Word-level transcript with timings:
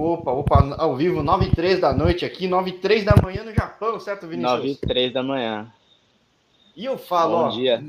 Opa, 0.00 0.30
opa, 0.32 0.76
ao 0.78 0.96
vivo, 0.96 1.22
9 1.22 1.44
e 1.44 1.50
3 1.50 1.78
da 1.78 1.92
noite 1.92 2.24
aqui, 2.24 2.48
9 2.48 2.70
e 2.70 2.78
3 2.78 3.04
da 3.04 3.12
manhã 3.22 3.44
no 3.44 3.52
Japão, 3.52 4.00
certo, 4.00 4.26
Vinícius? 4.26 4.58
9 4.58 4.70
e 4.70 4.76
3 4.76 5.12
da 5.12 5.22
manhã. 5.22 5.70
E 6.74 6.86
eu 6.86 6.96
falo, 6.96 7.36
Bom 7.36 7.44
ó, 7.44 7.48
dia. 7.50 7.84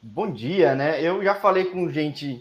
Bom 0.00 0.30
dia, 0.32 0.74
né? 0.74 1.02
Eu 1.02 1.22
já 1.22 1.34
falei 1.34 1.66
com 1.66 1.90
gente 1.90 2.40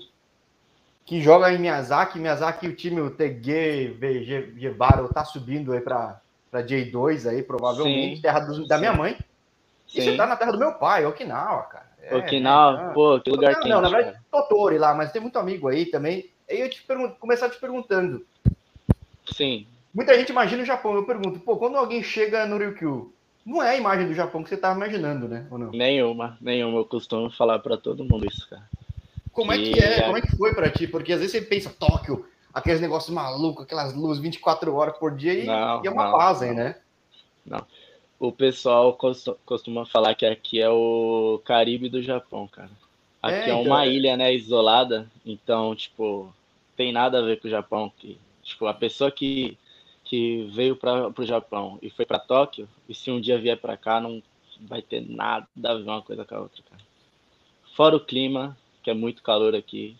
que 1.05 1.21
joga 1.21 1.51
em 1.51 1.59
Miyazaki, 1.59 2.17
Miyazaki, 2.17 2.65
o 2.65 2.75
time, 2.75 3.01
o 3.01 3.09
TG, 3.11 3.97
Gebaro, 4.55 5.09
tá 5.09 5.25
subindo 5.25 5.73
aí 5.73 5.81
pra, 5.81 6.21
pra 6.49 6.63
J2 6.63 7.29
aí, 7.29 7.43
provavelmente, 7.43 8.15
Sim. 8.15 8.21
terra 8.21 8.39
do- 8.39 8.65
da 8.65 8.75
Sim. 8.75 8.79
minha 8.81 8.93
mãe. 8.93 9.17
E 9.93 10.01
você 10.01 10.11
Sim. 10.11 10.17
tá 10.17 10.25
na 10.25 10.37
terra 10.37 10.53
do 10.53 10.59
meu 10.59 10.75
pai, 10.75 11.05
Okinawa, 11.05 11.63
cara. 11.63 11.91
É, 12.01 12.17
Okinawa, 12.19 12.87
né? 12.87 12.93
pô, 12.93 13.19
que 13.19 13.29
lugar 13.29 13.51
não, 13.51 13.59
quente. 13.59 13.69
não, 13.69 13.81
na 13.81 13.89
verdade, 13.89 14.17
Totori 14.31 14.77
lá, 14.77 14.93
mas 14.93 15.11
tem 15.11 15.21
muito 15.21 15.37
amigo 15.37 15.67
aí 15.67 15.87
também. 15.87 16.31
Aí 16.49 16.61
eu 16.61 16.69
te 16.69 16.81
pergunto, 16.83 17.17
começar 17.19 17.49
te 17.49 17.59
perguntando. 17.59 18.25
Sim, 19.35 19.65
Muita 19.93 20.17
gente 20.17 20.29
imagina 20.29 20.63
o 20.63 20.65
Japão. 20.65 20.95
Eu 20.95 21.05
pergunto, 21.05 21.39
pô, 21.39 21.57
quando 21.57 21.77
alguém 21.77 22.01
chega 22.01 22.45
no 22.45 22.57
Ryukyu, 22.57 23.13
não 23.45 23.61
é 23.61 23.71
a 23.71 23.77
imagem 23.77 24.07
do 24.07 24.13
Japão 24.13 24.43
que 24.43 24.49
você 24.49 24.57
tava 24.57 24.75
imaginando, 24.75 25.27
né? 25.27 25.45
Ou 25.51 25.57
não? 25.57 25.71
nenhuma, 25.71 26.37
nenhuma. 26.41 26.79
Eu 26.79 26.85
costumo 26.85 27.29
falar 27.29 27.59
pra 27.59 27.77
todo 27.77 28.03
mundo 28.03 28.25
isso, 28.25 28.47
cara. 28.49 28.63
Como 29.31 29.51
é 29.51 29.57
que 29.57 29.79
é? 29.79 30.03
Como 30.03 30.17
é 30.17 30.21
que 30.21 30.35
foi 30.35 30.53
pra 30.53 30.69
ti? 30.69 30.87
Porque 30.87 31.13
às 31.13 31.19
vezes 31.19 31.31
você 31.31 31.41
pensa 31.41 31.69
Tóquio, 31.69 32.25
aqueles 32.53 32.81
negócios 32.81 33.13
malucos, 33.13 33.65
aquelas 33.65 33.93
luzes 33.93 34.21
24 34.21 34.73
horas 34.75 34.97
por 34.97 35.15
dia 35.15 35.33
e, 35.33 35.45
Não, 35.45 35.83
e 35.83 35.87
é 35.87 35.91
uma 35.91 36.05
não, 36.05 36.17
paz 36.17 36.41
aí, 36.41 36.49
não. 36.49 36.55
né? 36.55 36.75
O 38.19 38.31
pessoal 38.31 38.93
costu- 38.93 39.37
costuma 39.45 39.85
falar 39.85 40.15
que 40.15 40.25
aqui 40.25 40.61
é 40.61 40.69
o 40.69 41.41
Caribe 41.43 41.89
do 41.89 42.01
Japão, 42.01 42.47
cara. 42.47 42.69
Aqui 43.21 43.35
É, 43.35 43.49
é, 43.49 43.53
então, 43.53 43.61
uma 43.63 43.85
é- 43.85 43.89
ilha, 43.89 44.15
né, 44.15 44.33
isolada, 44.33 45.09
então, 45.25 45.75
tipo, 45.75 46.33
tem 46.77 46.91
nada 46.93 47.19
a 47.19 47.21
ver 47.21 47.39
com 47.39 47.47
o 47.47 47.51
Japão. 47.51 47.91
Que, 47.97 48.17
tipo, 48.43 48.65
a 48.67 48.73
pessoa 48.73 49.11
que, 49.11 49.57
que 50.03 50.45
veio 50.53 50.75
para 50.75 51.09
o 51.17 51.25
Japão 51.25 51.79
e 51.81 51.89
foi 51.89 52.05
para 52.05 52.19
Tóquio, 52.19 52.67
e 52.87 52.93
se 52.93 53.09
um 53.11 53.21
dia 53.21 53.39
vier 53.39 53.57
para 53.57 53.77
cá, 53.77 53.99
não 53.99 54.21
vai 54.61 54.81
ter 54.81 55.01
nada 55.01 55.47
a 55.63 55.73
ver 55.73 55.83
uma 55.83 56.01
coisa 56.01 56.25
com 56.25 56.35
a 56.35 56.39
outra, 56.41 56.61
cara. 56.69 56.81
Fora 57.75 57.95
o 57.95 58.05
clima, 58.05 58.57
que 58.83 58.89
é 58.89 58.93
muito 58.93 59.23
calor 59.23 59.55
aqui. 59.55 59.95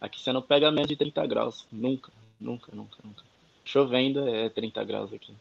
Aqui 0.00 0.20
você 0.20 0.32
não 0.32 0.42
pega 0.42 0.70
menos 0.70 0.88
de 0.88 0.96
30 0.96 1.26
graus. 1.26 1.66
Nunca, 1.70 2.10
nunca, 2.40 2.70
nunca, 2.74 2.96
nunca. 3.04 3.22
Chovendo 3.64 4.28
é 4.28 4.48
30 4.48 4.82
graus 4.84 5.12
aqui. 5.12 5.32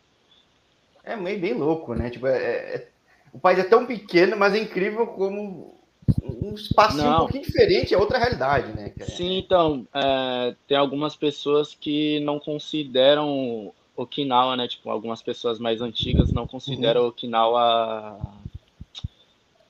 É 1.04 1.16
meio 1.16 1.40
bem 1.40 1.54
louco, 1.54 1.94
né? 1.94 2.10
Tipo, 2.10 2.28
é, 2.28 2.38
é- 2.38 2.76
é- 2.76 2.88
o 3.34 3.40
país 3.40 3.60
é 3.60 3.64
tão 3.64 3.86
pequeno, 3.86 4.38
mas 4.38 4.54
é 4.54 4.60
incrível 4.60 5.08
como 5.08 5.83
um 6.22 6.54
espaço 6.54 7.02
um 7.02 7.04
Não. 7.04 7.20
pouquinho 7.20 7.44
diferente, 7.44 7.94
é 7.94 7.98
outra 7.98 8.18
realidade, 8.18 8.74
né? 8.74 8.90
cara? 8.90 9.12
Sim, 9.12 9.38
então, 9.38 9.88
é, 9.94 10.56
tem 10.68 10.78
algumas 10.78 11.16
pessoas 11.16 11.74
que 11.76 12.20
não 12.22 12.40
consideram 12.40 13.74
Okinawa, 13.96 14.56
né? 14.56 14.68
Tipo, 14.68 14.90
algumas 14.90 15.22
pessoas 15.22 15.60
mais 15.60 15.82
antigas 15.82 16.32
não 16.32 16.48
consideram 16.48 17.08
Okinawa 17.08 18.18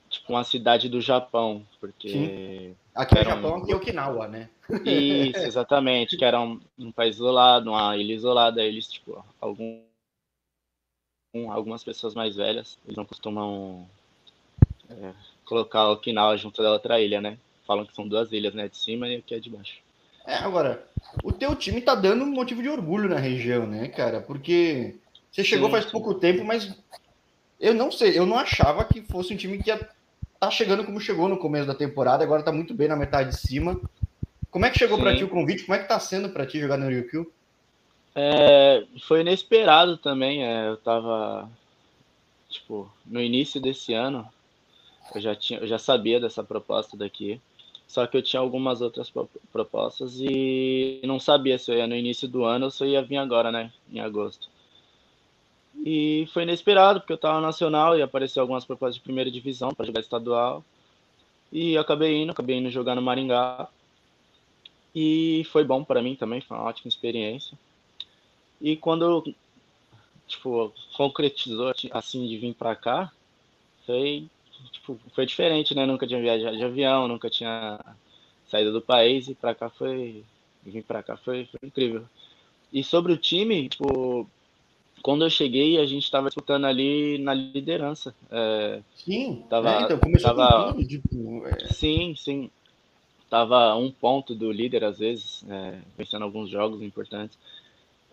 tipo 0.08 0.32
uma 0.32 0.44
cidade 0.44 0.88
do 0.88 1.00
Japão, 1.00 1.62
porque 1.80 2.44
Aqui 2.94 3.14
no 3.16 3.20
um- 3.22 3.24
Japão, 3.24 3.64
é 3.68 3.74
Okinawa, 3.74 4.28
né? 4.28 4.48
isso, 4.84 5.38
exatamente, 5.46 6.16
que 6.16 6.24
era 6.24 6.40
um, 6.40 6.60
um 6.78 6.92
país 6.92 7.16
isolado, 7.16 7.70
uma 7.70 7.96
ilha 7.96 8.14
isolada, 8.14 8.62
eles 8.62 8.86
tipo, 8.88 9.24
algum 9.40 9.82
um- 11.34 11.50
algumas 11.50 11.82
pessoas 11.84 12.14
mais 12.14 12.36
velhas, 12.36 12.78
eles 12.84 12.96
não 12.96 13.04
costumam 13.04 13.88
é, 14.88 15.12
colocar 15.44 15.90
Okinawa 15.90 16.36
junto 16.36 16.62
da 16.62 16.72
outra 16.72 17.00
ilha, 17.00 17.20
né? 17.20 17.38
Falam 17.66 17.84
que 17.84 17.94
são 17.94 18.06
duas 18.06 18.32
ilhas, 18.32 18.54
né? 18.54 18.68
De 18.68 18.76
cima 18.76 19.08
e 19.08 19.16
aqui 19.16 19.34
é 19.34 19.40
de 19.40 19.50
baixo. 19.50 19.76
É, 20.26 20.36
agora, 20.36 20.86
o 21.22 21.32
teu 21.32 21.54
time 21.54 21.80
tá 21.80 21.94
dando 21.94 22.24
um 22.24 22.32
motivo 22.32 22.62
de 22.62 22.68
orgulho 22.68 23.08
na 23.08 23.18
região, 23.18 23.66
né, 23.66 23.88
cara? 23.88 24.20
Porque 24.20 24.96
você 25.30 25.44
chegou 25.44 25.68
Sim, 25.68 25.72
faz 25.72 25.84
sim. 25.84 25.90
pouco 25.90 26.14
tempo, 26.14 26.44
mas 26.44 26.74
eu 27.60 27.74
não 27.74 27.90
sei, 27.90 28.18
eu 28.18 28.26
não 28.26 28.38
achava 28.38 28.84
que 28.84 29.02
fosse 29.02 29.32
um 29.32 29.36
time 29.36 29.62
que 29.62 29.70
ia 29.70 29.88
tá 30.38 30.50
chegando 30.50 30.84
como 30.84 31.00
chegou 31.00 31.28
no 31.28 31.38
começo 31.38 31.66
da 31.66 31.74
temporada, 31.74 32.22
agora 32.22 32.42
tá 32.42 32.52
muito 32.52 32.74
bem 32.74 32.88
na 32.88 32.96
metade 32.96 33.30
de 33.30 33.36
cima. 33.36 33.80
Como 34.50 34.66
é 34.66 34.70
que 34.70 34.78
chegou 34.78 34.98
pra 34.98 35.12
Sim. 35.12 35.18
ti 35.18 35.24
o 35.24 35.28
convite? 35.28 35.64
Como 35.64 35.74
é 35.74 35.78
que 35.78 35.88
tá 35.88 35.98
sendo 35.98 36.28
pra 36.28 36.46
ti 36.46 36.60
jogar 36.60 36.76
no 36.76 36.88
Ryukyu? 36.88 37.32
É, 38.14 38.84
foi 39.06 39.22
inesperado 39.22 39.96
também. 39.96 40.44
é, 40.44 40.68
eu 40.68 40.76
tava, 40.76 41.50
tipo, 42.48 42.90
no 43.06 43.20
início 43.20 43.60
desse 43.60 43.94
ano, 43.94 44.28
eu 45.14 45.20
já 45.20 45.34
tinha, 45.34 45.58
eu 45.60 45.66
já 45.66 45.78
sabia 45.78 46.20
dessa 46.20 46.42
proposta 46.44 46.96
daqui. 46.96 47.40
Só 47.86 48.06
que 48.06 48.16
eu 48.16 48.22
tinha 48.22 48.40
algumas 48.40 48.80
outras 48.80 49.10
pro- 49.10 49.28
propostas 49.52 50.18
e 50.20 51.00
não 51.04 51.20
sabia 51.20 51.58
se 51.58 51.70
eu 51.70 51.76
ia 51.76 51.86
no 51.86 51.94
início 51.94 52.26
do 52.28 52.44
ano 52.44 52.66
ou 52.66 52.70
se 52.70 52.82
eu 52.84 52.88
ia 52.88 53.02
vir 53.02 53.16
agora, 53.18 53.52
né, 53.52 53.72
em 53.92 54.00
agosto. 54.00 54.48
E 55.84 56.26
foi 56.32 56.42
inesperado, 56.44 57.00
porque 57.00 57.12
eu 57.12 57.18
tava 57.18 57.36
no 57.36 57.46
nacional 57.46 57.96
e 57.96 58.02
apareceu 58.02 58.40
algumas 58.40 58.64
propostas 58.64 58.96
de 58.96 59.02
primeira 59.02 59.30
divisão 59.30 59.70
para 59.74 59.86
jogar 59.86 60.00
estadual. 60.00 60.64
E 61.52 61.76
acabei 61.78 62.22
indo, 62.22 62.32
acabei 62.32 62.58
indo 62.58 62.70
jogar 62.70 62.94
no 62.96 63.02
Maringá. 63.02 63.68
E 64.94 65.44
foi 65.52 65.62
bom 65.62 65.84
para 65.84 66.00
mim 66.00 66.16
também, 66.16 66.40
foi 66.40 66.56
uma 66.56 66.64
ótima 66.66 66.88
experiência. 66.88 67.58
E 68.60 68.76
quando, 68.76 69.34
tipo, 70.26 70.72
concretizou 70.96 71.72
assim 71.92 72.26
de 72.26 72.38
vir 72.38 72.54
pra 72.54 72.74
cá, 72.74 73.12
foi, 73.86 74.28
tipo, 74.72 74.98
foi 75.14 75.26
diferente, 75.26 75.74
né? 75.74 75.86
Nunca 75.86 76.06
tinha 76.06 76.20
viajado 76.20 76.56
de 76.56 76.64
avião, 76.64 77.08
nunca 77.08 77.30
tinha 77.30 77.80
saído 78.46 78.72
do 78.72 78.80
país 78.82 79.28
e 79.28 79.34
pra 79.34 79.54
cá 79.54 79.68
foi, 79.70 80.24
vir 80.64 80.82
pra 80.84 81.02
cá 81.02 81.16
foi, 81.16 81.46
foi 81.46 81.68
incrível. 81.68 82.04
E 82.72 82.82
sobre 82.84 83.12
o 83.12 83.16
time, 83.18 83.68
tipo, 83.68 84.28
quando 85.02 85.24
eu 85.24 85.30
cheguei, 85.30 85.78
a 85.78 85.86
gente 85.86 86.10
tava 86.10 86.28
disputando 86.28 86.64
ali 86.66 87.18
na 87.18 87.34
liderança. 87.34 88.14
É, 88.30 88.82
Sim, 88.96 89.44
Tava- 89.50 89.70
é, 89.70 89.82
então 89.82 89.98
começou 89.98 90.34
tava- 90.34 90.72
tudo, 90.72 90.86
tipo, 90.88 91.46
é, 91.46 91.68
Sim, 91.68 92.14
sim. 92.16 92.50
Tava 93.28 93.74
um 93.76 93.90
ponto 93.90 94.34
do 94.34 94.52
líder, 94.52 94.84
às 94.84 94.98
vezes, 94.98 95.44
é, 95.48 95.80
vencendo 95.98 96.22
alguns 96.24 96.48
jogos 96.50 96.82
importantes. 96.82 97.38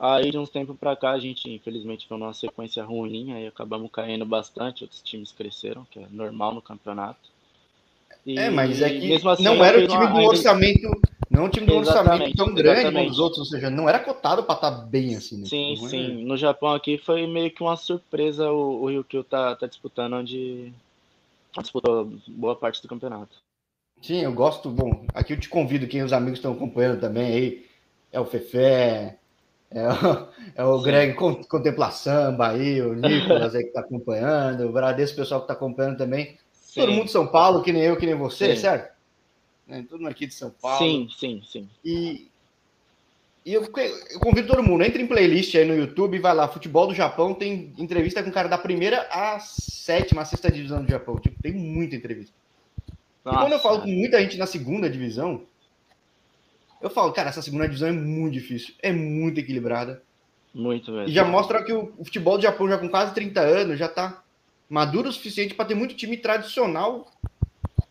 Aí, 0.03 0.31
de 0.31 0.37
uns 0.39 0.49
tempos 0.49 0.75
pra 0.79 0.95
cá, 0.95 1.11
a 1.11 1.19
gente, 1.19 1.47
infelizmente, 1.47 2.07
foi 2.07 2.17
numa 2.17 2.33
sequência 2.33 2.83
ruim, 2.83 3.33
aí 3.33 3.45
acabamos 3.45 3.91
caindo 3.91 4.25
bastante, 4.25 4.83
outros 4.83 4.99
times 5.03 5.31
cresceram, 5.31 5.85
que 5.91 5.99
é 5.99 6.07
normal 6.09 6.55
no 6.55 6.61
campeonato. 6.61 7.19
E, 8.25 8.35
é, 8.39 8.49
mas 8.49 8.81
é 8.81 8.89
que 8.89 9.13
assim, 9.13 9.43
não 9.43 9.63
era 9.63 9.77
o 9.77 9.81
fiz 9.81 9.91
time 9.91 10.07
do 10.07 10.17
ainda- 10.17 10.29
orçamento, 10.29 11.01
não 11.29 11.43
é 11.43 11.45
um 11.45 11.49
time 11.49 11.67
do 11.67 11.75
orçamento 11.75 12.35
tão 12.35 12.51
grande 12.51 12.79
como 12.81 12.87
exatamente. 12.87 13.11
os 13.11 13.19
outros, 13.19 13.39
ou 13.39 13.45
seja, 13.45 13.69
não 13.69 13.87
era 13.87 13.99
cotado 13.99 14.43
pra 14.43 14.55
estar 14.55 14.71
bem 14.71 15.15
assim, 15.15 15.37
né? 15.39 15.45
Sim, 15.45 15.75
Não 15.77 15.85
é- 15.85 15.89
sim. 15.89 16.23
No 16.25 16.35
Japão 16.35 16.73
aqui 16.73 16.97
foi 16.97 17.27
meio 17.27 17.51
que 17.51 17.61
uma 17.61 17.77
surpresa 17.77 18.51
o, 18.51 18.81
o 18.81 18.87
Ryukyu 18.87 19.23
tá, 19.23 19.55
tá 19.55 19.67
disputando 19.67 20.13
onde 20.13 20.73
disputou 21.59 22.11
boa 22.27 22.55
parte 22.55 22.81
do 22.81 22.87
campeonato. 22.87 23.35
Sim, 24.01 24.21
eu 24.21 24.33
gosto. 24.33 24.67
Bom, 24.69 25.05
aqui 25.13 25.33
eu 25.33 25.39
te 25.39 25.47
convido, 25.47 25.87
quem 25.87 26.01
os 26.01 26.11
amigos 26.13 26.39
estão 26.39 26.53
acompanhando 26.53 26.99
também 26.99 27.25
aí. 27.25 27.65
É 28.11 28.19
o 28.19 28.25
Fefé, 28.25 29.17
é 29.71 29.87
o, 29.87 30.29
é 30.55 30.63
o 30.65 30.81
Sim. 30.81 30.81
Greg 30.81 31.15
Con- 31.15 31.43
Contemplação, 31.45 32.41
aí, 32.41 32.81
o 32.81 32.93
Nicolas 32.93 33.55
aí 33.55 33.63
que 33.63 33.69
está 33.69 33.81
acompanhando, 33.81 34.67
o 34.67 34.71
Bradesco, 34.71 35.15
o 35.15 35.21
pessoal 35.21 35.41
que 35.41 35.45
está 35.45 35.53
acompanhando 35.53 35.97
também. 35.97 36.37
Todo 36.75 36.91
Sim. 36.91 36.93
mundo 36.93 37.05
de 37.05 37.11
São 37.11 37.27
Paulo, 37.27 37.63
que 37.63 37.71
nem 37.73 37.83
eu, 37.83 37.97
que 37.97 38.05
nem 38.05 38.15
você, 38.15 38.55
Sim. 38.55 38.55
certo? 38.55 38.93
É, 39.67 39.81
todo 39.83 39.99
mundo 40.01 40.09
aqui 40.09 40.27
de 40.27 40.33
São 40.33 40.51
Paulo. 40.51 40.77
Sim, 40.77 41.09
sim, 41.09 41.41
sim. 41.43 41.69
E, 41.83 42.29
e 43.43 43.53
eu, 43.53 43.63
eu 43.63 44.19
convido 44.19 44.47
todo 44.47 44.61
mundo, 44.61 44.83
entre 44.83 45.01
em 45.01 45.07
playlist 45.07 45.55
aí 45.55 45.65
no 45.65 45.75
YouTube, 45.75 46.19
vai 46.19 46.33
lá, 46.33 46.47
Futebol 46.47 46.87
do 46.87 46.93
Japão, 46.93 47.33
tem 47.33 47.73
entrevista 47.77 48.21
com 48.21 48.29
o 48.29 48.33
cara 48.33 48.47
da 48.47 48.57
primeira 48.57 49.07
à 49.11 49.39
sétima, 49.39 50.21
à 50.21 50.25
sexta 50.25 50.51
divisão 50.51 50.83
do 50.83 50.89
Japão. 50.89 51.17
Tipo, 51.19 51.41
tem 51.41 51.53
muita 51.53 51.95
entrevista. 51.95 52.33
E 53.31 53.37
quando 53.37 53.53
eu 53.53 53.59
Nossa, 53.59 53.63
falo 53.63 53.81
com 53.81 53.87
muita 53.87 54.21
gente 54.21 54.37
na 54.37 54.45
segunda 54.45 54.89
divisão, 54.89 55.47
eu 56.81 56.89
falo, 56.89 57.11
cara, 57.13 57.29
essa 57.29 57.41
segunda 57.41 57.65
divisão 57.65 57.89
é 57.89 57.91
muito 57.91 58.33
difícil, 58.33 58.73
é 58.81 58.91
muito 58.91 59.39
equilibrada. 59.39 60.01
Muito 60.53 60.91
mesmo. 60.91 61.07
E 61.09 61.11
já 61.13 61.23
mostra 61.23 61.63
que 61.63 61.71
o, 61.71 61.93
o 61.97 62.03
futebol 62.05 62.37
do 62.37 62.43
Japão, 62.43 62.67
já 62.67 62.77
com 62.77 62.89
quase 62.89 63.13
30 63.13 63.39
anos, 63.41 63.79
já 63.79 63.87
tá 63.87 64.21
maduro 64.69 65.09
o 65.09 65.11
suficiente 65.11 65.53
para 65.53 65.65
ter 65.65 65.75
muito 65.75 65.95
time 65.95 66.17
tradicional 66.17 67.09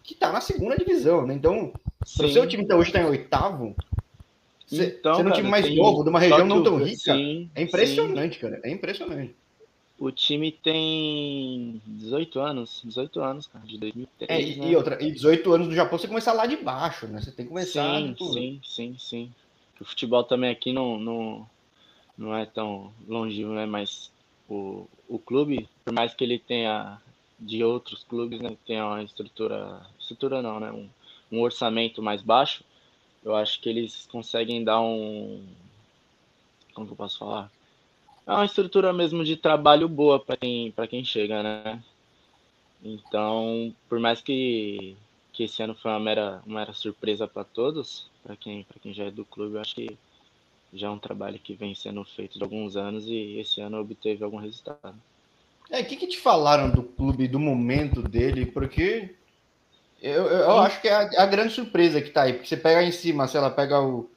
que 0.03 0.14
tá 0.14 0.32
na 0.32 0.41
segunda 0.41 0.76
divisão, 0.76 1.26
né? 1.26 1.35
Então, 1.35 1.73
se 2.05 2.23
o 2.25 2.29
Sim. 2.29 2.32
seu 2.35 2.47
time 2.47 2.67
tá, 2.67 2.76
hoje 2.76 2.93
tá 2.93 3.00
em 3.00 3.05
oitavo, 3.06 3.75
você 4.67 4.97
Então, 4.99 5.14
sendo 5.14 5.26
um 5.26 5.31
cara, 5.31 5.37
time 5.41 5.50
mais 5.50 5.67
tem- 5.67 5.76
novo, 5.76 6.03
de 6.03 6.11
uma 6.11 6.19
região 6.20 6.47
não 6.47 6.62
tão 6.62 6.76
rica, 6.79 7.14
sim, 7.14 7.50
é 7.55 7.62
impressionante, 7.62 8.38
cara. 8.38 8.61
É 8.64 8.70
impressionante. 8.70 9.35
O 10.00 10.11
time 10.11 10.50
tem 10.50 11.79
18 11.87 12.41
anos, 12.41 12.81
18 12.82 13.20
anos, 13.20 13.47
cara, 13.47 13.67
de 13.67 13.76
2003, 13.76 14.31
É, 14.31 14.43
e, 14.43 14.56
né? 14.56 14.70
e 14.70 14.75
outra, 14.75 15.02
e 15.05 15.12
18 15.12 15.52
anos 15.52 15.69
do 15.69 15.75
Japão, 15.75 15.99
você 15.99 16.08
começa 16.08 16.32
lá 16.32 16.47
de 16.47 16.56
baixo, 16.56 17.06
né? 17.06 17.20
Você 17.20 17.31
tem 17.31 17.44
que 17.44 17.50
começar. 17.50 18.00
Sim, 18.00 18.14
tipo, 18.14 18.32
sim, 18.32 18.61
sim, 18.64 18.97
sim. 18.99 19.35
O 19.79 19.85
futebol 19.85 20.25
também 20.25 20.49
aqui 20.50 20.73
não, 20.73 20.99
não, 20.99 21.47
não 22.17 22.35
é 22.35 22.47
tão 22.47 22.91
longevo, 23.06 23.52
né? 23.52 23.67
Mas 23.67 24.11
o, 24.49 24.88
o 25.06 25.19
clube, 25.19 25.69
por 25.85 25.93
mais 25.93 26.14
que 26.14 26.25
ele 26.25 26.38
tenha 26.38 26.99
de 27.38 27.62
outros 27.62 28.02
clubes, 28.02 28.41
né? 28.41 28.56
Tenha 28.67 28.87
uma 28.87 29.02
estrutura, 29.02 29.82
estrutura 29.99 30.41
não, 30.41 30.58
né? 30.58 30.73
Um, 30.73 30.88
um 31.31 31.43
orçamento 31.43 32.02
mais 32.02 32.23
baixo, 32.23 32.64
eu 33.23 33.37
acho 33.37 33.61
que 33.61 33.69
eles 33.69 34.08
conseguem 34.11 34.64
dar 34.64 34.81
um, 34.81 35.44
como 36.73 36.87
que 36.87 36.94
eu 36.94 36.97
posso 36.97 37.19
falar? 37.19 37.50
É 38.26 38.32
uma 38.32 38.44
estrutura 38.44 38.93
mesmo 38.93 39.25
de 39.25 39.37
trabalho 39.37 39.88
boa 39.88 40.20
para 40.20 40.37
quem, 40.37 40.72
quem 40.88 41.05
chega, 41.05 41.43
né? 41.43 41.82
Então, 42.82 43.75
por 43.88 43.99
mais 43.99 44.20
que, 44.20 44.96
que 45.32 45.44
esse 45.44 45.62
ano 45.62 45.75
foi 45.75 45.90
uma 45.90 46.00
mera, 46.00 46.43
uma 46.46 46.61
mera 46.61 46.72
surpresa 46.72 47.26
para 47.28 47.44
todos, 47.44 48.08
para 48.22 48.37
quem, 48.37 48.67
quem 48.82 48.94
já 48.94 49.05
é 49.05 49.11
do 49.11 49.25
clube, 49.25 49.56
eu 49.56 49.61
acho 49.61 49.75
que 49.75 49.99
já 50.72 50.87
é 50.87 50.90
um 50.90 50.99
trabalho 50.99 51.38
que 51.38 51.55
vem 51.55 51.75
sendo 51.75 52.05
feito 52.05 52.38
de 52.38 52.44
alguns 52.44 52.76
anos 52.76 53.06
e 53.06 53.38
esse 53.38 53.61
ano 53.61 53.81
obteve 53.81 54.25
algum 54.25 54.38
resultado. 54.38 54.94
É, 55.70 55.81
o 55.81 55.84
que, 55.84 55.96
que 55.96 56.06
te 56.06 56.19
falaram 56.19 56.70
do 56.70 56.82
clube, 56.82 57.28
do 57.28 57.38
momento 57.38 58.02
dele? 58.02 58.46
Porque 58.46 59.14
eu, 60.00 60.26
eu 60.26 60.58
acho 60.58 60.81
que 60.81 60.88
é 60.88 60.94
a, 60.94 61.23
a, 61.23 61.26
grande 61.26 61.52
surpresa 61.52 62.00
que 62.00 62.11
tá 62.11 62.23
aí. 62.23 62.32
Porque 62.32 62.49
você 62.49 62.56
pega 62.56 62.82
em 62.82 62.90
cima, 62.90 63.28
sei 63.28 63.40
lá, 63.40 63.50
pega 63.50 63.81
o, 63.81 64.11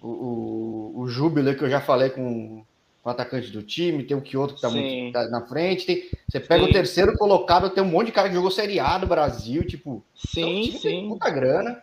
o, 0.00 0.08
o, 0.08 1.00
o 1.00 1.08
Júbilo, 1.08 1.54
que 1.54 1.64
eu 1.64 1.70
já 1.70 1.80
falei 1.80 2.10
com 2.10 2.64
o 3.04 3.10
atacante 3.10 3.50
do 3.50 3.62
time, 3.62 4.04
tem 4.04 4.16
o 4.16 4.22
Kyoto 4.22 4.54
que 4.54 4.60
tá, 4.60 4.70
muito, 4.70 5.12
tá 5.12 5.28
na 5.28 5.46
frente, 5.46 5.86
tem, 5.86 6.08
você 6.28 6.38
pega 6.38 6.64
sim. 6.64 6.70
o 6.70 6.72
terceiro 6.72 7.16
colocado, 7.18 7.70
tem 7.70 7.82
um 7.82 7.88
monte 7.88 8.06
de 8.06 8.12
cara 8.12 8.28
que 8.28 8.34
jogou 8.34 8.50
Série 8.50 8.78
A 8.78 8.98
do 8.98 9.06
Brasil, 9.06 9.66
tipo, 9.66 10.04
sim, 10.14 10.62
então, 10.62 10.80
sim. 10.80 10.88
tem 10.88 11.04
muita 11.06 11.30
grana. 11.30 11.82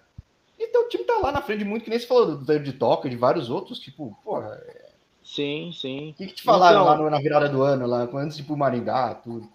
Então 0.57 0.85
o 0.85 0.89
time 0.89 1.03
tá 1.03 1.17
lá 1.17 1.31
na 1.31 1.41
frente 1.41 1.63
muito, 1.63 1.83
que 1.83 1.89
nem 1.89 1.99
você 1.99 2.07
falou 2.07 2.37
do 2.37 2.59
de 2.59 2.73
Toca, 2.73 3.09
de 3.09 3.15
vários 3.15 3.49
outros, 3.49 3.79
tipo, 3.79 4.17
porra. 4.23 4.61
É... 4.65 4.89
Sim, 5.23 5.71
sim. 5.73 6.09
O 6.09 6.13
que, 6.15 6.27
que 6.27 6.33
te 6.33 6.43
falaram 6.43 6.81
então, 6.81 7.03
lá 7.03 7.09
na 7.11 7.19
virada 7.19 7.47
do 7.47 7.61
ano, 7.61 7.85
lá, 7.85 8.09
antes 8.15 8.35
de 8.35 8.43
ir 8.43 8.45
pro 8.45 8.57
Maringá, 8.57 9.13
tudo? 9.13 9.47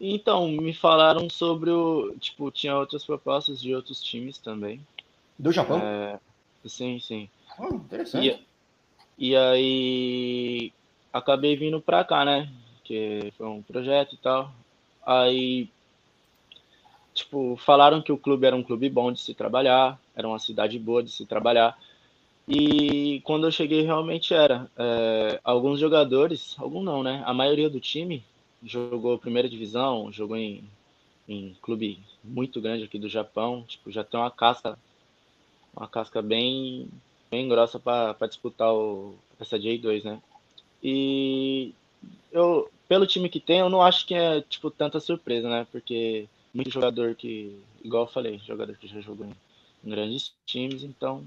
Então, 0.00 0.48
me 0.48 0.74
falaram 0.74 1.28
sobre 1.30 1.70
o. 1.70 2.14
Tipo, 2.18 2.50
tinha 2.50 2.76
outras 2.76 3.04
propostas 3.04 3.60
de 3.60 3.74
outros 3.74 4.02
times 4.02 4.38
também. 4.38 4.84
Do 5.38 5.52
Japão? 5.52 5.78
É, 5.78 6.18
sim, 6.66 6.98
sim. 6.98 7.28
Oh, 7.58 7.74
interessante. 7.74 8.28
E, 8.28 8.46
e 9.20 9.36
aí 9.36 10.72
acabei 11.12 11.54
vindo 11.54 11.78
pra 11.78 12.02
cá, 12.02 12.24
né? 12.24 12.50
Que 12.82 13.30
foi 13.36 13.46
um 13.46 13.62
projeto 13.62 14.14
e 14.14 14.18
tal. 14.18 14.50
Aí, 15.04 15.68
tipo, 17.12 17.54
falaram 17.58 18.00
que 18.00 18.10
o 18.10 18.16
clube 18.16 18.46
era 18.46 18.56
um 18.56 18.62
clube 18.62 18.88
bom 18.88 19.12
de 19.12 19.20
se 19.20 19.34
trabalhar, 19.34 20.00
era 20.16 20.26
uma 20.26 20.38
cidade 20.38 20.78
boa 20.78 21.02
de 21.02 21.10
se 21.10 21.26
trabalhar. 21.26 21.78
E 22.48 23.20
quando 23.24 23.46
eu 23.46 23.52
cheguei, 23.52 23.82
realmente 23.82 24.32
era. 24.32 24.70
É, 24.78 25.38
alguns 25.44 25.78
jogadores, 25.78 26.56
alguns 26.58 26.84
não, 26.84 27.02
né? 27.02 27.22
A 27.26 27.34
maioria 27.34 27.68
do 27.68 27.78
time 27.78 28.24
jogou 28.62 29.18
primeira 29.18 29.48
divisão, 29.50 30.10
jogou 30.10 30.36
em, 30.36 30.64
em 31.28 31.54
clube 31.60 32.00
muito 32.24 32.58
grande 32.60 32.84
aqui 32.84 32.98
do 32.98 33.08
Japão, 33.08 33.64
tipo, 33.68 33.90
já 33.90 34.02
tem 34.02 34.18
uma 34.18 34.30
casca, 34.30 34.78
uma 35.76 35.86
casca 35.86 36.22
bem, 36.22 36.88
bem 37.30 37.48
grossa 37.48 37.78
para 37.78 38.26
disputar 38.26 38.72
o, 38.74 39.14
essa 39.38 39.58
J2, 39.58 40.04
né? 40.04 40.20
E 40.82 41.72
eu, 42.32 42.70
pelo 42.88 43.06
time 43.06 43.28
que 43.28 43.38
tem, 43.38 43.60
eu 43.60 43.68
não 43.68 43.82
acho 43.82 44.06
que 44.06 44.14
é 44.14 44.40
tipo 44.42 44.70
tanta 44.70 44.98
surpresa, 44.98 45.48
né? 45.48 45.66
Porque 45.70 46.26
muito 46.52 46.70
jogador 46.70 47.14
que, 47.14 47.58
igual 47.84 48.04
eu 48.04 48.10
falei, 48.10 48.40
jogador 48.46 48.76
que 48.76 48.88
já 48.88 49.00
jogou 49.00 49.26
em, 49.26 49.34
em 49.84 49.90
grandes 49.90 50.32
times, 50.46 50.82
então 50.82 51.24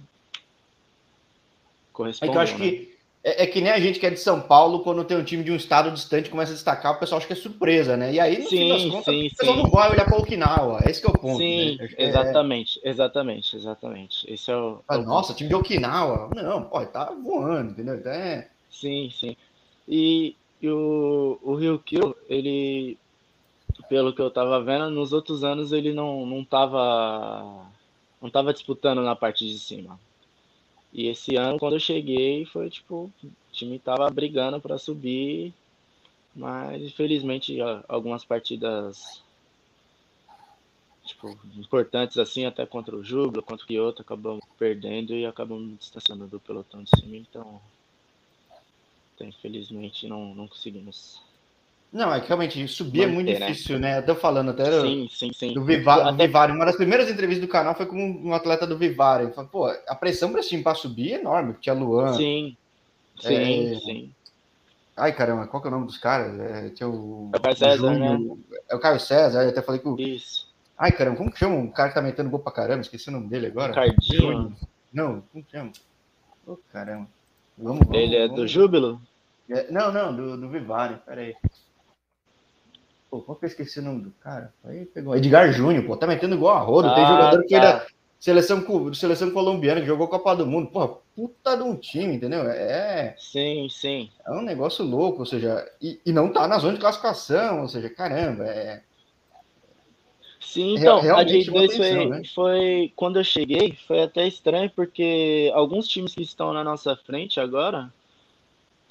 corresponde. 1.93 2.29
É 2.29 2.31
que 2.31 2.37
eu 2.37 2.41
acho 2.41 2.57
né? 2.57 2.69
que 2.69 2.92
é, 3.23 3.43
é, 3.43 3.47
que 3.47 3.61
nem 3.61 3.71
a 3.71 3.79
gente 3.79 3.99
que 3.99 4.05
é 4.05 4.09
de 4.09 4.19
São 4.19 4.41
Paulo, 4.41 4.79
quando 4.79 5.05
tem 5.05 5.15
um 5.15 5.23
time 5.23 5.45
de 5.45 5.51
um 5.51 5.55
estado 5.55 5.89
distante 5.91 6.29
começa 6.29 6.51
a 6.51 6.55
destacar, 6.55 6.91
o 6.91 6.99
pessoal 6.99 7.19
acha 7.19 7.27
que 7.27 7.31
é 7.31 7.37
surpresa, 7.37 7.95
né? 7.95 8.13
E 8.13 8.19
aí, 8.19 8.39
no 8.39 8.49
sim, 8.49 8.57
fim 8.57 8.69
das 8.69 8.85
contas, 8.85 9.15
sim, 9.15 9.27
o 9.27 9.29
pessoal 9.29 9.55
sim. 9.55 9.63
não 9.63 9.69
vai 9.69 9.91
olhar 9.91 10.05
para 10.05 10.17
o 10.17 10.21
Okinawa. 10.21 10.79
Esse 10.85 10.99
que 10.99 11.07
é 11.07 11.09
o 11.09 11.13
ponto. 11.13 11.37
Sim, 11.37 11.77
né? 11.77 11.89
exatamente, 11.97 12.81
é... 12.83 12.89
exatamente, 12.89 13.55
exatamente. 13.55 14.33
Esse 14.33 14.51
é 14.51 14.55
o. 14.57 14.81
Ah, 14.89 14.97
nossa, 14.97 15.33
time 15.33 15.47
de 15.47 15.55
Okinawa. 15.55 16.31
Não, 16.35 16.63
pô, 16.63 16.85
tá 16.85 17.13
voando, 17.23 17.71
entendeu? 17.71 17.95
Então 17.95 18.11
é... 18.11 18.49
Sim, 18.69 19.09
sim. 19.17 19.37
E, 19.87 20.35
e 20.61 20.69
o, 20.69 21.39
o 21.41 21.55
Ryukyu, 21.55 22.15
ele, 22.27 22.97
pelo 23.87 24.13
que 24.13 24.21
eu 24.21 24.31
tava 24.31 24.61
vendo, 24.61 24.89
nos 24.89 25.13
outros 25.13 25.45
anos 25.45 25.71
ele 25.71 25.93
não, 25.93 26.25
não 26.25 26.43
tava. 26.43 27.67
Não 28.21 28.29
tava 28.29 28.53
disputando 28.53 29.01
na 29.01 29.15
parte 29.15 29.47
de 29.47 29.57
cima. 29.57 29.97
E 30.93 31.07
esse 31.07 31.35
ano, 31.35 31.57
quando 31.57 31.73
eu 31.73 31.79
cheguei, 31.79 32.45
foi 32.45 32.69
tipo, 32.69 33.11
o 33.23 33.31
time 33.51 33.79
tava 33.79 34.07
brigando 34.11 34.61
para 34.61 34.77
subir, 34.77 35.51
mas 36.35 36.81
infelizmente 36.83 37.57
algumas 37.87 38.23
partidas 38.23 39.23
tipo, 41.03 41.37
importantes 41.57 42.17
assim, 42.17 42.45
até 42.45 42.65
contra 42.65 42.95
o 42.95 43.03
Júbilo, 43.03 43.43
contra 43.43 43.63
o 43.63 43.67
Kyoto, 43.67 44.01
acabamos 44.03 44.43
perdendo 44.57 45.13
e 45.13 45.25
acabamos 45.25 45.77
distanciando 45.79 46.27
do 46.27 46.39
pelotão 46.39 46.83
de 46.83 46.89
cima, 46.99 47.17
então, 47.17 47.59
então 49.15 49.27
infelizmente 49.27 50.07
não, 50.07 50.33
não 50.33 50.47
conseguimos 50.47 51.19
não, 51.93 52.11
é 52.11 52.19
que 52.19 52.27
realmente 52.27 52.67
subir 52.67 53.03
é 53.03 53.07
muito 53.07 53.31
né? 53.31 53.35
difícil, 53.35 53.77
né? 53.77 53.99
Eu 53.99 54.05
tô 54.05 54.15
falando 54.15 54.49
até 54.49 54.81
sim, 54.81 55.07
sim, 55.11 55.31
sim. 55.31 55.53
do 55.53 55.63
Vivari, 55.63 56.09
até... 56.09 56.25
Vivari. 56.25 56.51
Uma 56.51 56.65
das 56.65 56.75
primeiras 56.75 57.07
entrevistas 57.07 57.45
do 57.45 57.51
canal 57.51 57.75
foi 57.75 57.85
com 57.85 57.95
um 57.95 58.33
atleta 58.33 58.65
do 58.65 58.75
Vivari. 58.75 59.25
Ele 59.25 59.33
falou, 59.33 59.49
pô, 59.51 59.67
a 59.67 59.93
pressão 59.93 60.31
para 60.31 60.41
time 60.41 60.63
para 60.63 60.73
subir 60.73 61.13
é 61.13 61.19
enorme, 61.19 61.53
porque 61.53 61.69
a 61.69 61.73
Luan. 61.73 62.13
Sim, 62.13 62.57
sim, 63.19 63.75
é... 63.75 63.79
sim. 63.79 64.11
Ai, 64.97 65.13
caramba, 65.13 65.45
qual 65.45 65.61
que 65.61 65.67
é 65.67 65.71
o 65.71 65.73
nome 65.73 65.85
dos 65.85 65.99
caras? 65.99 66.39
É, 66.39 66.69
tinha 66.69 66.89
o. 66.89 67.29
É 67.31 67.37
o 67.37 67.41
Caio 67.41 67.55
César, 67.55 67.91
né? 67.91 68.19
É 68.69 68.75
o 68.75 68.79
Caio 68.79 68.99
César, 68.99 69.43
eu 69.43 69.49
até 69.49 69.61
falei 69.61 69.79
com. 69.79 69.95
Isso. 69.99 70.51
Ai, 70.75 70.91
caramba, 70.91 71.17
como 71.17 71.31
que 71.31 71.37
chama 71.37 71.55
um 71.55 71.69
cara 71.69 71.89
que 71.89 71.95
tá 71.95 72.01
metendo 72.01 72.29
gol 72.31 72.39
pra 72.39 72.51
caramba? 72.51 72.81
Esqueci 72.81 73.09
o 73.09 73.11
nome 73.11 73.27
dele 73.27 73.47
agora. 73.47 73.73
Cardinho. 73.73 74.55
Não, 74.91 75.23
como 75.31 75.43
que 75.43 75.51
chama? 75.51 75.71
Ô, 76.45 76.53
oh, 76.53 76.57
caramba. 76.71 77.07
Vamos, 77.55 77.79
vamos, 77.85 77.95
Ele 77.95 78.15
é 78.15 78.27
vamos. 78.27 78.41
do 78.41 78.47
Júbilo? 78.47 79.01
É, 79.47 79.71
não, 79.71 79.91
não, 79.91 80.15
do, 80.15 80.37
do 80.37 80.49
Vivari, 80.49 80.97
peraí. 81.05 81.35
Pô, 83.13 83.21
qual 83.21 83.37
que 83.37 83.45
eu 83.45 83.47
esqueci 83.47 83.77
o 83.77 83.83
nome 83.83 84.01
do 84.01 84.09
cara? 84.09 84.51
Aí 84.63 84.85
pegou. 84.87 85.15
Edgar 85.15 85.53
Júnior, 85.53 85.85
pô, 85.85 85.95
tá 85.95 86.07
metendo 86.07 86.33
igual 86.33 86.57
a 86.57 86.59
roda. 86.61 86.89
Ah, 86.89 86.95
Tem 86.95 87.05
jogador 87.05 87.43
que 87.43 87.49
tá. 87.49 87.57
era 87.57 87.87
seleção, 88.19 88.91
seleção 88.95 89.29
colombiana, 89.29 89.81
que 89.81 89.85
jogou 89.85 90.07
Copa 90.07 90.35
do 90.35 90.47
Mundo. 90.47 90.71
Pô, 90.71 90.87
puta 91.15 91.55
de 91.55 91.61
um 91.61 91.75
time, 91.75 92.15
entendeu? 92.15 92.41
É. 92.49 93.13
Sim, 93.19 93.67
sim. 93.69 94.09
É 94.25 94.31
um 94.31 94.41
negócio 94.41 94.83
louco, 94.83 95.19
ou 95.19 95.25
seja, 95.27 95.63
e, 95.79 96.01
e 96.03 96.11
não 96.11 96.33
tá 96.33 96.47
na 96.47 96.57
zona 96.57 96.73
de 96.73 96.79
classificação, 96.79 97.61
ou 97.61 97.67
seja, 97.67 97.87
caramba, 97.87 98.45
é. 98.45 98.81
Sim, 100.39 100.77
então, 100.77 100.97
a 100.97 101.23
J2 101.23 101.77
foi, 101.77 102.05
né? 102.07 102.21
foi, 102.33 102.93
quando 102.95 103.19
eu 103.19 103.23
cheguei, 103.23 103.77
foi 103.87 104.01
até 104.01 104.27
estranho, 104.27 104.71
porque 104.75 105.51
alguns 105.53 105.87
times 105.87 106.15
que 106.15 106.23
estão 106.23 106.51
na 106.51 106.63
nossa 106.63 106.95
frente 106.95 107.39
agora 107.39 107.93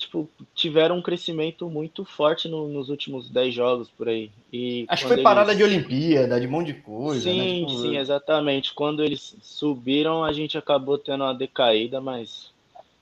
tipo, 0.02 0.28
tiveram 0.54 0.98
um 0.98 1.02
crescimento 1.02 1.68
muito 1.68 2.04
forte 2.04 2.48
no, 2.48 2.68
nos 2.68 2.88
últimos 2.88 3.30
10 3.30 3.54
jogos 3.54 3.88
por 3.88 4.08
aí. 4.08 4.30
E 4.52 4.84
Acho 4.88 5.02
que 5.02 5.08
foi 5.08 5.16
eles... 5.16 5.24
parada 5.24 5.54
de 5.54 5.62
Olimpíada, 5.62 6.40
de 6.40 6.46
um 6.46 6.50
monte 6.50 6.72
de 6.72 6.80
coisa. 6.80 7.22
Sim, 7.22 7.62
né? 7.62 7.66
tipo... 7.66 7.80
sim, 7.80 7.96
exatamente. 7.96 8.74
Quando 8.74 9.02
eles 9.02 9.36
subiram, 9.42 10.24
a 10.24 10.32
gente 10.32 10.58
acabou 10.58 10.98
tendo 10.98 11.24
uma 11.24 11.34
decaída, 11.34 12.00
mas, 12.00 12.50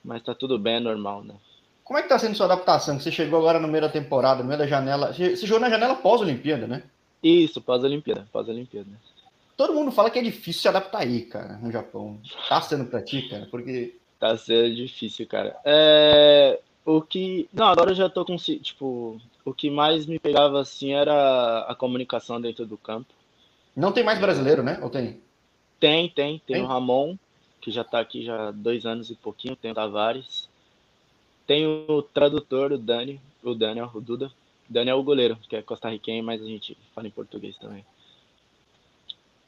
mas 0.04 0.22
tá 0.22 0.34
tudo 0.34 0.58
bem, 0.58 0.76
é 0.76 0.80
normal, 0.80 1.24
né? 1.24 1.34
Como 1.82 1.98
é 1.98 2.02
que 2.02 2.08
tá 2.08 2.18
sendo 2.18 2.36
sua 2.36 2.46
adaptação? 2.46 3.00
Você 3.00 3.10
chegou 3.10 3.38
agora 3.38 3.58
no 3.58 3.66
meio 3.66 3.82
da 3.82 3.88
temporada, 3.88 4.42
no 4.42 4.48
meio 4.48 4.58
da 4.58 4.66
janela. 4.66 5.12
Você 5.12 5.34
jogou 5.44 5.60
na 5.60 5.70
janela 5.70 5.96
pós-Olimpíada, 5.96 6.66
né? 6.66 6.84
Isso, 7.22 7.60
pós-Olimpíada, 7.60 8.28
pós-Olimpíada. 8.32 8.88
Todo 9.56 9.74
mundo 9.74 9.90
fala 9.90 10.08
que 10.08 10.18
é 10.18 10.22
difícil 10.22 10.62
se 10.62 10.68
adaptar 10.68 11.00
aí, 11.00 11.22
cara, 11.22 11.58
no 11.60 11.70
Japão. 11.70 12.18
Tá 12.48 12.60
sendo 12.60 12.84
pra 12.84 13.02
ti, 13.02 13.28
cara, 13.28 13.48
porque. 13.50 13.96
Tá 14.20 14.36
sendo 14.36 14.74
difícil, 14.74 15.26
cara. 15.26 15.56
É... 15.64 16.60
O 16.90 17.00
que. 17.00 17.48
Não, 17.52 17.66
agora 17.66 17.92
eu 17.92 17.94
já 17.94 18.08
tô 18.08 18.24
com. 18.24 18.36
Tipo, 18.36 19.20
o 19.44 19.54
que 19.54 19.70
mais 19.70 20.06
me 20.06 20.18
pegava 20.18 20.60
assim 20.60 20.92
era 20.92 21.60
a 21.68 21.74
comunicação 21.74 22.40
dentro 22.40 22.66
do 22.66 22.76
campo. 22.76 23.14
Não 23.76 23.92
tem 23.92 24.02
mais 24.02 24.18
brasileiro, 24.18 24.62
né? 24.62 24.80
Ou 24.82 24.90
tem? 24.90 25.20
Tem, 25.78 26.08
tem. 26.08 26.38
Tem, 26.38 26.56
tem? 26.56 26.62
o 26.62 26.66
Ramon, 26.66 27.16
que 27.60 27.70
já 27.70 27.84
tá 27.84 28.00
aqui 28.00 28.24
já 28.24 28.48
há 28.48 28.50
dois 28.50 28.84
anos 28.86 29.08
e 29.08 29.14
pouquinho. 29.14 29.54
Tem 29.54 29.70
o 29.70 29.74
Tavares. 29.74 30.48
Tem 31.46 31.64
o 31.64 32.02
tradutor, 32.02 32.72
o 32.72 32.78
Dani, 32.78 33.20
o 33.42 33.54
Daniel, 33.54 33.90
o 33.94 34.00
Duda. 34.00 34.30
Daniel 34.68 34.96
é 34.96 35.00
o 35.00 35.04
goleiro, 35.04 35.36
que 35.48 35.56
é 35.56 35.62
costarriquenho, 35.62 36.24
mas 36.24 36.42
a 36.42 36.46
gente 36.46 36.76
fala 36.94 37.06
em 37.06 37.12
português 37.12 37.56
também. 37.56 37.84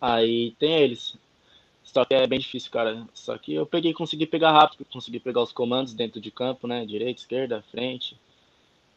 Aí 0.01 0.53
tem 0.59 0.75
eles. 0.75 1.17
Só 1.85 2.05
que 2.05 2.15
é 2.15 2.27
bem 2.27 2.39
difícil, 2.39 2.71
cara. 2.71 3.07
Só 3.13 3.37
que 3.37 3.55
eu 3.55 3.67
peguei, 3.67 3.93
consegui 3.93 4.27
pegar 4.27 4.53
rápido, 4.53 4.87
consegui 4.91 5.21
pegar 5.21 5.43
os 5.43 5.53
comandos 5.53 5.93
dentro 5.93 6.21
de 6.21 6.31
campo, 6.31 6.67
né? 6.67 6.87
Direita, 6.87 7.21
esquerda, 7.21 7.65
frente. 7.71 8.17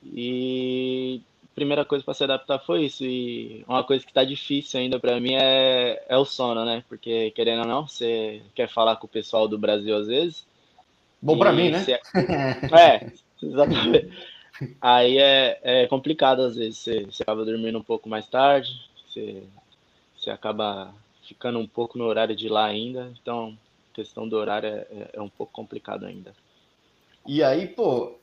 E 0.04 1.22
primeira 1.56 1.86
coisa 1.86 2.04
para 2.04 2.14
se 2.14 2.24
adaptar 2.24 2.60
foi 2.60 2.86
isso. 2.86 3.04
E 3.04 3.64
uma 3.68 3.84
coisa 3.84 4.04
que 4.04 4.12
está 4.12 4.24
difícil 4.24 4.80
ainda 4.80 5.00
para 5.00 5.20
mim 5.20 5.34
é, 5.34 6.04
é 6.08 6.18
o 6.18 6.26
sono, 6.26 6.64
né? 6.66 6.84
Porque, 6.88 7.32
querendo 7.32 7.62
ou 7.62 7.68
não, 7.68 7.88
você 7.88 8.42
quer 8.54 8.70
falar 8.70 8.98
com 8.98 9.08
o 9.08 9.10
pessoal 9.10 9.48
do 9.48 9.58
Brasil 9.58 9.96
às 9.98 10.08
vezes. 10.08 10.46
Bom 11.22 11.38
para 11.38 11.52
mim, 11.52 11.72
né? 11.72 11.84
É... 11.88 13.02
é, 13.02 13.12
exatamente. 13.42 14.10
Aí 14.80 15.18
é, 15.18 15.60
é 15.64 15.88
complicado 15.88 16.42
às 16.42 16.56
vezes. 16.56 16.78
Você, 16.78 17.06
você 17.06 17.24
acaba 17.24 17.44
dormindo 17.44 17.80
um 17.80 17.84
pouco 17.84 18.08
mais 18.08 18.28
tarde, 18.28 18.70
você, 19.08 19.44
você 20.16 20.30
acaba 20.30 20.94
ficando 21.28 21.60
um 21.60 21.68
pouco 21.68 21.98
no 21.98 22.06
horário 22.06 22.36
de 22.36 22.48
lá 22.48 22.66
ainda, 22.66 23.12
então 23.22 23.58
a 23.92 23.96
questão 23.96 24.28
do 24.28 24.36
horário 24.36 24.68
é, 24.68 24.88
é, 24.92 25.10
é 25.14 25.22
um 25.22 25.30
pouco 25.30 25.52
complicado 25.52 26.06
ainda. 26.06 26.34
E 27.28 27.44
aí, 27.44 27.68
pô, 27.68 28.16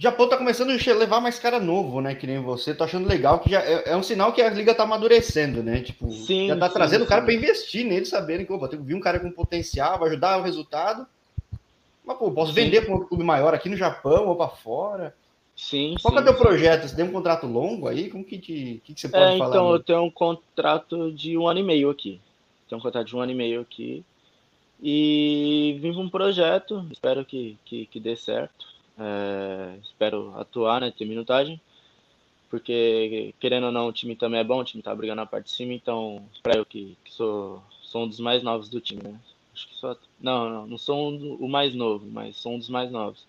Japão 0.00 0.28
tá 0.28 0.36
começando 0.36 0.70
a 0.70 0.94
levar 0.94 1.20
mais 1.20 1.38
cara 1.38 1.60
novo, 1.60 2.00
né? 2.00 2.14
Que 2.14 2.26
nem 2.26 2.40
você. 2.40 2.74
Tô 2.74 2.84
achando 2.84 3.06
legal 3.06 3.38
que 3.38 3.50
já 3.50 3.60
é, 3.60 3.90
é 3.90 3.96
um 3.96 4.02
sinal 4.02 4.32
que 4.32 4.40
a 4.40 4.48
liga 4.48 4.74
tá 4.74 4.84
amadurecendo, 4.84 5.62
né? 5.62 5.80
Tipo, 5.80 6.10
sim, 6.10 6.48
já 6.48 6.56
tá 6.56 6.68
sim, 6.68 6.74
trazendo 6.74 7.04
o 7.04 7.06
cara 7.06 7.22
para 7.22 7.34
investir 7.34 7.84
nele, 7.84 8.06
sabendo 8.06 8.46
que, 8.46 8.52
opa, 8.52 8.66
tem 8.66 8.78
que 8.78 8.84
vir 8.86 8.94
um 8.94 9.00
cara 9.00 9.20
com 9.20 9.30
potencial, 9.30 9.98
vai 9.98 10.08
ajudar 10.08 10.38
o 10.38 10.42
resultado. 10.42 11.06
Mas, 12.02 12.16
pô, 12.16 12.30
posso 12.30 12.54
sim. 12.54 12.62
vender 12.62 12.86
para 12.86 12.94
um 12.94 13.04
clube 13.04 13.22
maior 13.22 13.54
aqui 13.54 13.68
no 13.68 13.76
Japão 13.76 14.28
ou 14.28 14.36
para 14.36 14.48
fora. 14.48 15.14
Sim. 15.54 15.94
Qual 16.00 16.16
é 16.16 16.20
o 16.22 16.24
teu 16.24 16.34
projeto? 16.34 16.88
Você 16.88 16.96
tem 16.96 17.04
um 17.04 17.12
contrato 17.12 17.46
longo 17.46 17.86
aí? 17.86 18.08
Como 18.08 18.24
que, 18.24 18.38
te, 18.38 18.80
que, 18.82 18.94
que 18.94 19.00
você 19.02 19.08
pode 19.10 19.34
é, 19.34 19.36
falar? 19.36 19.50
Então, 19.50 19.70
eu 19.70 19.80
tenho 19.80 20.02
um 20.02 20.10
contrato 20.10 21.12
de 21.12 21.36
um 21.36 21.46
ano 21.46 21.60
e 21.60 21.62
meio 21.62 21.90
aqui. 21.90 22.18
Tenho 22.70 22.78
um 22.78 22.82
contrato 22.82 23.08
de 23.08 23.16
um 23.16 23.20
ano 23.20 23.32
e 23.32 23.34
meio 23.34 23.60
aqui. 23.60 24.04
E 24.80 25.76
vim 25.80 25.92
para 25.92 26.00
um 26.00 26.08
projeto, 26.08 26.86
espero 26.90 27.24
que, 27.24 27.58
que, 27.64 27.86
que 27.86 27.98
dê 27.98 28.14
certo. 28.14 28.66
É, 28.96 29.76
espero 29.82 30.32
atuar, 30.38 30.80
né, 30.80 30.92
ter 30.96 31.04
minutagem. 31.04 31.60
Porque, 32.48 33.34
querendo 33.40 33.66
ou 33.66 33.72
não, 33.72 33.88
o 33.88 33.92
time 33.92 34.14
também 34.14 34.40
é 34.40 34.44
bom, 34.44 34.60
o 34.60 34.64
time 34.64 34.82
tá 34.82 34.94
brigando 34.94 35.20
na 35.20 35.26
parte 35.26 35.46
de 35.46 35.52
cima, 35.52 35.72
então, 35.72 36.22
para 36.42 36.56
eu 36.56 36.64
que, 36.64 36.96
que, 37.04 37.12
sou, 37.12 37.62
sou 37.82 38.04
um 38.04 38.08
dos 38.08 38.20
mais 38.20 38.42
novos 38.42 38.68
do 38.68 38.80
time, 38.80 39.02
né? 39.02 39.14
Acho 39.52 39.68
que 39.68 39.74
sou. 39.74 39.96
Não, 40.20 40.48
não, 40.48 40.66
não 40.66 40.78
sou 40.78 41.10
um, 41.10 41.34
o 41.34 41.48
mais 41.48 41.74
novo, 41.74 42.06
mas 42.08 42.36
sou 42.36 42.52
um 42.52 42.58
dos 42.58 42.68
mais 42.68 42.90
novos. 42.90 43.24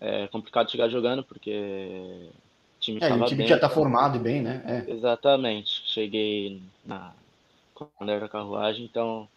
É 0.00 0.26
complicado 0.28 0.70
chegar 0.70 0.88
jogando, 0.88 1.22
porque 1.22 1.50
o 1.50 2.80
time 2.80 2.98
é, 3.00 3.12
o 3.12 3.24
time 3.24 3.38
bem, 3.38 3.46
já 3.46 3.58
tá 3.58 3.68
formado 3.68 4.16
e 4.16 4.20
bem, 4.20 4.40
né? 4.40 4.84
É. 4.86 4.90
Exatamente. 4.90 5.82
Cheguei 5.86 6.60
na, 6.84 7.12
quando 7.74 8.10
era 8.10 8.28
carruagem, 8.28 8.84
então 8.84 9.28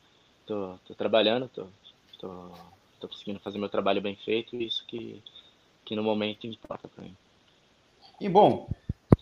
tô, 0.46 0.76
tô 0.86 0.94
trabalhando, 0.94 1.50
tô, 1.50 1.66
tô, 2.20 2.52
tô 3.00 3.08
conseguindo 3.08 3.40
fazer 3.40 3.58
meu 3.58 3.70
trabalho 3.70 4.02
bem 4.02 4.16
feito, 4.16 4.56
e 4.56 4.66
isso 4.66 4.86
que, 4.88 5.22
que 5.84 5.96
no 5.96 6.04
momento 6.04 6.46
importa 6.46 6.88
para 6.88 7.04
mim. 7.04 7.16
E 8.20 8.30
bom, 8.30 8.70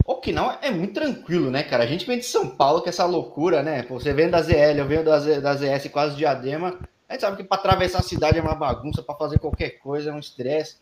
Okinawa 0.05 0.59
é 0.61 0.69
muito 0.69 0.93
tranquilo, 0.93 1.49
né, 1.49 1.63
cara? 1.63 1.83
A 1.83 1.87
gente 1.87 2.05
vem 2.05 2.19
de 2.19 2.25
São 2.25 2.55
Paulo, 2.55 2.81
que 2.81 2.89
é 2.89 2.91
essa 2.91 3.05
loucura, 3.05 3.63
né? 3.63 3.83
Você 3.83 4.13
vem 4.13 4.29
da 4.29 4.41
ZL, 4.41 4.77
eu 4.77 4.87
venho 4.87 5.03
da, 5.03 5.19
Z, 5.19 5.41
da 5.41 5.55
ZS 5.55 5.89
quase 5.91 6.15
diadema. 6.15 6.79
A 7.07 7.13
gente 7.13 7.21
sabe 7.21 7.37
que 7.37 7.43
para 7.43 7.57
atravessar 7.57 7.99
a 7.99 8.03
cidade 8.03 8.37
é 8.37 8.41
uma 8.41 8.55
bagunça, 8.55 9.01
para 9.01 9.15
fazer 9.15 9.39
qualquer 9.39 9.79
coisa 9.79 10.09
é 10.09 10.13
um 10.13 10.19
estresse. 10.19 10.77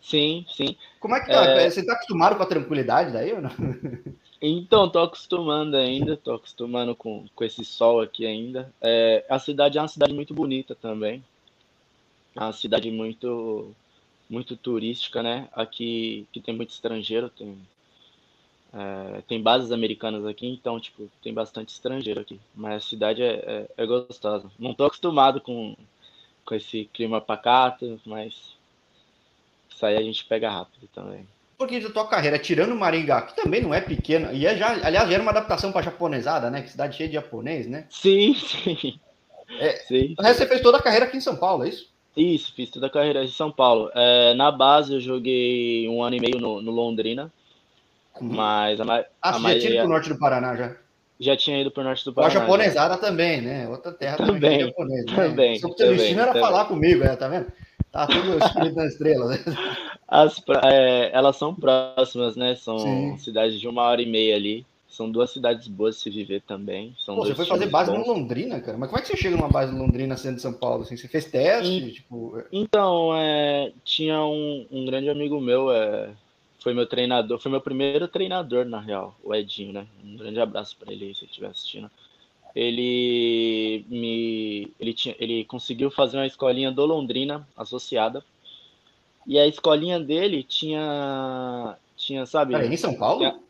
Sim, 0.00 0.44
sim. 0.54 0.76
Como 1.00 1.14
é 1.14 1.20
que 1.20 1.26
tá? 1.26 1.44
É... 1.46 1.70
Você 1.70 1.84
tá 1.84 1.94
acostumado 1.94 2.36
com 2.36 2.42
a 2.42 2.46
tranquilidade 2.46 3.12
daí 3.12 3.32
ou 3.32 3.40
não? 3.40 3.50
Então, 4.46 4.90
tô 4.90 4.98
acostumando 4.98 5.74
ainda, 5.74 6.18
tô 6.18 6.34
acostumando 6.34 6.94
com, 6.94 7.26
com 7.34 7.44
esse 7.44 7.64
sol 7.64 8.02
aqui 8.02 8.26
ainda. 8.26 8.70
É, 8.78 9.24
a 9.26 9.38
cidade 9.38 9.78
é 9.78 9.80
uma 9.80 9.88
cidade 9.88 10.12
muito 10.12 10.34
bonita 10.34 10.74
também. 10.74 11.24
É 12.36 12.40
uma 12.40 12.52
cidade 12.52 12.90
muito 12.90 13.74
muito 14.28 14.54
turística, 14.56 15.22
né? 15.22 15.48
Aqui 15.52 16.26
que 16.30 16.40
tem 16.42 16.54
muito 16.54 16.70
estrangeiro, 16.70 17.30
tem 17.30 17.58
é, 18.74 19.22
tem 19.22 19.42
bases 19.42 19.72
americanas 19.72 20.26
aqui, 20.26 20.46
então 20.46 20.78
tipo 20.78 21.10
tem 21.22 21.32
bastante 21.32 21.70
estrangeiro 21.70 22.20
aqui. 22.20 22.38
Mas 22.54 22.84
a 22.84 22.86
cidade 22.86 23.22
é, 23.22 23.34
é, 23.46 23.70
é 23.78 23.86
gostosa. 23.86 24.50
Não 24.58 24.74
tô 24.74 24.84
acostumado 24.84 25.40
com 25.40 25.74
com 26.44 26.54
esse 26.54 26.84
clima 26.92 27.20
pacato, 27.20 27.98
mas 28.04 28.54
isso 29.70 29.86
aí 29.86 29.96
a 29.96 30.02
gente 30.02 30.24
pega 30.26 30.50
rápido 30.50 30.86
também. 30.94 31.26
Porque 31.56 31.80
da 31.80 31.90
tua 31.90 32.08
carreira, 32.08 32.38
tirando 32.38 32.74
Maringá, 32.74 33.22
que 33.22 33.36
também 33.36 33.62
não 33.62 33.72
é 33.72 33.80
pequeno, 33.80 34.32
e 34.32 34.46
é 34.46 34.56
já, 34.56 34.72
aliás, 34.72 35.08
já 35.08 35.14
era 35.14 35.22
uma 35.22 35.30
adaptação 35.30 35.70
para 35.70 35.82
japonesada, 35.82 36.50
né? 36.50 36.62
Que 36.62 36.70
cidade 36.70 36.96
cheia 36.96 37.08
de 37.08 37.14
japonês, 37.14 37.66
né? 37.66 37.86
Sim, 37.88 38.34
sim. 38.38 38.98
É, 39.60 39.76
sim, 39.76 40.08
sim. 40.08 40.14
Você 40.18 40.46
fez 40.46 40.60
toda 40.60 40.78
a 40.78 40.82
carreira 40.82 41.06
aqui 41.06 41.16
em 41.16 41.20
São 41.20 41.36
Paulo, 41.36 41.64
é 41.64 41.68
isso? 41.68 41.88
Isso, 42.16 42.52
fiz 42.54 42.70
toda 42.70 42.86
a 42.86 42.90
carreira 42.90 43.24
em 43.24 43.28
São 43.28 43.50
Paulo. 43.50 43.90
É, 43.94 44.34
na 44.34 44.50
base 44.50 44.94
eu 44.94 45.00
joguei 45.00 45.88
um 45.88 46.02
ano 46.02 46.16
e 46.16 46.20
meio 46.20 46.38
no, 46.38 46.62
no 46.62 46.70
Londrina, 46.70 47.32
uhum. 48.20 48.28
mas 48.28 48.80
a, 48.80 48.84
a 48.84 49.04
ah, 49.20 49.32
você 49.32 49.38
maioria... 49.40 49.60
já 49.60 49.68
tinha 49.68 49.74
ido 49.74 49.82
pro 49.82 49.92
norte 49.92 50.08
do 50.08 50.18
Paraná 50.18 50.56
já? 50.56 50.76
Já 51.20 51.36
tinha 51.36 51.60
ido 51.60 51.70
pro 51.70 51.84
norte 51.84 52.04
do 52.04 52.12
Paraná. 52.12 52.32
A 52.32 52.40
japonesada 52.40 52.94
já. 52.94 53.00
também, 53.00 53.40
né? 53.40 53.68
Outra 53.68 53.92
terra 53.92 54.16
também. 54.16 54.34
Também, 54.34 54.60
japonês, 54.60 55.06
né? 55.06 55.14
também. 55.14 55.56
O 55.56 55.76
seu 55.76 55.90
destino 55.90 56.20
era 56.20 56.32
também. 56.32 56.42
falar 56.42 56.64
comigo, 56.66 57.04
né? 57.04 57.16
Tá 57.16 57.28
vendo? 57.28 57.46
Tá 57.94 58.08
tudo 58.08 58.44
escrito 58.44 58.74
nas 58.74 58.92
estrelas. 58.92 59.46
Né? 59.46 59.56
As, 60.08 60.42
é, 60.64 61.10
elas 61.12 61.36
são 61.36 61.54
próximas, 61.54 62.34
né? 62.34 62.56
São 62.56 62.80
Sim. 62.80 63.16
cidades 63.18 63.60
de 63.60 63.68
uma 63.68 63.82
hora 63.82 64.02
e 64.02 64.06
meia 64.06 64.34
ali. 64.34 64.66
São 64.88 65.10
duas 65.10 65.30
cidades 65.30 65.68
boas 65.68 65.96
de 65.96 66.02
se 66.02 66.10
viver 66.10 66.42
também. 66.42 66.94
São 66.98 67.14
Pô, 67.14 67.24
você 67.24 67.34
foi 67.34 67.46
fazer 67.46 67.66
base 67.66 67.90
bons. 67.90 67.98
no 67.98 68.12
Londrina, 68.12 68.60
cara? 68.60 68.76
Mas 68.76 68.88
como 68.88 68.98
é 68.98 69.02
que 69.02 69.08
você 69.08 69.16
chega 69.16 69.36
numa 69.36 69.48
base 69.48 69.72
no 69.72 69.78
Londrina 69.78 70.16
sendo 70.16 70.36
de 70.36 70.42
São 70.42 70.52
Paulo? 70.52 70.82
Assim, 70.82 70.96
você 70.96 71.06
fez 71.06 71.24
teste? 71.24 71.72
E, 71.72 71.92
tipo... 71.92 72.36
É 72.38 72.44
então, 72.52 73.12
é, 73.16 73.72
tinha 73.84 74.20
um, 74.24 74.66
um, 74.70 74.84
grande 74.86 75.08
amigo 75.08 75.40
meu, 75.40 75.72
é, 75.72 76.10
foi 76.60 76.74
meu 76.74 76.86
treinador, 76.86 77.38
foi 77.38 77.50
meu 77.50 77.60
primeiro 77.60 78.06
treinador, 78.08 78.64
na 78.64 78.80
real, 78.80 79.16
o 79.22 79.34
Edinho, 79.34 79.72
né? 79.72 79.86
Um 80.04 80.16
grande 80.16 80.40
abraço 80.40 80.76
para 80.76 80.92
ele 80.92 81.12
se 81.14 81.22
ele 81.24 81.30
estiver 81.30 81.48
assistindo. 81.48 81.90
Ele 82.54 83.84
me. 83.88 84.72
Ele, 84.78 84.94
tinha, 84.94 85.16
ele 85.18 85.44
conseguiu 85.44 85.90
fazer 85.90 86.18
uma 86.18 86.26
escolinha 86.26 86.70
do 86.70 86.86
Londrina 86.86 87.46
associada 87.56 88.24
e 89.26 89.38
a 89.38 89.46
escolinha 89.46 89.98
dele 89.98 90.42
tinha. 90.42 91.76
Tinha, 91.96 92.26
sabe? 92.26 92.54
em 92.54 92.76
São 92.76 92.94
Paulo? 92.94 93.18
Tinha, 93.18 93.40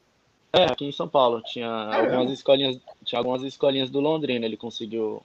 é, 0.52 0.64
aqui 0.64 0.84
em 0.84 0.92
São 0.92 1.08
Paulo. 1.08 1.42
Tinha 1.42 1.68
algumas 1.68 2.30
escolinhas. 2.30 2.78
Tinha 3.04 3.18
algumas 3.18 3.42
escolinhas 3.42 3.90
do 3.90 4.00
Londrina, 4.00 4.46
ele 4.46 4.56
conseguiu 4.56 5.22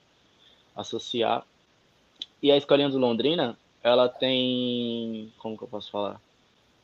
associar. 0.74 1.44
E 2.42 2.50
a 2.50 2.56
escolinha 2.56 2.88
do 2.88 2.98
Londrina, 2.98 3.56
ela 3.82 4.08
tem. 4.08 5.32
Como 5.38 5.56
que 5.56 5.64
eu 5.64 5.68
posso 5.68 5.90
falar? 5.90 6.20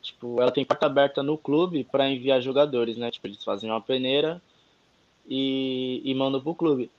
Tipo, 0.00 0.40
ela 0.40 0.52
tem 0.52 0.64
porta 0.64 0.86
aberta 0.86 1.22
no 1.22 1.36
clube 1.36 1.82
para 1.82 2.08
enviar 2.08 2.40
jogadores, 2.40 2.96
né? 2.96 3.10
Tipo, 3.10 3.26
eles 3.26 3.42
fazem 3.42 3.68
uma 3.68 3.80
peneira 3.80 4.40
e, 5.28 6.02
e 6.04 6.40
pro 6.40 6.54
clube. 6.54 6.90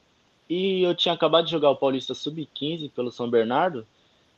E 0.50 0.82
eu 0.82 0.96
tinha 0.96 1.14
acabado 1.14 1.46
de 1.46 1.52
jogar 1.52 1.70
o 1.70 1.76
Paulista 1.76 2.14
Sub-15 2.14 2.92
pelo 2.92 3.12
São 3.12 3.30
Bernardo. 3.30 3.86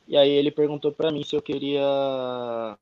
E 0.08 0.16
aí 0.16 0.30
ele 0.30 0.50
perguntou 0.50 0.90
para 0.90 1.12
mim 1.12 1.22
se 1.22 1.36
eu 1.36 1.42
queria 1.42 2.76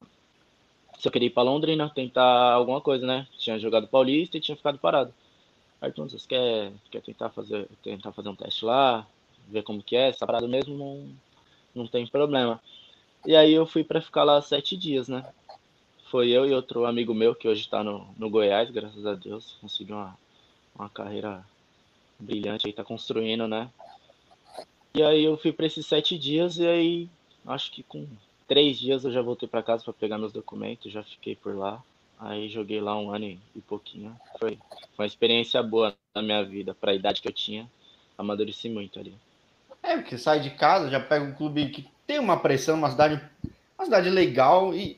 se 0.98 1.06
eu 1.06 1.12
queria 1.12 1.26
ir 1.26 1.30
para 1.30 1.42
Londrina 1.42 1.90
tentar 1.94 2.52
alguma 2.52 2.80
coisa, 2.80 3.06
né? 3.06 3.26
Tinha 3.38 3.58
jogado 3.58 3.86
Paulista 3.86 4.36
e 4.36 4.40
tinha 4.40 4.56
ficado 4.56 4.78
parado. 4.78 5.14
Arthur, 5.80 6.08
você 6.10 6.26
quer, 6.26 6.72
quer 6.90 7.02
tentar 7.02 7.30
fazer 7.30 7.68
tentar 7.82 8.12
fazer 8.12 8.28
um 8.28 8.34
teste 8.34 8.64
lá, 8.64 9.06
ver 9.46 9.62
como 9.62 9.82
que 9.82 9.94
é, 9.94 10.12
se 10.12 10.18
tá 10.18 10.26
parado 10.26 10.48
mesmo, 10.48 10.76
não, 10.76 11.08
não 11.74 11.86
tem 11.86 12.06
problema. 12.06 12.60
E 13.26 13.36
aí 13.36 13.52
eu 13.52 13.66
fui 13.66 13.84
para 13.84 14.00
ficar 14.00 14.24
lá 14.24 14.40
sete 14.42 14.76
dias, 14.76 15.08
né? 15.08 15.24
Foi 16.10 16.30
eu 16.30 16.46
e 16.46 16.54
outro 16.54 16.86
amigo 16.86 17.14
meu 17.14 17.34
que 17.34 17.46
hoje 17.46 17.60
está 17.60 17.84
no, 17.84 18.08
no 18.16 18.30
Goiás, 18.30 18.70
graças 18.70 19.04
a 19.06 19.14
Deus, 19.14 19.56
conseguiu 19.60 19.96
uma, 19.96 20.16
uma 20.78 20.88
carreira 20.88 21.44
brilhante 22.18 22.66
aí, 22.66 22.72
tá 22.72 22.84
construindo, 22.84 23.48
né? 23.48 23.68
E 24.94 25.02
aí 25.02 25.24
eu 25.24 25.36
fui 25.36 25.52
para 25.52 25.66
esses 25.66 25.86
sete 25.86 26.18
dias 26.18 26.58
e 26.58 26.66
aí 26.66 27.08
acho 27.46 27.70
que 27.70 27.82
com 27.82 28.06
três 28.46 28.78
dias 28.78 29.04
eu 29.04 29.12
já 29.12 29.20
voltei 29.20 29.48
para 29.48 29.62
casa 29.62 29.84
para 29.84 29.92
pegar 29.92 30.18
meus 30.18 30.32
documentos, 30.32 30.92
já 30.92 31.02
fiquei 31.02 31.36
por 31.36 31.54
lá. 31.54 31.82
Aí 32.18 32.48
joguei 32.48 32.80
lá 32.80 32.98
um 32.98 33.12
ano 33.12 33.26
e 33.26 33.60
pouquinho. 33.60 34.16
Foi, 34.40 34.58
foi 34.96 35.04
uma 35.04 35.06
experiência 35.06 35.62
boa 35.62 35.94
na 36.14 36.22
minha 36.22 36.42
vida, 36.44 36.74
para 36.74 36.90
a 36.90 36.94
idade 36.94 37.22
que 37.22 37.28
eu 37.28 37.32
tinha. 37.32 37.70
Amadureci 38.16 38.68
muito 38.68 38.98
ali. 38.98 39.14
É, 39.82 39.96
porque 39.96 40.18
sai 40.18 40.40
de 40.40 40.50
casa, 40.50 40.90
já 40.90 40.98
pega 40.98 41.24
um 41.24 41.32
clube 41.32 41.70
que 41.70 41.86
tem 42.06 42.18
uma 42.18 42.36
pressão, 42.40 42.76
uma 42.76 42.90
cidade, 42.90 43.22
uma 43.78 43.84
cidade 43.84 44.10
legal 44.10 44.74
e, 44.74 44.96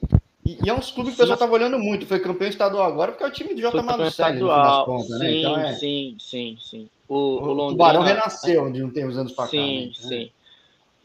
e, 0.51 0.59
e 0.65 0.69
é 0.69 0.75
uns 0.75 0.91
clubes 0.91 1.15
que 1.15 1.21
o 1.21 1.23
pessoal 1.23 1.35
estava 1.35 1.53
olhando 1.53 1.79
muito. 1.79 2.07
Foi 2.07 2.19
campeão 2.19 2.49
estadual 2.49 2.85
agora 2.85 3.13
porque 3.13 3.25
é 3.25 3.27
o 3.27 3.33
time 3.33 3.55
do 3.55 3.61
J. 3.61 3.83
Malucelli, 3.83 4.41
no 4.41 4.85
contas, 4.85 5.11
né? 5.11 5.19
sim, 5.19 5.25
né? 5.25 5.39
Então 5.39 5.59
é... 5.59 5.73
Sim, 5.75 6.17
sim, 6.19 6.59
sim. 6.61 6.91
O, 7.09 7.15
o, 7.15 7.19
o 7.19 7.53
Londrina... 7.53 7.71
Tubarão 7.71 8.03
renasceu 8.03 8.73
de 8.73 8.81
não 8.81 8.91
tem 8.91 9.07
uns 9.07 9.17
anos 9.17 9.33
para 9.33 9.45
cá. 9.45 9.51
Sim, 9.51 9.87
né? 9.87 9.93
sim. 9.95 10.31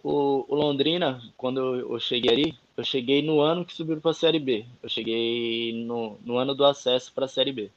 O, 0.04 0.46
o, 0.48 0.56
Londrina, 0.56 1.22
quando 1.36 1.60
eu, 1.60 1.94
eu, 1.94 2.00
cheguei 2.00 2.32
ali, 2.32 2.58
eu 2.78 2.84
cheguei 2.84 3.22
no 3.22 3.42
ano 3.42 3.66
que 3.66 3.74
subiu 3.74 4.00
para 4.00 4.12
a 4.12 4.14
Série 4.14 4.40
B. 4.40 4.66
Eu 4.82 4.90
cheguei 4.90 5.74
no, 5.86 6.18
no 6.24 6.38
ano 6.38 6.54
do 6.54 6.66
acesso 6.66 7.12
para 7.14 7.26
a 7.26 7.30
Série 7.30 7.52
B. 7.52 7.72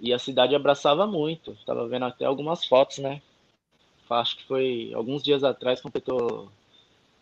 E 0.00 0.12
a 0.12 0.18
cidade 0.18 0.54
abraçava 0.54 1.06
muito. 1.06 1.52
Estava 1.52 1.86
vendo 1.86 2.04
até 2.04 2.24
algumas 2.24 2.64
fotos, 2.64 2.98
né? 2.98 3.22
Acho 4.10 4.36
que 4.36 4.44
foi 4.44 4.92
alguns 4.94 5.22
dias 5.22 5.42
atrás, 5.42 5.80
completou 5.80 6.48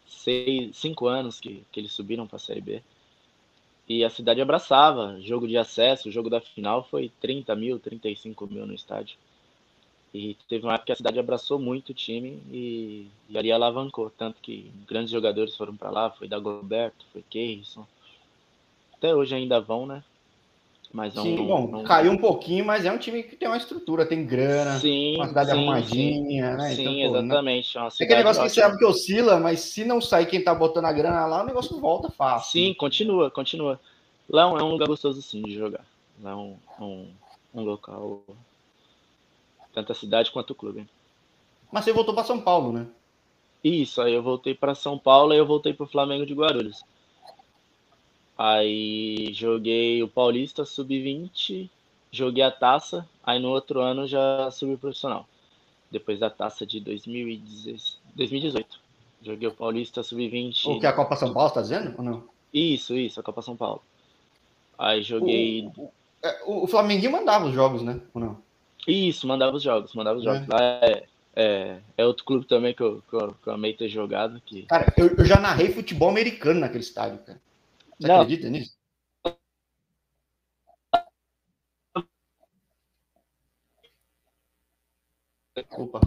seis, 0.04 0.76
cinco 0.76 1.06
anos 1.06 1.40
que, 1.40 1.64
que 1.70 1.80
eles 1.80 1.92
subiram 1.92 2.26
para 2.26 2.36
a 2.36 2.40
Série 2.40 2.60
B. 2.60 2.82
E 3.88 4.04
a 4.04 4.10
cidade 4.10 4.40
abraçava. 4.40 5.20
Jogo 5.20 5.46
de 5.46 5.56
acesso, 5.56 6.10
jogo 6.10 6.30
da 6.30 6.40
final 6.40 6.84
foi 6.84 7.10
30 7.20 7.54
mil, 7.56 7.78
35 7.78 8.46
mil 8.46 8.66
no 8.66 8.74
estádio. 8.74 9.16
E 10.14 10.36
teve 10.46 10.64
uma 10.64 10.74
época 10.74 10.86
que 10.86 10.92
a 10.92 10.96
cidade 10.96 11.18
abraçou 11.18 11.58
muito 11.58 11.90
o 11.90 11.94
time 11.94 12.42
e, 12.50 13.08
e 13.28 13.38
ali 13.38 13.50
alavancou. 13.50 14.10
Tanto 14.10 14.40
que 14.42 14.70
grandes 14.86 15.10
jogadores 15.10 15.56
foram 15.56 15.74
para 15.74 15.90
lá, 15.90 16.10
foi 16.10 16.28
Dagoberto, 16.28 17.06
foi 17.12 17.22
Keirson. 17.22 17.86
Até 18.92 19.14
hoje 19.14 19.34
ainda 19.34 19.60
vão, 19.60 19.86
né? 19.86 20.04
Mas 20.92 21.14
Sim, 21.14 21.38
um, 21.38 21.46
bom, 21.46 21.80
um... 21.80 21.84
caiu 21.84 22.12
um 22.12 22.18
pouquinho, 22.18 22.66
mas 22.66 22.84
é 22.84 22.92
um 22.92 22.98
time 22.98 23.22
que 23.22 23.34
tem 23.34 23.48
uma 23.48 23.56
estrutura, 23.56 24.04
tem 24.04 24.26
grana, 24.26 24.78
sim, 24.78 25.16
uma 25.16 25.26
cidade 25.26 25.50
sim, 25.50 25.56
arrumadinha, 25.56 26.50
sim. 26.50 26.56
né? 26.58 26.74
Sim, 26.74 27.02
então, 27.02 27.16
exatamente. 27.16 27.78
Né? 27.78 27.82
É 27.82 28.04
aquele 28.04 28.18
negócio 28.18 28.42
que 28.42 28.48
você 28.50 28.60
sabe 28.60 28.76
que 28.76 28.84
oscila, 28.84 29.40
mas 29.40 29.60
se 29.60 29.86
não 29.86 30.02
sair 30.02 30.26
quem 30.26 30.44
tá 30.44 30.54
botando 30.54 30.84
a 30.84 30.92
grana 30.92 31.24
lá, 31.24 31.42
o 31.42 31.46
negócio 31.46 31.80
volta 31.80 32.10
fácil. 32.10 32.52
Sim, 32.52 32.74
continua, 32.74 33.30
continua. 33.30 33.80
Lá 34.28 34.42
é 34.42 34.62
um 34.62 34.72
lugar 34.72 34.86
gostoso 34.86 35.22
sim 35.22 35.40
de 35.40 35.54
jogar. 35.54 35.84
Lá 36.22 36.32
é 36.32 36.34
um, 36.34 36.56
um, 36.78 37.08
um 37.54 37.62
local, 37.62 38.22
tanto 39.72 39.92
a 39.92 39.94
cidade 39.94 40.30
quanto 40.30 40.50
o 40.50 40.54
clube. 40.54 40.86
Mas 41.72 41.84
você 41.84 41.92
voltou 41.94 42.14
para 42.14 42.24
São 42.24 42.38
Paulo, 42.38 42.70
né? 42.70 42.86
Isso, 43.64 44.02
aí 44.02 44.12
eu 44.12 44.22
voltei 44.22 44.54
para 44.54 44.74
São 44.74 44.98
Paulo 44.98 45.32
e 45.32 45.38
eu 45.38 45.46
voltei 45.46 45.72
para 45.72 45.84
o 45.84 45.88
Flamengo 45.88 46.26
de 46.26 46.34
Guarulhos. 46.34 46.84
Aí 48.44 49.32
joguei 49.32 50.02
o 50.02 50.08
Paulista 50.08 50.64
Sub-20, 50.64 51.70
joguei 52.10 52.42
a 52.42 52.50
taça, 52.50 53.08
aí 53.22 53.38
no 53.38 53.50
outro 53.50 53.78
ano 53.78 54.04
já 54.04 54.50
subi 54.50 54.76
profissional. 54.76 55.28
Depois 55.88 56.18
da 56.18 56.28
taça 56.28 56.66
de 56.66 56.80
2018. 56.80 58.80
Joguei 59.22 59.46
o 59.46 59.54
Paulista 59.54 60.02
Sub-20. 60.02 60.66
O 60.66 60.80
que 60.80 60.86
é 60.86 60.88
a 60.88 60.92
Copa 60.92 61.14
São 61.14 61.32
Paulo, 61.32 61.52
tá 61.52 61.62
dizendo? 61.62 61.94
Ou 61.96 62.04
não? 62.04 62.24
Isso, 62.52 62.96
isso, 62.96 63.20
a 63.20 63.22
Copa 63.22 63.42
São 63.42 63.54
Paulo. 63.54 63.80
Aí 64.76 65.04
joguei. 65.04 65.70
O, 65.76 65.82
o, 65.82 65.92
é, 66.20 66.42
o 66.44 66.66
Flamenguinho 66.66 67.12
mandava 67.12 67.46
os 67.46 67.54
jogos, 67.54 67.82
né? 67.82 68.00
Ou 68.12 68.20
não? 68.20 68.38
Isso, 68.88 69.24
mandava 69.28 69.56
os 69.56 69.62
jogos, 69.62 69.94
mandava 69.94 70.18
os 70.18 70.24
jogos. 70.24 70.48
É. 70.48 70.52
Lá 70.52 70.60
é, 70.60 71.04
é, 71.36 71.78
é, 71.96 72.04
outro 72.04 72.24
clube 72.24 72.44
também 72.46 72.74
que 72.74 72.82
eu, 72.82 73.00
que 73.08 73.14
eu, 73.14 73.36
que 73.40 73.48
eu 73.48 73.52
amei 73.52 73.72
ter 73.72 73.88
jogado. 73.88 74.42
Que... 74.44 74.62
Cara, 74.62 74.92
eu, 74.96 75.14
eu 75.14 75.24
já 75.24 75.38
narrei 75.38 75.72
futebol 75.72 76.08
americano 76.08 76.58
naquele 76.58 76.82
estádio, 76.82 77.20
cara. 77.20 77.40
Você 78.02 78.08
Não. 78.08 78.16
acredita 78.16 78.50
nisso? 78.50 78.76
Opa, 85.78 86.00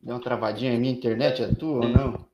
deu 0.00 0.14
uma 0.14 0.20
travadinha. 0.22 0.78
Minha 0.78 0.92
internet 0.92 1.42
é 1.42 1.52
tua 1.52 1.84
ou 1.84 1.88
não? 1.88 2.28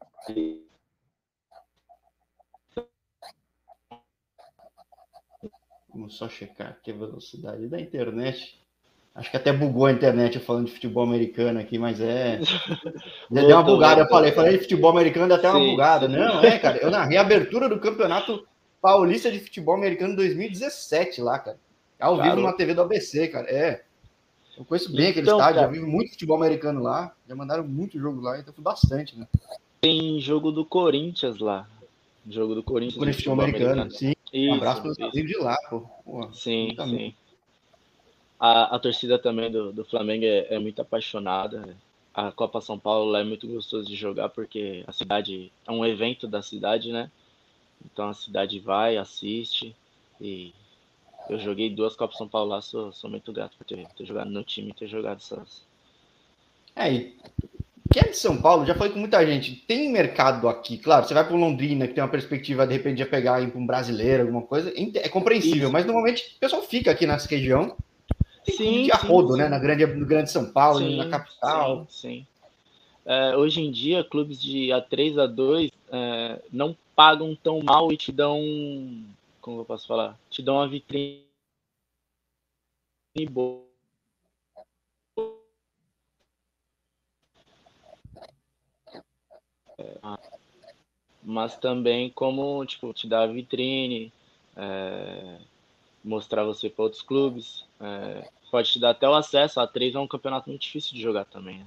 Vamos 5.88 6.16
só 6.16 6.28
checar 6.28 6.68
aqui 6.68 6.90
a 6.90 6.94
velocidade 6.94 7.66
da 7.66 7.80
internet. 7.80 8.62
Acho 9.14 9.30
que 9.30 9.36
até 9.38 9.52
bugou 9.54 9.86
a 9.86 9.92
internet 9.92 10.38
falando 10.38 10.66
de 10.66 10.72
futebol 10.72 11.02
americano 11.02 11.58
aqui, 11.58 11.78
mas 11.78 11.98
é. 11.98 12.38
Deu 13.30 13.48
uma 13.48 13.62
bugada, 13.62 14.02
eu 14.02 14.08
falei, 14.08 14.32
falei 14.32 14.52
de 14.52 14.64
futebol 14.64 14.90
americano, 14.90 15.28
deu 15.28 15.36
até 15.36 15.50
uma 15.50 15.60
sim, 15.60 15.70
bugada. 15.70 16.06
Sim. 16.06 16.16
Não, 16.16 16.44
é, 16.44 16.58
cara. 16.58 16.76
Eu 16.76 16.90
narrei 16.90 17.16
a 17.16 17.22
abertura 17.22 17.70
do 17.70 17.80
campeonato 17.80 18.46
Paulista 18.88 19.30
de 19.30 19.38
Futebol 19.38 19.74
Americano 19.74 20.16
2017 20.16 21.20
lá, 21.20 21.38
cara. 21.38 21.58
Ao 22.00 22.14
claro. 22.14 22.30
vivo 22.30 22.46
na 22.46 22.54
TV 22.54 22.72
do 22.72 22.80
ABC, 22.80 23.28
cara. 23.28 23.46
É. 23.46 23.84
Eu 24.56 24.64
conheço 24.64 24.90
bem 24.90 25.08
aquele 25.08 25.26
então, 25.26 25.36
estádio, 25.36 25.60
cara, 25.60 25.66
já 25.66 25.72
vi 25.74 25.86
muito 25.86 26.12
futebol 26.12 26.38
americano 26.38 26.82
lá. 26.82 27.14
Já 27.28 27.36
mandaram 27.36 27.68
muito 27.68 27.98
jogo 27.98 28.22
lá, 28.22 28.40
então 28.40 28.54
foi 28.54 28.64
bastante, 28.64 29.18
né? 29.18 29.28
Tem 29.78 30.18
jogo 30.22 30.50
do 30.50 30.64
Corinthians 30.64 31.38
lá. 31.38 31.68
Jogo 32.26 32.54
do 32.54 32.62
Corinthians. 32.62 32.98
Corinthians 32.98 33.16
futebol 33.16 33.44
americano, 33.44 33.82
americano. 33.82 33.90
sim. 33.90 34.14
Isso, 34.32 34.52
um 34.52 34.54
abraço 34.54 34.80
para 34.80 34.90
os 34.90 34.98
amigos 34.98 35.30
de 35.32 35.36
lá, 35.36 35.56
pô. 35.68 36.32
sim, 36.32 36.74
sim. 36.74 37.14
A, 38.40 38.74
a 38.74 38.78
torcida 38.78 39.18
também 39.18 39.50
do, 39.50 39.70
do 39.70 39.84
Flamengo 39.84 40.24
é, 40.24 40.46
é 40.54 40.58
muito 40.58 40.80
apaixonada. 40.80 41.76
A 42.14 42.32
Copa 42.32 42.62
São 42.62 42.78
Paulo 42.78 43.14
é 43.14 43.22
muito 43.22 43.46
gostoso 43.46 43.86
de 43.86 43.94
jogar 43.94 44.30
porque 44.30 44.82
a 44.86 44.92
cidade 44.92 45.52
é 45.66 45.72
um 45.72 45.84
evento 45.84 46.26
da 46.26 46.40
cidade, 46.40 46.90
né? 46.90 47.10
Então 47.84 48.08
a 48.08 48.14
cidade 48.14 48.58
vai, 48.58 48.96
assiste 48.96 49.74
e 50.20 50.52
eu 51.28 51.38
joguei 51.38 51.68
duas 51.68 51.94
Copas 51.94 52.16
São 52.16 52.28
Paulo 52.28 52.50
lá, 52.50 52.62
sou, 52.62 52.92
sou 52.92 53.10
muito 53.10 53.32
grato 53.32 53.56
por 53.56 53.64
ter, 53.64 53.86
ter 53.96 54.04
jogado 54.04 54.30
no 54.30 54.42
time 54.42 54.70
e 54.70 54.74
ter 54.74 54.88
jogado 54.88 55.18
essas. 55.18 55.62
É, 56.74 56.92
e 56.92 57.16
quem 57.90 58.02
é 58.02 58.08
de 58.08 58.16
São 58.16 58.40
Paulo, 58.40 58.66
já 58.66 58.74
falei 58.74 58.92
com 58.92 58.98
muita 58.98 59.24
gente, 59.26 59.54
tem 59.66 59.90
mercado 59.90 60.48
aqui, 60.48 60.78
claro, 60.78 61.06
você 61.06 61.14
vai 61.14 61.26
para 61.26 61.36
Londrina, 61.36 61.86
que 61.86 61.94
tem 61.94 62.02
uma 62.02 62.10
perspectiva 62.10 62.66
de 62.66 62.74
repente 62.74 62.98
de 62.98 63.04
pegar 63.06 63.46
para 63.48 63.58
um 63.58 63.66
brasileiro, 63.66 64.24
alguma 64.24 64.42
coisa, 64.42 64.72
é 64.76 65.08
compreensível, 65.08 65.64
Isso. 65.64 65.72
mas 65.72 65.84
normalmente 65.84 66.34
o 66.36 66.38
pessoal 66.38 66.62
fica 66.62 66.90
aqui 66.90 67.06
nessa 67.06 67.28
região, 67.28 67.76
tem 68.44 68.56
sim, 68.56 68.82
de 68.84 68.92
arrodo, 68.92 69.32
sim, 69.32 69.38
né, 69.38 69.48
na 69.48 69.58
grande, 69.58 69.86
no 69.86 70.06
grande 70.06 70.30
São 70.30 70.50
Paulo, 70.50 70.78
sim, 70.80 70.96
na 70.96 71.08
capital. 71.08 71.86
Sim, 71.88 72.08
sim. 72.08 72.26
É, 73.04 73.36
hoje 73.36 73.62
em 73.62 73.70
dia, 73.70 74.04
clubes 74.04 74.40
de 74.40 74.68
A3, 74.68 75.14
A2 75.14 75.72
é, 75.90 76.42
não 76.52 76.76
pagam 76.98 77.32
tão 77.36 77.60
mal 77.62 77.92
e 77.92 77.96
te 77.96 78.10
dão. 78.10 78.40
Como 79.40 79.60
eu 79.60 79.64
posso 79.64 79.86
falar? 79.86 80.18
Te 80.28 80.42
dão 80.42 80.56
uma 80.56 80.66
vitrine 80.66 81.22
boa. 83.30 83.62
É, 89.78 90.00
mas 91.22 91.56
também 91.56 92.10
como 92.10 92.66
tipo 92.66 92.92
te 92.92 93.06
dar 93.06 93.28
vitrine, 93.28 94.12
é, 94.56 95.38
mostrar 96.02 96.42
você 96.42 96.68
para 96.68 96.82
outros 96.82 97.02
clubes, 97.02 97.64
é, 97.80 98.28
pode 98.50 98.72
te 98.72 98.80
dar 98.80 98.90
até 98.90 99.08
o 99.08 99.14
acesso. 99.14 99.60
A 99.60 99.68
3 99.68 99.94
é 99.94 100.00
um 100.00 100.08
campeonato 100.08 100.50
muito 100.50 100.62
difícil 100.62 100.94
de 100.94 101.00
jogar 101.00 101.26
também. 101.26 101.58
Né? 101.58 101.66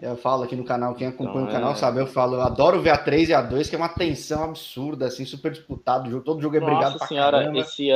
Eu 0.00 0.16
falo 0.16 0.42
aqui 0.42 0.56
no 0.56 0.64
canal, 0.64 0.94
quem 0.94 1.06
acompanha 1.06 1.42
então, 1.42 1.48
o 1.48 1.52
canal 1.52 1.72
é... 1.72 1.76
sabe, 1.76 2.00
eu 2.00 2.06
falo, 2.06 2.34
eu 2.34 2.42
adoro 2.42 2.82
ver 2.82 2.90
a 2.90 2.98
3 2.98 3.28
e 3.28 3.34
a 3.34 3.40
2, 3.40 3.68
que 3.68 3.76
é 3.76 3.78
uma 3.78 3.88
tensão 3.88 4.44
absurda, 4.44 5.06
assim, 5.06 5.24
super 5.24 5.52
disputado, 5.52 6.10
jogo, 6.10 6.24
todo 6.24 6.42
jogo 6.42 6.56
é 6.56 6.60
Nossa 6.60 6.72
brigado 6.72 7.06
senhora, 7.06 7.38
caramba. 7.38 7.60
Esse, 7.60 7.88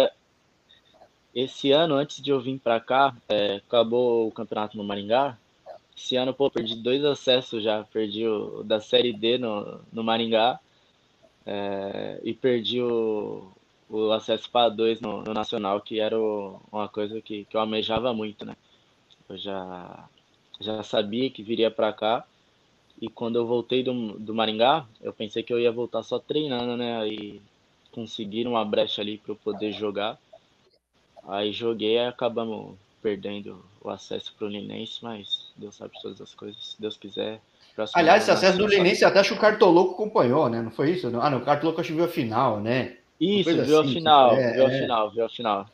esse 1.34 1.72
ano, 1.72 1.94
antes 1.94 2.22
de 2.22 2.30
eu 2.30 2.40
vir 2.40 2.58
para 2.58 2.80
cá, 2.80 3.14
é, 3.28 3.56
acabou 3.56 4.28
o 4.28 4.32
campeonato 4.32 4.76
no 4.76 4.84
Maringá. 4.84 5.36
Esse 5.96 6.16
ano, 6.16 6.32
pô, 6.32 6.48
perdi 6.48 6.76
dois 6.76 7.04
acessos 7.04 7.62
já, 7.62 7.84
perdi 7.84 8.26
o 8.26 8.62
da 8.62 8.80
Série 8.80 9.12
D 9.12 9.36
no, 9.36 9.80
no 9.92 10.04
Maringá 10.04 10.60
é, 11.44 12.20
e 12.22 12.32
perdi 12.32 12.80
o, 12.80 13.50
o 13.90 14.12
acesso 14.12 14.48
para 14.50 14.68
dois 14.68 15.00
no, 15.00 15.22
no 15.22 15.34
Nacional, 15.34 15.80
que 15.80 15.98
era 15.98 16.18
o, 16.18 16.60
uma 16.70 16.88
coisa 16.88 17.20
que, 17.20 17.44
que 17.44 17.56
eu 17.56 17.60
almejava 17.60 18.12
muito, 18.12 18.44
né? 18.44 18.56
Eu 19.28 19.36
já 19.36 20.08
já 20.60 20.82
sabia 20.82 21.30
que 21.30 21.42
viria 21.42 21.70
para 21.70 21.92
cá. 21.92 22.24
E 23.00 23.08
quando 23.08 23.36
eu 23.36 23.46
voltei 23.46 23.82
do, 23.82 24.18
do 24.18 24.34
Maringá, 24.34 24.84
eu 25.00 25.12
pensei 25.12 25.42
que 25.42 25.52
eu 25.52 25.60
ia 25.60 25.70
voltar 25.70 26.02
só 26.02 26.18
treinando, 26.18 26.76
né? 26.76 26.98
Aí 27.00 27.40
conseguiram 27.92 28.52
uma 28.52 28.64
brecha 28.64 29.00
ali 29.00 29.18
para 29.18 29.32
eu 29.32 29.36
poder 29.36 29.72
jogar. 29.72 30.18
Aí 31.26 31.52
joguei 31.52 31.94
e 31.94 32.06
acabamos 32.06 32.74
perdendo 33.00 33.64
o 33.80 33.90
acesso 33.90 34.34
para 34.36 34.46
o 34.46 34.50
Linense, 34.50 34.98
mas 35.02 35.52
Deus 35.56 35.76
sabe 35.76 35.92
todas 36.02 36.20
as 36.20 36.34
coisas. 36.34 36.72
Se 36.72 36.80
Deus 36.80 36.96
quiser. 36.96 37.40
Aliás, 37.94 38.22
esse 38.22 38.32
acesso 38.32 38.58
do 38.58 38.66
Linense 38.66 39.04
até 39.04 39.20
acho 39.20 39.30
que 39.30 39.38
o 39.38 39.40
Cartoloco 39.40 39.92
acompanhou, 39.92 40.48
né? 40.48 40.60
Não 40.60 40.70
foi 40.70 40.90
isso? 40.90 41.06
Ah, 41.20 41.30
não, 41.30 41.38
o 41.38 41.44
Cartoloco 41.44 41.80
acho 41.80 41.90
que 41.90 41.94
viu 41.94 42.04
a 42.04 42.08
final, 42.08 42.60
né? 42.60 42.96
Isso, 43.20 43.50
viu 43.64 43.80
assim, 43.80 43.90
a 43.90 43.92
final, 43.92 44.34
é, 44.34 44.52
viu 44.54 44.66
é... 44.66 44.66
a 44.66 44.80
final, 44.80 45.10
viu 45.10 45.24
a 45.24 45.28
final. 45.28 45.66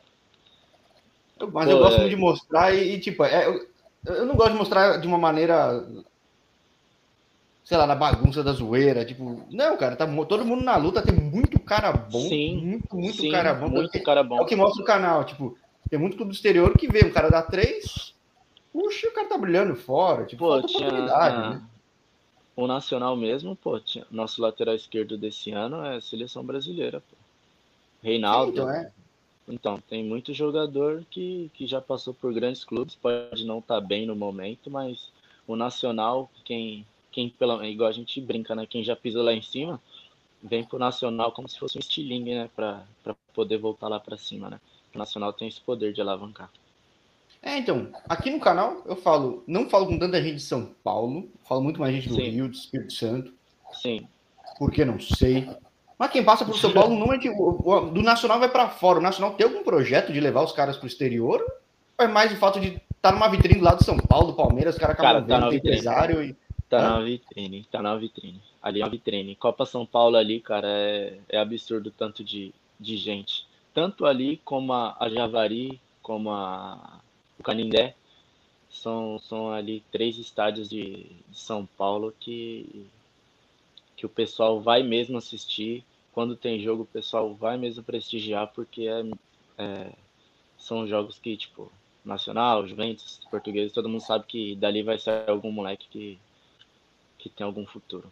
Mas 1.51 1.65
Pô, 1.65 1.71
eu 1.71 1.79
gosto 1.79 2.01
é... 2.01 2.07
de 2.07 2.15
mostrar 2.15 2.73
e, 2.73 2.93
e 2.93 2.99
tipo, 2.99 3.23
é, 3.23 3.47
eu 3.47 3.74
não 4.05 4.35
gosto 4.35 4.51
de 4.51 4.57
mostrar 4.57 4.97
de 4.97 5.07
uma 5.07 5.17
maneira. 5.17 5.85
Sei 7.63 7.75
lá, 7.75 7.87
na 7.87 7.95
bagunça 7.95 8.43
da 8.43 8.53
zoeira. 8.53 9.03
Tipo, 9.03 9.43
não, 9.49 9.75
cara, 9.75 9.95
tá 9.95 10.05
todo 10.25 10.45
mundo 10.45 10.63
na 10.63 10.77
luta, 10.77 11.01
tem 11.01 11.15
muito 11.15 11.59
cara 11.59 11.91
bom. 11.91 12.21
Sim. 12.21 12.57
Muito, 12.57 12.95
muito 12.95 13.21
sim, 13.21 13.31
cara 13.31 13.53
bom. 13.53 13.69
Muito 13.69 14.03
cara 14.03 14.23
bom. 14.23 14.37
É 14.37 14.41
o 14.41 14.45
que 14.45 14.55
mostra 14.55 14.83
o 14.83 14.85
canal. 14.85 15.23
Tipo, 15.23 15.57
tem 15.89 15.99
muito 15.99 16.15
clube 16.15 16.31
do 16.31 16.35
exterior 16.35 16.77
que 16.77 16.87
vê 16.87 17.05
um 17.05 17.11
cara 17.11 17.29
dar 17.29 17.43
três. 17.43 18.13
Puxa, 18.71 19.07
o 19.07 19.13
cara 19.13 19.27
tá 19.27 19.37
brilhando 19.37 19.75
fora. 19.75 20.25
Tipo, 20.25 20.45
pô, 20.45 20.61
tinha, 20.61 20.87
oportunidade, 20.87 21.37
né? 21.37 21.61
O 22.55 22.67
Nacional 22.67 23.17
mesmo, 23.17 23.55
pô, 23.55 23.79
tinha, 23.79 24.05
nosso 24.11 24.41
lateral 24.41 24.75
esquerdo 24.75 25.17
desse 25.17 25.51
ano 25.51 25.83
é 25.85 25.99
seleção 25.99 26.43
brasileira, 26.43 27.01
pô. 27.01 27.15
Reinaldo. 28.03 28.51
Sim, 28.51 28.57
então 28.61 28.69
é. 28.69 28.91
Então, 29.47 29.79
tem 29.87 30.03
muito 30.03 30.33
jogador 30.33 31.05
que, 31.09 31.51
que 31.53 31.67
já 31.67 31.79
passou 31.79 32.13
por 32.13 32.33
grandes 32.33 32.63
clubes, 32.63 32.95
pode 32.95 33.45
não 33.45 33.59
estar 33.59 33.75
tá 33.75 33.81
bem 33.81 34.05
no 34.05 34.15
momento, 34.15 34.71
mas 34.71 35.11
o 35.47 35.55
Nacional, 35.55 36.29
quem, 36.43 36.85
quem 37.11 37.29
pela, 37.29 37.65
igual 37.67 37.89
a 37.89 37.93
gente 37.93 38.19
brinca, 38.19 38.55
né? 38.55 38.65
Quem 38.65 38.83
já 38.83 38.95
pisou 38.95 39.23
lá 39.23 39.33
em 39.33 39.41
cima, 39.41 39.79
vem 40.41 40.63
pro 40.63 40.79
Nacional 40.79 41.31
como 41.31 41.47
se 41.47 41.59
fosse 41.59 41.77
um 41.77 41.79
estilingue, 41.79 42.33
né? 42.33 42.49
Para 42.55 42.83
poder 43.33 43.57
voltar 43.57 43.87
lá 43.87 43.99
para 43.99 44.17
cima, 44.17 44.49
né? 44.49 44.59
O 44.93 44.97
Nacional 44.97 45.31
tem 45.31 45.47
esse 45.47 45.61
poder 45.61 45.93
de 45.93 46.01
alavancar. 46.01 46.49
É, 47.41 47.59
então, 47.59 47.91
aqui 48.09 48.31
no 48.31 48.39
canal 48.39 48.81
eu 48.87 48.95
falo, 48.95 49.43
não 49.45 49.69
falo 49.69 49.85
com 49.85 49.99
tanta 49.99 50.21
gente 50.21 50.37
de 50.37 50.41
São 50.41 50.73
Paulo, 50.83 51.29
falo 51.47 51.61
muito 51.61 51.79
mais 51.79 51.93
gente 51.93 52.09
do 52.09 52.15
Sim. 52.15 52.29
Rio, 52.29 52.49
do 52.49 52.55
Espírito 52.55 52.93
Santo. 52.93 53.33
Sim. 53.73 54.07
Porque 54.57 54.83
não 54.83 54.99
sei. 54.99 55.47
Mas 55.97 56.11
quem 56.11 56.23
passa 56.23 56.43
por 56.43 56.57
São 56.57 56.71
Paulo 56.73 56.95
não 56.95 57.13
é 57.13 57.17
de, 57.17 57.29
do 57.29 58.01
Nacional 58.01 58.39
vai 58.39 58.49
para 58.49 58.69
fora. 58.69 58.99
O 58.99 59.01
Nacional 59.01 59.33
tem 59.33 59.45
algum 59.45 59.63
projeto 59.63 60.11
de 60.11 60.19
levar 60.19 60.43
os 60.43 60.51
caras 60.51 60.75
para 60.75 60.85
o 60.85 60.87
exterior? 60.87 61.41
Ou 61.97 62.05
é 62.05 62.07
mais 62.07 62.33
o 62.33 62.35
fato 62.35 62.59
de 62.59 62.67
estar 62.67 62.81
tá 63.01 63.11
numa 63.11 63.29
vitrine 63.29 63.59
do 63.59 63.65
lado 63.65 63.77
de 63.79 63.85
São 63.85 63.97
Paulo, 63.97 64.27
do 64.27 64.33
Palmeiras, 64.33 64.75
os 64.75 64.81
caras 64.81 64.95
acabam 64.95 65.25
cara, 65.25 65.41
tá 65.41 65.45
vendo, 65.45 65.55
empresário 65.55 66.23
e. 66.23 66.35
Tá 66.67 66.81
na 66.81 66.99
vitrine, 66.99 67.67
tá 67.71 67.81
na 67.81 67.95
vitrine. 67.95 68.41
Ali 68.61 68.81
é 68.81 68.83
uma 68.83 68.89
vitrine. 68.89 69.35
Copa 69.35 69.65
São 69.65 69.85
Paulo 69.85 70.17
ali, 70.17 70.41
cara, 70.41 70.67
é, 70.67 71.17
é 71.29 71.37
absurdo 71.37 71.91
tanto 71.91 72.23
de, 72.23 72.53
de 72.79 72.97
gente. 72.97 73.47
tanto 73.73 74.05
ali 74.05 74.41
como 74.43 74.73
a, 74.73 74.97
a 74.99 75.07
Javari, 75.07 75.79
como 76.01 76.31
a, 76.31 76.99
o 77.39 77.43
Canindé, 77.43 77.95
são, 78.69 79.19
são 79.19 79.51
ali 79.51 79.83
três 79.91 80.17
estádios 80.17 80.67
de, 80.67 81.05
de 81.29 81.39
São 81.39 81.67
Paulo 81.77 82.13
que, 82.19 82.87
que 84.05 84.07
o 84.07 84.09
pessoal 84.09 84.61
vai 84.61 84.83
mesmo 84.83 85.17
assistir. 85.17 85.83
Quando 86.11 86.35
tem 86.35 86.61
jogo, 86.61 86.83
o 86.83 86.87
pessoal 86.87 87.33
vai 87.33 87.57
mesmo 87.57 87.83
prestigiar, 87.83 88.47
porque 88.53 88.87
é, 88.87 89.03
é, 89.57 89.91
são 90.57 90.87
jogos 90.87 91.17
que, 91.17 91.35
tipo, 91.35 91.71
Nacional, 92.03 92.67
Juventus, 92.67 93.19
Português, 93.29 93.71
todo 93.71 93.89
mundo 93.89 94.01
sabe 94.01 94.25
que 94.27 94.55
dali 94.55 94.83
vai 94.83 94.99
sair 94.99 95.29
algum 95.29 95.51
moleque 95.51 95.87
que, 95.89 96.19
que 97.17 97.29
tem 97.29 97.45
algum 97.45 97.65
futuro. 97.65 98.09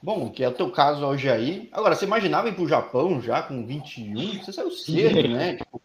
Bom, 0.00 0.30
que 0.30 0.44
é 0.44 0.48
o 0.48 0.54
teu 0.54 0.70
caso 0.70 1.04
hoje 1.04 1.28
aí. 1.28 1.68
Agora, 1.72 1.94
você 1.94 2.04
imaginava 2.04 2.48
ir 2.48 2.54
para 2.54 2.64
o 2.64 2.68
Japão 2.68 3.20
já 3.20 3.42
com 3.42 3.66
21? 3.66 4.38
Você 4.38 4.52
saiu 4.52 4.70
cedo, 4.70 5.28
né? 5.28 5.56
Tipo, 5.56 5.82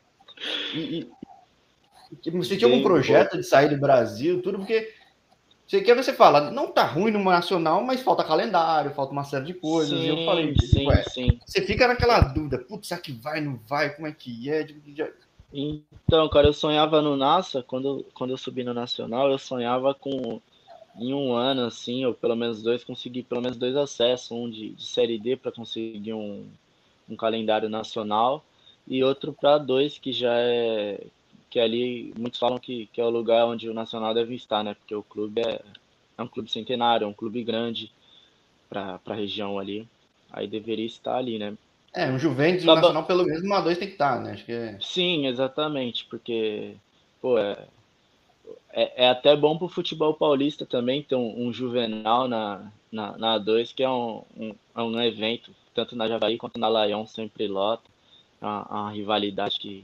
e, 0.73 1.09
e, 2.25 2.31
você 2.31 2.55
tinha 2.55 2.69
algum 2.69 2.83
projeto 2.83 3.37
de 3.37 3.43
sair 3.43 3.69
do 3.69 3.79
Brasil, 3.79 4.41
tudo, 4.41 4.59
porque 4.59 4.93
você 5.69 5.81
quer 5.81 5.95
você 5.95 6.11
fala, 6.11 6.49
não 6.49 6.71
tá 6.71 6.83
ruim 6.83 7.11
no 7.11 7.23
nacional, 7.23 7.83
mas 7.83 8.01
falta 8.01 8.23
calendário, 8.23 8.89
falta 8.89 9.13
uma 9.13 9.23
série 9.23 9.45
de 9.45 9.53
coisas. 9.53 9.99
Sim, 9.99 10.03
e 10.03 10.07
eu 10.07 10.25
falei, 10.25 10.51
tipo, 10.51 10.65
sim, 10.65 10.87
ué, 10.87 11.03
sim. 11.03 11.39
Você 11.45 11.61
fica 11.61 11.87
naquela 11.87 12.19
dúvida, 12.21 12.57
putz, 12.57 12.87
será 12.87 12.99
que 12.99 13.11
vai, 13.11 13.39
não 13.39 13.59
vai? 13.67 13.91
Como 13.91 14.07
é 14.07 14.11
que 14.11 14.49
é? 14.49 14.63
Tipo, 14.63 14.81
então, 15.53 16.27
cara, 16.29 16.47
eu 16.47 16.53
sonhava 16.53 17.03
no 17.03 17.15
NASA, 17.15 17.61
quando, 17.61 18.03
quando 18.15 18.31
eu 18.31 18.37
subi 18.37 18.63
no 18.63 18.73
Nacional, 18.73 19.29
eu 19.29 19.37
sonhava 19.37 19.93
com 19.93 20.41
em 20.97 21.13
um 21.13 21.33
ano, 21.33 21.65
assim, 21.65 22.03
ou 22.03 22.15
pelo 22.15 22.35
menos 22.35 22.63
dois, 22.63 22.83
conseguir 22.83 23.23
pelo 23.23 23.41
menos 23.41 23.55
dois 23.55 23.75
acessos, 23.75 24.31
um 24.31 24.49
de, 24.49 24.71
de 24.71 24.85
Série 24.85 25.19
D 25.19 25.37
para 25.37 25.51
conseguir 25.51 26.13
um, 26.13 26.47
um 27.07 27.15
calendário 27.15 27.69
nacional 27.69 28.43
e 28.87 29.03
outro 29.03 29.31
para 29.31 29.59
dois, 29.59 29.99
que 29.99 30.11
já 30.11 30.33
é 30.33 30.99
que 31.49 31.59
ali 31.59 32.13
muitos 32.17 32.39
falam 32.39 32.59
que, 32.59 32.87
que 32.93 33.01
é 33.01 33.03
o 33.03 33.09
lugar 33.09 33.45
onde 33.45 33.69
o 33.69 33.73
Nacional 33.73 34.13
deve 34.13 34.35
estar, 34.35 34.63
né? 34.63 34.75
Porque 34.75 34.93
o 34.93 35.03
clube 35.03 35.41
é, 35.41 35.61
é 36.17 36.21
um 36.21 36.27
clube 36.27 36.51
centenário, 36.51 37.05
é 37.05 37.07
um 37.07 37.13
clube 37.13 37.43
grande 37.43 37.91
para 38.69 38.99
a 39.05 39.13
região 39.13 39.57
ali. 39.57 39.87
Aí 40.31 40.47
deveria 40.47 40.85
estar 40.85 41.17
ali, 41.17 41.39
né? 41.39 41.57
É, 41.93 42.09
um 42.09 42.19
Juventus 42.19 42.63
um 42.63 42.67
Nacional 42.67 43.03
pelo 43.05 43.25
menos 43.25 43.41
uma 43.41 43.61
dois 43.61 43.77
tem 43.77 43.87
que 43.87 43.95
estar, 43.95 44.21
né? 44.21 44.33
Acho 44.33 44.45
que 44.45 44.51
é... 44.51 44.77
Sim, 44.79 45.25
exatamente, 45.25 46.05
porque 46.05 46.75
pô, 47.19 47.39
é, 47.39 47.57
é, 48.71 49.05
é 49.05 49.09
até 49.09 49.35
bom 49.35 49.57
para 49.57 49.65
o 49.65 49.69
futebol 49.69 50.13
paulista 50.13 50.65
também 50.65 51.01
ter 51.01 51.15
um, 51.15 51.47
um 51.47 51.51
Juvenal 51.51 52.27
na, 52.27 52.71
na, 52.91 53.17
na 53.17 53.39
A2, 53.39 53.73
que 53.73 53.83
é 53.83 53.89
um, 53.89 54.23
um, 54.37 54.55
é 54.75 54.81
um 54.81 55.01
evento, 55.01 55.51
tanto 55.73 55.95
na 55.95 56.07
Javari 56.07 56.37
quanto 56.37 56.59
na 56.59 56.67
Laion, 56.67 57.07
sempre 57.07 57.47
lota. 57.47 57.89
É 58.39 58.45
uma, 58.45 58.63
uma 58.65 58.91
rivalidade 58.91 59.59
que, 59.59 59.83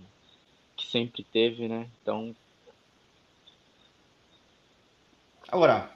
que 0.85 0.91
sempre 0.91 1.23
teve, 1.23 1.67
né? 1.67 1.87
Então. 2.01 2.35
Agora, 5.49 5.89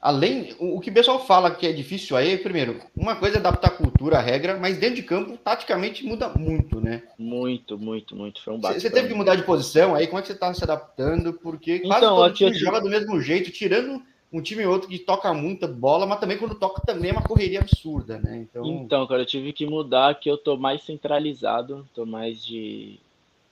além. 0.00 0.54
O, 0.58 0.80
que 0.80 0.90
o 0.90 0.94
pessoal 0.94 1.24
fala 1.24 1.50
que 1.50 1.66
é 1.66 1.72
difícil 1.72 2.16
aí, 2.16 2.36
primeiro, 2.36 2.80
uma 2.96 3.16
coisa 3.16 3.36
é 3.36 3.40
adaptar 3.40 3.68
a 3.68 3.76
cultura, 3.76 4.18
a 4.18 4.22
regra, 4.22 4.58
mas 4.58 4.78
dentro 4.78 4.96
de 4.96 5.02
campo, 5.02 5.36
taticamente, 5.38 6.04
muda 6.04 6.28
muito, 6.28 6.80
né? 6.80 7.02
Muito, 7.18 7.78
muito, 7.78 8.14
muito. 8.14 8.42
Foi 8.42 8.54
um 8.54 8.60
Você 8.60 8.90
teve 8.90 9.08
que 9.08 9.14
mudar 9.14 9.36
de 9.36 9.44
posição 9.44 9.94
aí, 9.94 10.06
como 10.06 10.18
é 10.18 10.22
que 10.22 10.28
você 10.28 10.34
tá 10.34 10.52
se 10.52 10.62
adaptando? 10.62 11.32
Porque 11.32 11.80
quase 11.80 12.04
então, 12.04 12.16
todo 12.16 12.34
time 12.34 12.54
joga 12.54 12.80
do 12.80 12.90
mesmo 12.90 13.20
jeito, 13.20 13.50
tirando 13.50 14.02
um 14.32 14.42
time 14.42 14.64
e 14.64 14.66
outro 14.66 14.88
que 14.88 14.98
toca 14.98 15.32
muita 15.32 15.68
bola, 15.68 16.06
mas 16.06 16.18
também 16.18 16.36
quando 16.36 16.56
toca 16.56 16.82
também 16.84 17.10
é 17.10 17.12
uma 17.12 17.22
correria 17.22 17.60
absurda, 17.60 18.18
né? 18.18 18.38
Então, 18.38 18.66
então 18.66 19.06
cara, 19.06 19.22
eu 19.22 19.26
tive 19.26 19.52
que 19.52 19.64
mudar 19.64 20.18
que 20.18 20.28
eu 20.28 20.36
tô 20.36 20.56
mais 20.56 20.82
centralizado, 20.82 21.88
tô 21.94 22.04
mais 22.04 22.44
de, 22.44 22.98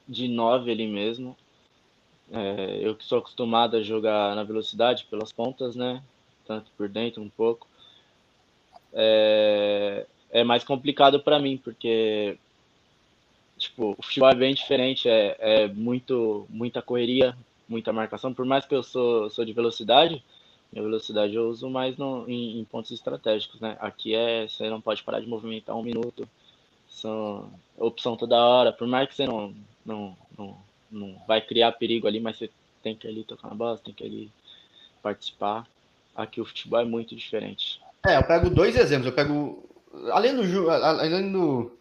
de 0.08 0.28
nove 0.28 0.70
ali 0.70 0.86
mesmo. 0.86 1.36
É, 2.30 2.78
eu 2.80 2.94
que 2.94 3.04
sou 3.04 3.18
acostumado 3.18 3.76
a 3.76 3.82
jogar 3.82 4.34
na 4.34 4.42
velocidade 4.42 5.06
pelas 5.10 5.32
pontas, 5.32 5.76
né? 5.76 6.02
tanto 6.46 6.70
por 6.76 6.88
dentro 6.88 7.22
um 7.22 7.28
pouco, 7.28 7.66
é, 8.92 10.06
é 10.30 10.44
mais 10.44 10.64
complicado 10.64 11.20
para 11.20 11.38
mim, 11.38 11.56
porque 11.56 12.36
tipo, 13.56 13.94
o 13.98 14.02
futebol 14.02 14.30
é 14.30 14.34
bem 14.34 14.54
diferente, 14.54 15.08
é, 15.08 15.36
é 15.38 15.68
muito, 15.68 16.46
muita 16.50 16.82
correria, 16.82 17.36
muita 17.68 17.92
marcação, 17.92 18.34
por 18.34 18.44
mais 18.44 18.66
que 18.66 18.74
eu 18.74 18.82
sou, 18.82 19.30
sou 19.30 19.44
de 19.44 19.52
velocidade, 19.52 20.22
minha 20.72 20.82
velocidade 20.82 21.34
eu 21.34 21.48
uso 21.48 21.68
mais 21.68 21.96
no, 21.96 22.28
em, 22.28 22.58
em, 22.58 22.64
pontos 22.64 22.90
estratégicos, 22.90 23.60
né? 23.60 23.76
Aqui 23.78 24.14
é, 24.14 24.48
você 24.48 24.70
não 24.70 24.80
pode 24.80 25.02
parar 25.02 25.20
de 25.20 25.26
movimentar 25.26 25.76
um 25.76 25.82
minuto, 25.82 26.26
são 26.88 27.50
opção 27.76 28.16
toda 28.16 28.44
hora, 28.44 28.72
por 28.72 28.86
mais 28.86 29.08
que 29.08 29.14
você 29.14 29.26
não, 29.26 29.54
não, 29.84 30.16
não, 30.38 30.56
não 30.90 31.16
vai 31.26 31.40
criar 31.40 31.72
perigo 31.72 32.06
ali, 32.06 32.20
mas 32.20 32.38
você 32.38 32.50
tem 32.82 32.94
que 32.94 33.06
ali 33.06 33.24
tocar 33.24 33.48
na 33.48 33.54
bola, 33.54 33.78
tem 33.78 33.94
que 33.94 34.04
ali 34.04 34.30
participar. 35.02 35.66
Aqui 36.14 36.40
o 36.40 36.44
futebol 36.44 36.80
é 36.80 36.84
muito 36.84 37.16
diferente. 37.16 37.80
É, 38.06 38.16
eu 38.16 38.22
pego 38.22 38.50
dois 38.50 38.76
exemplos. 38.76 39.06
Eu 39.06 39.12
pego. 39.12 39.68
Além 40.10 40.34
do, 40.34 40.70
além 40.70 41.32
do, 41.32 41.76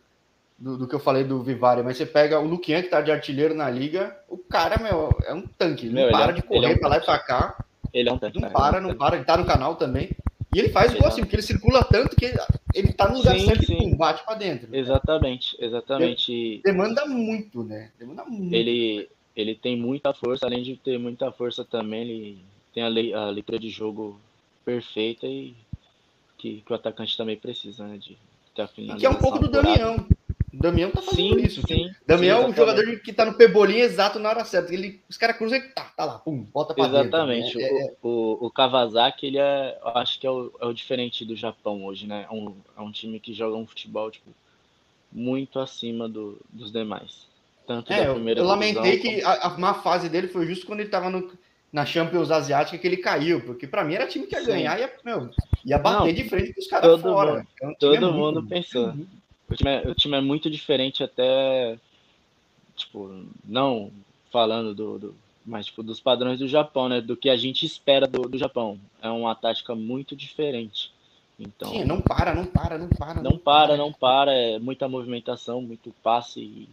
do, 0.58 0.78
do 0.78 0.88
que 0.88 0.96
eu 0.96 1.00
falei 1.00 1.24
do 1.24 1.42
Vivari, 1.42 1.82
mas 1.82 1.98
você 1.98 2.06
pega 2.06 2.40
o 2.40 2.48
Luquian, 2.48 2.82
que 2.82 2.90
tá 2.90 3.02
de 3.02 3.12
artilheiro 3.12 3.54
na 3.54 3.70
liga, 3.70 4.18
o 4.30 4.38
cara, 4.38 4.78
meu, 4.82 5.10
é 5.26 5.34
um 5.34 5.42
tanque. 5.42 5.88
Ele 5.88 5.96
meu, 5.96 6.06
não 6.06 6.12
para 6.12 6.32
é, 6.32 6.36
de 6.36 6.42
correr 6.44 6.72
é 6.72 6.76
um 6.76 6.78
pra 6.78 6.90
lá 6.90 6.98
e 6.98 7.02
pra 7.02 7.20
cá. 7.20 7.66
Ele 7.94 8.10
é 8.10 8.14
um 8.14 8.18
tanque. 8.18 8.40
Não 8.40 8.48
é, 8.48 8.52
para, 8.52 8.80
não 8.80 8.96
para. 8.96 9.16
Ele 9.16 9.26
tá 9.26 9.38
no 9.38 9.46
canal 9.46 9.76
também. 9.76 10.12
E 10.54 10.60
ele 10.60 10.70
faz 10.70 10.94
igual 10.94 11.08
assim, 11.08 11.22
porque 11.22 11.36
ele 11.36 11.44
circula 11.44 11.84
tanto 11.84 12.16
que 12.16 12.34
ele 12.74 12.92
tá 12.92 13.08
no 13.08 13.18
lugar 13.18 13.40
sim, 13.40 13.46
certo 13.46 13.66
sim. 13.66 13.90
e 13.90 13.96
bate 13.96 14.24
pra 14.26 14.36
dentro. 14.36 14.68
Exatamente, 14.76 15.56
exatamente. 15.60 16.62
Demanda 16.64 17.06
muito, 17.06 17.64
né? 17.64 17.92
Demanda 17.98 18.26
muito. 18.26 18.54
Ele, 18.54 19.08
ele 19.36 19.56
tem 19.56 19.78
muita 19.78 20.14
força, 20.14 20.46
além 20.46 20.62
de 20.62 20.76
ter 20.76 20.98
muita 20.98 21.32
força 21.32 21.64
também, 21.64 22.02
ele 22.02 22.38
tem 22.74 22.84
a, 22.84 22.90
lei, 22.90 23.14
a 23.14 23.26
leitura 23.28 23.58
de 23.58 23.70
jogo 23.70 24.20
perfeita 24.66 25.26
e 25.26 25.56
que, 26.38 26.62
que 26.66 26.72
o 26.72 26.76
atacante 26.76 27.16
também 27.16 27.38
precisa, 27.38 27.88
né? 27.88 27.98
De 27.98 28.18
ter 28.54 28.64
a 28.64 28.68
finalização. 28.68 29.00
Que 29.00 29.06
é 29.06 29.10
um 29.10 29.22
pouco 29.22 29.40
do 29.40 29.50
Damião. 29.50 30.06
O 30.54 30.58
Damião 30.58 30.92
tá 30.92 31.02
fazendo 31.02 31.40
sim, 31.40 31.46
isso. 31.46 31.62
Sim, 31.66 31.90
Damião 32.06 32.40
sim, 32.40 32.46
é 32.46 32.50
um 32.50 32.54
jogador 32.54 33.00
que 33.00 33.14
tá 33.14 33.24
no 33.24 33.34
pebolinho 33.36 33.84
exato 33.84 34.20
na 34.20 34.30
hora 34.30 34.44
certa. 34.44 34.74
Ele, 34.74 35.00
os 35.10 35.18
caras 35.18 35.38
cruzam 35.38 35.58
e 35.58 35.62
tá, 35.62 35.86
tá 35.96 36.04
lá, 36.04 36.20
pum, 36.20 36.44
bota 36.54 36.74
pra 36.74 36.86
Exatamente. 36.86 37.58
Dentro, 37.58 37.76
né? 37.76 37.94
o, 38.02 38.10
o, 38.10 38.46
o, 38.48 38.52
Kawasaki, 38.52 39.28
ele 39.28 39.38
é, 39.38 39.78
eu 39.82 39.88
acho 39.98 40.20
que 40.20 40.28
é 40.28 40.30
o, 40.30 40.52
é 40.60 40.66
o 40.66 40.74
diferente 40.74 41.24
do 41.24 41.36
Japão 41.36 41.86
hoje, 41.86 42.06
né? 42.06 42.26
É 42.30 42.34
um, 42.34 42.54
é 42.78 42.82
um 42.82 42.92
time 42.92 43.20
que 43.20 43.34
joga 43.34 43.56
um 43.56 43.66
futebol, 43.66 44.12
tipo, 44.12 44.30
muito 45.12 45.58
acima 45.60 46.10
do, 46.10 46.38
dos 46.50 46.72
demais. 46.72 47.28
Tanto 47.66 47.94
é, 47.94 48.06
da 48.06 48.14
primeira 48.14 48.40
eu, 48.42 48.44
eu 48.44 48.50
lamentei 48.50 48.98
como... 48.98 49.16
que 49.16 49.24
a, 49.24 49.34
a 49.48 49.58
má 49.58 49.76
fase 49.76 50.10
dele 50.10 50.28
foi 50.28 50.46
justo 50.46 50.66
quando 50.66 50.82
ele 50.82 50.90
tava 50.90 51.10
no 51.10 51.32
na 51.72 51.86
Champions 51.86 52.30
Asiática 52.30 52.78
que 52.78 52.86
ele 52.86 52.98
caiu, 52.98 53.42
porque 53.42 53.66
para 53.66 53.84
mim 53.84 53.94
era 53.94 54.06
time 54.06 54.28
que 54.28 54.36
ia 54.36 54.44
ganhar 54.44 54.78
e 54.78 54.82
ia, 54.82 54.94
meu, 55.06 55.30
ia 55.64 55.78
bater 55.78 56.08
não, 56.08 56.14
de 56.14 56.24
frente 56.26 56.54
com 56.54 56.60
os 56.60 56.68
caras 56.68 57.00
fora. 57.00 57.48
Mundo, 57.62 57.76
todo 57.80 57.96
é 57.96 58.00
mundo 58.00 58.42
muito, 58.42 58.50
pensou. 58.50 58.88
Muito. 58.88 59.21
O 59.52 59.56
time, 59.56 59.70
é, 59.70 59.88
o 59.88 59.96
time 59.96 60.18
é 60.18 60.22
muito 60.22 60.50
diferente 60.50 61.04
até, 61.04 61.78
tipo, 62.76 63.26
não 63.44 63.92
falando 64.32 64.74
do, 64.74 64.98
do 64.98 65.16
mas 65.46 65.66
tipo, 65.66 65.84
dos 65.84 66.00
padrões 66.00 66.40
do 66.40 66.48
Japão, 66.48 66.88
né? 66.88 67.02
Do 67.02 67.18
que 67.18 67.30
a 67.30 67.36
gente 67.36 67.66
espera 67.66 68.08
do, 68.08 68.22
do 68.22 68.38
Japão. 68.38 68.80
É 69.02 69.10
uma 69.10 69.36
tática 69.36 69.76
muito 69.76 70.16
diferente. 70.16 70.92
Então, 71.40 71.72
Sim, 71.72 71.84
não 71.84 72.00
para, 72.00 72.36
não 72.36 72.46
para, 72.46 72.78
não 72.78 72.88
para. 72.88 73.16
Não, 73.16 73.32
não 73.32 73.38
para, 73.38 73.68
para, 73.68 73.78
não 73.78 73.92
para. 73.92 74.34
É 74.34 74.60
muita 74.60 74.88
movimentação, 74.88 75.62
muito 75.62 75.94
passe. 76.04 76.70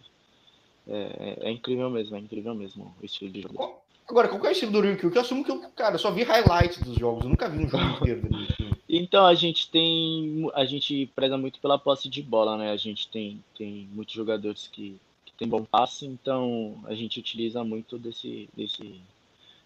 É, 0.87 1.38
é, 1.43 1.51
incrível 1.51 1.91
mesmo, 1.91 2.17
é 2.17 2.19
incrível 2.19 2.55
mesmo 2.55 2.95
o 3.01 3.05
estilo 3.05 3.31
de 3.31 3.43
jogo. 3.43 3.81
Agora, 4.09 4.27
qual 4.27 4.42
é 4.47 4.49
o 4.49 4.53
estilo 4.53 4.73
do 4.73 4.81
Ryukyu? 4.81 5.11
Que 5.11 5.18
eu 5.18 5.23
assumo 5.23 5.44
que 5.44 5.51
eu, 5.51 5.61
cara, 5.77 5.97
eu 5.97 5.99
só 5.99 6.11
vi 6.11 6.23
highlights 6.23 6.83
dos 6.83 6.97
jogos, 6.97 7.25
eu 7.25 7.29
nunca 7.29 7.47
vi 7.47 7.62
um 7.62 7.68
jogo 7.68 7.85
inteiro 8.01 8.23
do 8.23 8.35
Ryukyu. 8.35 8.79
Então, 8.88 9.27
a 9.27 9.35
gente 9.35 9.71
tem. 9.71 10.51
A 10.55 10.64
gente 10.64 11.07
preza 11.14 11.37
muito 11.37 11.61
pela 11.61 11.79
posse 11.79 12.09
de 12.09 12.23
bola, 12.23 12.57
né? 12.57 12.71
A 12.71 12.77
gente 12.77 13.07
tem, 13.09 13.44
tem 13.57 13.87
muitos 13.92 14.14
jogadores 14.14 14.66
que, 14.66 14.99
que 15.27 15.33
tem 15.35 15.47
bom 15.47 15.62
passe, 15.62 16.07
então 16.07 16.83
a 16.87 16.94
gente 16.94 17.21
utiliza 17.21 17.62
muito 17.62 17.99
desse, 17.99 18.49
desse, 18.57 18.99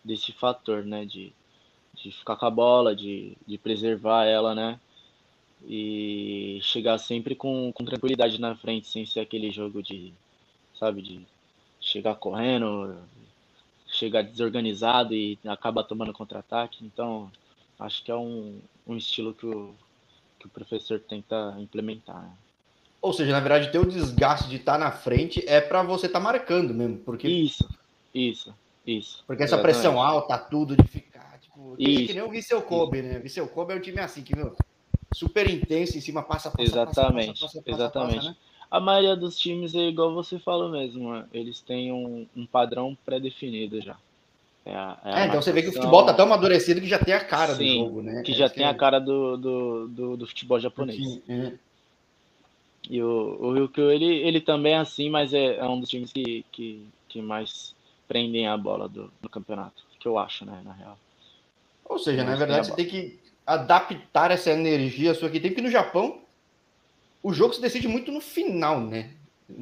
desse 0.05 0.33
fator, 0.33 0.85
né? 0.85 1.05
De, 1.05 1.33
de 1.95 2.11
ficar 2.11 2.35
com 2.35 2.47
a 2.47 2.51
bola, 2.51 2.97
de, 2.97 3.37
de 3.47 3.57
preservar 3.59 4.25
ela, 4.25 4.57
né? 4.57 4.81
E 5.65 6.59
chegar 6.63 6.99
sempre 6.99 7.37
com, 7.37 7.71
com 7.73 7.85
tranquilidade 7.85 8.41
na 8.41 8.57
frente, 8.57 8.89
sem 8.89 9.07
ser 9.07 9.21
aquele 9.21 9.53
jogo 9.53 9.81
de, 9.81 10.13
sabe, 10.75 11.01
de 11.01 11.21
chegar 11.81 12.17
correndo, 12.17 12.97
chega 14.03 14.23
desorganizado 14.23 15.15
e 15.15 15.39
acaba 15.47 15.85
tomando 15.85 16.13
contra-ataque. 16.13 16.85
Então, 16.85 17.31
acho 17.79 18.03
que 18.03 18.11
é 18.11 18.17
um, 18.17 18.61
um 18.87 18.97
estilo 18.97 19.33
que 19.33 19.47
o, 19.47 19.73
que 20.41 20.47
o 20.47 20.51
professor 20.51 20.99
tenta 20.99 21.55
implementar. 21.59 22.29
Ou 23.01 23.13
seja, 23.13 23.31
na 23.33 23.41
verdade, 23.41 23.71
ter 23.71 23.79
o 23.79 23.87
desgaste 23.87 24.49
de 24.49 24.57
estar 24.57 24.73
tá 24.73 24.79
na 24.79 24.91
frente 24.91 25.45
é 25.47 25.61
para 25.61 25.83
você 25.83 26.07
estar 26.07 26.19
tá 26.19 26.25
marcando 26.25 26.75
mesmo. 26.75 26.99
Porque... 26.99 27.29
Isso, 27.29 27.69
isso, 28.13 28.53
isso. 28.85 29.23
Porque 29.27 29.45
essa 29.45 29.55
Exatamente. 29.55 29.81
pressão 29.81 30.03
alta, 30.03 30.37
tudo 30.37 30.77
de 30.77 30.89
ficar. 30.89 31.39
Tipo, 31.41 31.77
isso. 31.79 32.07
que 32.07 32.15
nem 32.15 32.23
o 32.23 32.31
Viseu 32.31 32.61
Kobe, 32.63 33.03
né? 33.03 33.19
Viseu 33.21 33.47
Kobe 33.49 33.73
é 33.73 33.77
um 33.77 33.81
time 33.81 34.01
assim 34.01 34.23
que, 34.23 34.35
meu, 34.35 34.57
super 35.15 35.49
intenso 35.49 35.97
em 35.97 36.01
cima, 36.01 36.23
passa, 36.23 36.51
passa, 36.51 36.63
Exatamente, 36.63 37.41
passa, 37.41 37.59
passa, 37.59 37.63
passa, 37.63 37.71
exatamente. 37.71 38.17
Passa, 38.17 38.31
né? 38.31 38.37
A 38.73 38.81
maioria 38.81 39.15
dos 39.15 39.39
times 39.39 39.75
é 39.75 39.81
igual 39.81 40.15
você 40.15 40.39
falou 40.39 40.71
mesmo, 40.71 41.13
né? 41.13 41.27
eles 41.31 41.61
têm 41.61 41.93
um, 41.93 42.27
um 42.35 42.47
padrão 42.47 42.97
pré-definido 43.05 43.83
já. 43.83 43.99
É, 44.65 44.75
a, 44.75 44.99
é, 45.05 45.21
é 45.21 45.27
então 45.27 45.43
você 45.43 45.53
vê 45.53 45.61
que 45.61 45.69
o 45.69 45.73
futebol 45.75 46.07
tá 46.07 46.15
tão 46.15 46.25
amadurecido 46.25 46.81
que 46.81 46.89
já 46.89 46.99
tem 46.99 47.13
a 47.13 47.23
cara 47.23 47.55
Sim, 47.55 47.81
do 47.81 47.85
jogo, 47.85 48.03
né? 48.03 48.23
Que 48.23 48.33
já 48.33 48.49
tem 48.49 48.65
a 48.65 48.73
cara 48.73 48.99
do, 48.99 49.37
do, 49.37 49.89
do, 49.89 50.17
do 50.17 50.27
futebol 50.27 50.59
japonês. 50.59 51.21
É. 51.29 51.53
E 52.89 53.03
o, 53.03 53.37
o 53.43 53.53
Ryukyu, 53.53 53.91
ele, 53.91 54.07
ele 54.07 54.41
também 54.41 54.73
é 54.73 54.79
assim, 54.79 55.11
mas 55.11 55.35
é, 55.35 55.57
é 55.57 55.65
um 55.65 55.79
dos 55.79 55.91
times 55.91 56.11
que, 56.11 56.43
que, 56.51 56.83
que 57.11 57.21
mais 57.21 57.75
prendem 58.09 58.49
a 58.49 58.57
bola 58.57 58.89
do, 58.89 59.13
do 59.21 59.29
campeonato, 59.29 59.85
que 60.01 60.09
eu 60.09 60.19
acho, 60.19 60.47
né, 60.47 60.63
na 60.65 60.73
real. 60.73 60.99
Ou 61.85 61.99
seja, 61.99 62.25
na 62.25 62.37
verdade, 62.37 62.69
você 62.69 62.75
tem 62.75 62.87
que 62.87 63.19
adaptar 63.47 64.31
essa 64.31 64.51
energia 64.51 65.13
sua 65.13 65.29
aqui. 65.29 65.39
Tem 65.39 65.53
que 65.53 65.61
no 65.61 65.71
Japão, 65.71 66.23
o 67.23 67.33
jogo 67.33 67.55
se 67.55 67.61
decide 67.61 67.89
muito 67.89 68.11
no 68.11 68.21
final, 68.21 68.81
né? 68.81 69.11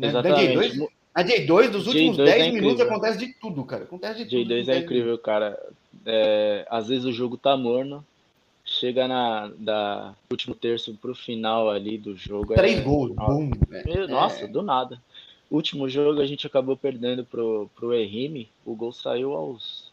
Exatamente. 0.00 0.54
Na 0.54 0.62
J2, 0.62 0.88
na 1.16 1.24
J2 1.24 1.70
dos 1.70 1.86
últimos 1.86 2.16
J2 2.16 2.24
10 2.24 2.42
é 2.42 2.52
minutos 2.52 2.80
acontece 2.80 3.18
de 3.18 3.34
tudo, 3.34 3.64
cara. 3.64 3.84
Acontece 3.84 4.24
de 4.24 4.36
J2 4.36 4.42
tudo. 4.42 4.54
J2 4.54 4.68
é 4.68 4.78
incrível, 4.78 5.18
cara. 5.18 5.72
É, 6.06 6.66
às 6.70 6.88
vezes 6.88 7.04
o 7.04 7.12
jogo 7.12 7.36
tá 7.36 7.56
morno, 7.56 8.04
chega 8.64 9.06
na 9.06 9.50
da 9.58 10.14
último 10.30 10.54
terço 10.54 10.94
pro 10.94 11.14
final 11.14 11.70
ali 11.70 11.98
do 11.98 12.16
jogo. 12.16 12.54
Três 12.54 12.78
é, 12.78 12.82
gols, 12.82 13.12
bum. 13.12 13.50
É, 13.70 14.06
nossa, 14.06 14.46
do 14.46 14.62
nada. 14.62 15.00
Último 15.50 15.88
jogo 15.88 16.20
a 16.20 16.26
gente 16.26 16.46
acabou 16.46 16.76
perdendo 16.76 17.24
pro, 17.24 17.68
pro 17.74 17.92
Errime. 17.92 18.48
O 18.64 18.74
gol 18.74 18.92
saiu 18.92 19.34
aos 19.34 19.90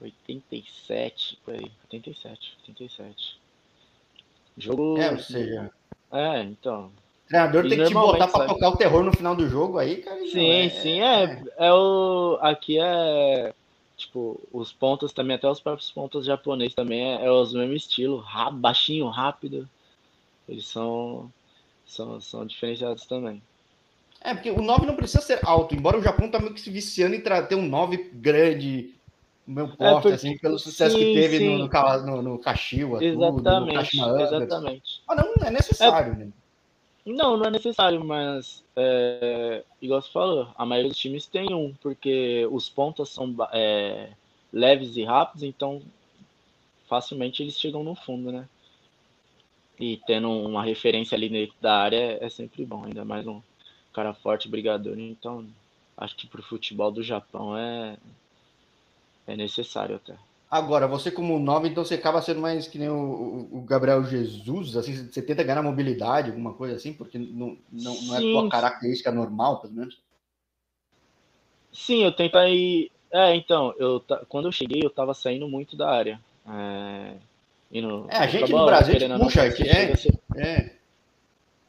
87, 0.00 1.38
por 1.44 1.54
aí. 1.54 1.70
87, 1.84 2.56
87. 2.68 3.38
Jogo. 4.58 4.98
É, 4.98 5.12
ou 5.12 5.18
seja. 5.18 5.70
É, 6.14 6.42
então. 6.42 6.92
O 7.24 7.28
treinador 7.28 7.68
tem 7.68 7.78
que 7.78 7.86
te 7.86 7.94
botar 7.94 8.28
pra 8.28 8.46
tocar 8.46 8.68
o 8.68 8.76
terror 8.76 9.02
no 9.02 9.12
final 9.12 9.34
do 9.34 9.48
jogo 9.48 9.78
aí, 9.78 9.96
cara. 9.96 10.20
Sim, 10.26 10.48
é, 10.48 10.68
sim, 10.70 11.00
é, 11.00 11.24
é. 11.24 11.42
É 11.58 11.72
o. 11.72 12.38
Aqui 12.40 12.78
é. 12.80 13.52
Tipo, 13.96 14.40
os 14.52 14.72
pontos 14.72 15.12
também, 15.12 15.36
até 15.36 15.48
os 15.48 15.60
próprios 15.60 15.90
pontos 15.90 16.26
japoneses 16.26 16.74
também 16.74 17.14
é, 17.14 17.26
é 17.26 17.30
os 17.30 17.52
mesmo 17.52 17.74
estilo, 17.74 18.24
baixinho, 18.52 19.08
rápido. 19.08 19.68
Eles 20.48 20.66
são, 20.66 21.30
são, 21.86 22.20
são 22.20 22.44
diferenciados 22.44 23.06
também. 23.06 23.40
É, 24.20 24.34
porque 24.34 24.50
o 24.50 24.60
9 24.62 24.86
não 24.86 24.96
precisa 24.96 25.22
ser 25.22 25.38
alto, 25.44 25.74
embora 25.74 25.98
o 25.98 26.02
Japão 26.02 26.30
tá 26.30 26.38
meio 26.38 26.54
que 26.54 26.60
se 26.60 26.70
viciando 26.70 27.14
em 27.14 27.20
ter 27.20 27.54
um 27.54 27.66
9 27.68 28.10
grande, 28.14 28.94
meu 29.46 29.68
poste, 29.68 29.84
é 29.84 29.92
porque... 29.92 30.08
assim, 30.08 30.38
pelo 30.38 30.58
sucesso 30.58 30.96
sim, 30.96 31.04
que 31.04 31.14
teve 31.14 31.40
no, 31.40 31.58
no, 31.58 32.06
no, 32.06 32.22
no 32.22 32.38
Kashiwa, 32.38 33.04
exatamente, 33.04 33.90
tudo, 33.90 34.08
no 34.08 34.20
exatamente. 34.20 35.02
Mas 35.06 35.16
não 35.16 35.46
é 35.46 35.50
necessário, 35.50 36.12
é... 36.12 36.16
né? 36.16 36.32
Não, 37.06 37.36
não 37.36 37.44
é 37.44 37.50
necessário, 37.50 38.02
mas 38.02 38.64
é, 38.74 39.62
igual 39.80 40.00
você 40.00 40.10
falou, 40.10 40.48
a 40.56 40.64
maioria 40.64 40.90
dos 40.90 40.98
times 40.98 41.26
tem 41.26 41.52
um, 41.52 41.74
porque 41.74 42.48
os 42.50 42.70
pontos 42.70 43.10
são 43.10 43.34
é, 43.52 44.08
leves 44.50 44.96
e 44.96 45.04
rápidos, 45.04 45.42
então 45.42 45.82
facilmente 46.88 47.42
eles 47.42 47.60
chegam 47.60 47.84
no 47.84 47.94
fundo, 47.94 48.32
né? 48.32 48.48
E 49.78 49.98
tendo 50.06 50.30
uma 50.30 50.64
referência 50.64 51.14
ali 51.14 51.28
dentro 51.28 51.54
da 51.60 51.76
área 51.76 51.96
é, 51.96 52.24
é 52.24 52.28
sempre 52.30 52.64
bom, 52.64 52.84
ainda 52.84 53.04
mais 53.04 53.26
um 53.26 53.42
cara 53.92 54.14
forte, 54.14 54.48
brigador, 54.48 54.98
então 54.98 55.46
acho 55.98 56.16
que 56.16 56.26
pro 56.26 56.42
futebol 56.42 56.90
do 56.90 57.02
Japão 57.02 57.54
é, 57.54 57.98
é 59.26 59.36
necessário 59.36 59.96
até. 59.96 60.14
Agora, 60.50 60.86
você 60.86 61.10
como 61.10 61.38
nove, 61.38 61.68
então 61.68 61.84
você 61.84 61.94
acaba 61.94 62.22
sendo 62.22 62.40
mais 62.40 62.68
que 62.68 62.78
nem 62.78 62.88
o, 62.88 63.48
o, 63.50 63.60
Gabriel 63.62 64.04
Jesus, 64.04 64.76
assim, 64.76 65.08
você 65.08 65.20
tenta 65.20 65.42
ganhar 65.42 65.62
mobilidade, 65.62 66.30
alguma 66.30 66.52
coisa 66.52 66.76
assim, 66.76 66.92
porque 66.92 67.18
não, 67.18 67.58
não, 67.72 68.00
não 68.02 68.16
é 68.16 68.20
tua 68.20 68.48
característica 68.48 69.10
normal, 69.10 69.60
pelo 69.60 69.74
menos? 69.74 69.98
Sim, 71.72 72.04
eu 72.04 72.12
tento 72.12 72.38
aí. 72.38 72.88
É, 73.10 73.34
então, 73.34 73.74
eu, 73.78 74.00
quando 74.28 74.46
eu 74.46 74.52
cheguei, 74.52 74.80
eu 74.84 74.90
tava 74.90 75.12
saindo 75.12 75.48
muito 75.48 75.76
da 75.76 75.90
área. 75.90 76.20
É, 76.48 77.14
indo, 77.72 78.06
é 78.08 78.16
a 78.16 78.26
gente 78.28 78.52
no 78.52 78.64
Brasil 78.64 78.94
puxa, 79.18 79.50
que 79.50 79.68
é, 79.68 79.92
é. 80.36 80.76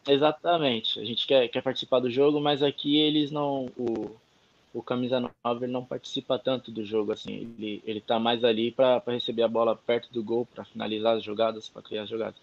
Exatamente. 0.08 1.00
A 1.00 1.06
gente 1.06 1.26
quer, 1.26 1.48
quer 1.48 1.63
participar 1.63 2.00
do 2.00 2.12
jogo, 2.12 2.39
mas 2.39 2.62
aqui 2.62 3.00
eles 3.00 3.32
não. 3.32 3.65
O, 3.76 4.15
o 4.76 4.84
camisa 4.84 5.22
9 5.22 5.66
ele 5.66 5.72
não 5.72 5.86
participa 5.86 6.38
tanto 6.38 6.70
do 6.70 6.84
jogo 6.84 7.14
assim. 7.14 7.56
Ele 7.58 7.82
ele 7.86 8.02
tá 8.02 8.20
mais 8.20 8.44
ali 8.44 8.72
para 8.72 9.02
receber 9.08 9.44
a 9.44 9.48
bola 9.48 9.74
perto 9.74 10.12
do 10.12 10.22
gol, 10.22 10.46
para 10.46 10.66
finalizar 10.66 11.16
as 11.16 11.24
jogadas, 11.24 11.70
para 11.70 11.82
criar 11.82 12.04
as 12.04 12.10
jogadas. 12.10 12.36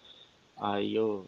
Aí 0.57 0.95
eu 0.95 1.27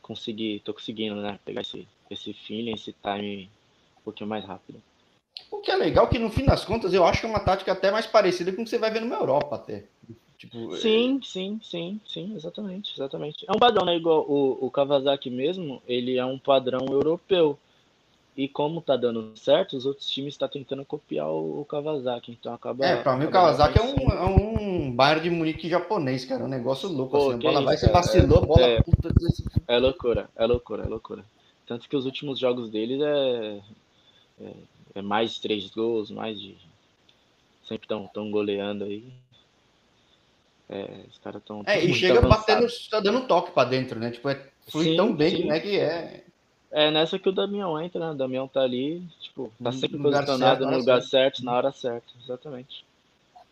consegui, 0.00 0.62
tô 0.64 0.72
conseguindo, 0.72 1.16
né, 1.16 1.40
pegar 1.44 1.62
esse 1.62 1.88
esse 2.08 2.32
feeling, 2.32 2.74
esse 2.74 2.94
time 3.02 3.50
um 3.98 4.02
pouquinho 4.04 4.30
mais 4.30 4.44
rápido. 4.44 4.80
O 5.50 5.58
que 5.58 5.72
é 5.72 5.76
legal 5.76 6.08
que 6.08 6.20
no 6.20 6.30
fim 6.30 6.44
das 6.44 6.64
contas 6.64 6.94
eu 6.94 7.04
acho 7.04 7.20
que 7.20 7.26
é 7.26 7.28
uma 7.28 7.40
tática 7.40 7.72
até 7.72 7.90
mais 7.90 8.06
parecida 8.06 8.52
com 8.52 8.62
o 8.62 8.64
que 8.64 8.70
você 8.70 8.78
vai 8.78 8.92
ver 8.92 9.00
numa 9.00 9.16
Europa 9.16 9.56
até. 9.56 9.84
Tipo, 10.38 10.76
sim, 10.76 11.18
é... 11.20 11.26
sim, 11.26 11.60
sim, 11.62 12.00
sim, 12.06 12.36
exatamente, 12.36 12.92
exatamente. 12.94 13.44
É 13.48 13.52
um 13.52 13.58
padrão, 13.58 13.84
né? 13.84 13.96
Igual 13.96 14.24
o, 14.28 14.66
o 14.66 14.70
Kawasaki 14.70 15.30
mesmo, 15.30 15.82
ele 15.88 16.16
é 16.16 16.24
um 16.24 16.38
padrão 16.38 16.86
europeu. 16.88 17.58
E 18.36 18.48
como 18.48 18.80
tá 18.80 18.96
dando 18.96 19.32
certo, 19.36 19.76
os 19.76 19.86
outros 19.86 20.08
times 20.08 20.34
estão 20.34 20.48
tá 20.48 20.52
tentando 20.52 20.84
copiar 20.84 21.28
o, 21.28 21.60
o, 21.60 21.64
Kawasaki. 21.64 22.32
Então 22.32 22.52
acaba. 22.52 22.84
É, 22.84 23.00
pra 23.00 23.16
mim 23.16 23.26
o 23.26 23.30
Kawasaki 23.30 23.78
é 23.78 23.82
um, 23.82 24.10
é 24.10 24.24
um 24.24 24.90
Bayern 24.90 25.22
de 25.22 25.30
Munique 25.30 25.68
japonês, 25.68 26.24
cara. 26.24 26.42
É 26.42 26.44
um 26.44 26.48
negócio 26.48 26.88
louco. 26.88 27.16
Pô, 27.16 27.30
assim, 27.30 27.34
a 27.34 27.50
bola 27.50 27.62
vai, 27.62 27.76
você 27.76 27.88
vacilou, 27.88 28.42
é, 28.42 28.46
bola 28.46 28.66
é, 28.66 28.82
puta. 28.82 29.08
É 29.68 29.78
loucura, 29.78 30.28
é 30.34 30.46
loucura, 30.46 30.82
é 30.82 30.88
loucura. 30.88 31.24
Tanto 31.64 31.88
que 31.88 31.96
os 31.96 32.06
últimos 32.06 32.38
jogos 32.38 32.70
deles 32.70 33.00
é, 33.00 33.60
é, 34.40 34.50
é 34.96 35.02
mais 35.02 35.34
de 35.34 35.40
três 35.40 35.70
gols, 35.70 36.10
mais 36.10 36.40
de. 36.40 36.56
Sempre 37.68 37.84
estão 37.84 38.08
tão 38.12 38.32
goleando 38.32 38.84
aí. 38.84 39.04
É, 40.68 41.04
os 41.08 41.18
caras 41.18 41.40
estão. 41.40 41.62
É, 41.66 41.84
e 41.84 41.94
chega 41.94 42.20
batendo, 42.20 42.66
tá 42.90 42.98
dando 42.98 43.28
toque 43.28 43.52
pra 43.52 43.64
dentro, 43.64 44.00
né? 44.00 44.10
Tipo, 44.10 44.28
é, 44.28 44.48
flui 44.68 44.86
sim, 44.86 44.96
tão 44.96 45.14
bem 45.14 45.30
sim. 45.30 45.36
que, 45.36 45.44
né, 45.44 45.60
que 45.60 45.78
é. 45.78 46.24
É 46.76 46.90
nessa 46.90 47.20
que 47.20 47.28
o 47.28 47.32
Damião 47.32 47.80
entra, 47.80 48.00
né? 48.00 48.10
O 48.10 48.16
Damião 48.16 48.48
tá 48.48 48.60
ali, 48.60 49.00
tipo, 49.20 49.52
tá 49.62 49.70
sempre 49.70 49.96
no 49.96 50.02
posicionado 50.02 50.64
certo, 50.64 50.70
no 50.72 50.76
lugar 50.76 51.00
certo. 51.02 51.10
certo, 51.10 51.44
na 51.44 51.52
hora 51.52 51.70
certa, 51.70 52.08
exatamente. 52.20 52.84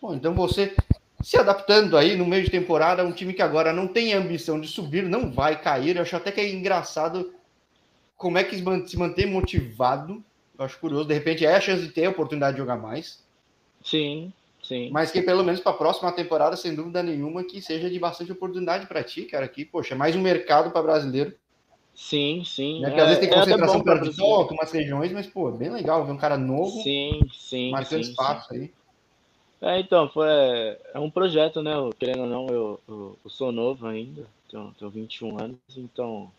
Bom, 0.01 0.13
então 0.13 0.35
você 0.35 0.75
se 1.23 1.39
adaptando 1.39 1.97
aí 1.97 2.17
no 2.17 2.27
meio 2.27 2.43
de 2.43 2.51
temporada, 2.51 3.05
um 3.05 3.13
time 3.13 3.33
que 3.33 3.41
agora 3.41 3.73
não 3.73 3.87
tem 3.87 4.13
ambição 4.13 4.61
de 4.61 4.67
subir, 4.67 5.05
não 5.05 5.31
vai 5.31 5.63
cair. 5.63 5.95
Eu 5.95 6.03
acho 6.03 6.17
até 6.17 6.33
que 6.33 6.41
é 6.41 6.51
engraçado 6.51 7.33
como 8.17 8.39
é 8.39 8.43
que 8.43 8.57
se 8.57 8.99
mantém 8.99 9.27
motivado. 9.27 10.21
Eu 10.59 10.65
acho 10.65 10.81
curioso, 10.81 11.07
de 11.07 11.15
repente 11.15 11.47
é 11.47 11.55
a 11.55 11.61
chance 11.61 11.87
de 11.87 11.93
ter 11.93 12.07
a 12.07 12.11
oportunidade 12.11 12.57
de 12.57 12.61
jogar 12.61 12.77
mais. 12.77 13.23
Sim, 13.85 14.33
sim. 14.65 14.91
Mas 14.91 15.13
que 15.13 15.23
pelo 15.23 15.45
menos 15.45 15.61
para 15.61 15.71
a 15.71 15.77
próxima 15.77 16.11
temporada, 16.11 16.57
sem 16.57 16.75
dúvida 16.75 17.05
nenhuma, 17.05 17.45
que 17.45 17.63
seja 17.63 17.89
de 17.89 18.01
bastante 18.01 18.33
oportunidade 18.33 18.87
para 18.87 19.05
ti, 19.05 19.23
cara. 19.27 19.47
Que, 19.47 19.65
poxa, 19.65 19.95
é 19.95 19.97
mais 19.97 20.17
um 20.17 20.21
mercado 20.21 20.73
para 20.73 20.83
brasileiro 20.83 21.41
Sim, 21.95 22.43
sim. 22.45 22.81
Né? 22.81 22.89
Porque 22.89 23.01
é, 23.01 23.03
às 23.03 23.09
vezes 23.09 23.21
tem 23.21 23.31
é 23.31 23.41
concentração 23.41 23.83
perto 23.83 24.11
de 24.11 24.17
toque, 24.17 24.55
umas 24.55 24.73
regiões, 24.73 25.13
mas, 25.13 25.27
pô, 25.27 25.51
bem 25.51 25.71
legal 25.71 26.05
ver 26.05 26.13
um 26.13 26.17
cara 26.17 26.39
novo 26.39 26.83
sim, 26.83 27.21
sim, 27.33 27.71
marcando 27.71 28.05
sim, 28.05 28.11
espaço 28.11 28.49
sim. 28.49 28.61
aí. 28.61 28.73
É, 29.61 29.79
então, 29.79 30.09
foi, 30.09 30.27
é 30.27 30.99
um 30.99 31.11
projeto, 31.11 31.63
né? 31.63 31.75
Eu, 31.75 31.95
querendo 31.97 32.23
ou 32.23 32.27
não, 32.27 32.47
eu, 32.49 32.81
eu, 32.89 33.19
eu, 33.25 33.31
sou 33.31 33.53
novo 33.53 33.87
ainda, 33.87 34.27
tenho, 34.51 34.75
tenho 34.77 34.91
21 34.91 35.41
anos, 35.41 35.59
então 35.77 36.33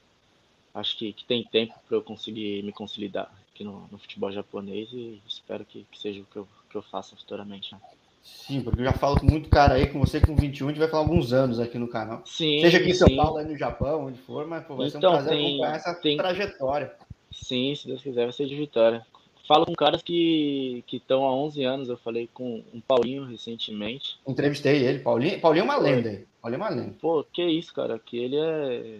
acho 0.73 0.97
que, 0.97 1.13
que 1.13 1.23
tem 1.23 1.43
tempo 1.43 1.73
para 1.87 1.95
eu 1.95 2.01
conseguir 2.01 2.61
me 2.63 2.73
consolidar 2.73 3.31
aqui 3.53 3.63
no, 3.63 3.87
no 3.91 3.97
futebol 3.97 4.31
japonês 4.31 4.89
e 4.91 5.21
espero 5.25 5.63
que, 5.63 5.85
que 5.89 5.99
seja 5.99 6.21
o 6.21 6.25
que 6.25 6.35
eu, 6.35 6.47
que 6.69 6.75
eu 6.75 6.81
faça 6.81 7.15
futuramente. 7.15 7.73
Né? 7.73 7.79
Sim, 8.23 8.61
porque 8.61 8.79
eu 8.79 8.85
já 8.85 8.93
falo 8.93 9.19
com 9.19 9.25
muito 9.25 9.49
cara 9.49 9.73
aí, 9.73 9.87
com 9.87 9.99
você 9.99 10.21
com 10.21 10.33
21, 10.33 10.67
a 10.67 10.71
gente 10.71 10.79
vai 10.79 10.87
falar 10.87 11.03
alguns 11.03 11.33
anos 11.33 11.59
aqui 11.59 11.77
no 11.77 11.89
canal. 11.89 12.21
Sim. 12.25 12.61
Seja 12.61 12.77
aqui 12.77 12.91
em 12.91 12.93
São 12.93 13.07
sim. 13.07 13.17
Paulo, 13.17 13.43
no 13.43 13.57
Japão, 13.57 14.05
onde 14.05 14.17
for, 14.19 14.47
mas 14.47 14.63
pô, 14.65 14.77
vai 14.77 14.87
então, 14.87 15.01
ser 15.01 15.05
um 15.05 15.09
então, 15.09 15.11
prazer 15.11 15.33
tem, 15.33 15.49
acompanhar 15.49 15.75
essa 15.75 15.93
tem... 15.95 16.17
trajetória. 16.17 16.93
Sim, 17.31 17.75
se 17.75 17.85
Deus 17.85 18.01
quiser, 18.01 18.23
vai 18.23 18.31
ser 18.31 18.47
de 18.47 18.55
vitória. 18.55 19.05
Falo 19.45 19.65
com 19.65 19.73
caras 19.73 20.01
que 20.01 20.85
estão 20.91 21.25
há 21.25 21.35
11 21.35 21.63
anos, 21.65 21.89
eu 21.89 21.97
falei 21.97 22.29
com 22.33 22.63
um 22.73 22.79
Paulinho 22.79 23.25
recentemente. 23.25 24.17
Entrevistei 24.25 24.85
ele, 24.85 24.99
Paulinho, 24.99 25.41
Paulinho 25.41 25.63
é 25.63 25.65
uma 25.65 25.77
lenda 25.77 26.09
aí. 26.09 26.25
Paulinho 26.41 26.63
é 26.63 26.65
uma 26.65 26.69
lenda. 26.69 26.95
Pô, 27.01 27.25
que 27.25 27.43
isso, 27.43 27.73
cara, 27.73 27.99
que 27.99 28.17
ele 28.17 28.37
é 28.37 28.99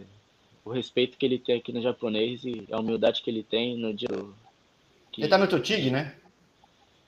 o 0.65 0.71
respeito 0.71 1.17
que 1.17 1.25
ele 1.25 1.39
tem 1.39 1.57
aqui 1.57 1.71
no 1.71 1.81
japonês 1.81 2.43
e 2.43 2.67
a 2.69 2.79
humildade 2.79 3.21
que 3.21 3.29
ele 3.29 3.43
tem 3.43 3.77
no 3.77 3.93
dia. 3.93 4.09
Que... 5.13 5.21
Ele 5.21 5.29
tá 5.29 5.38
no 5.38 5.47
Totig, 5.47 5.89
né? 5.89 6.13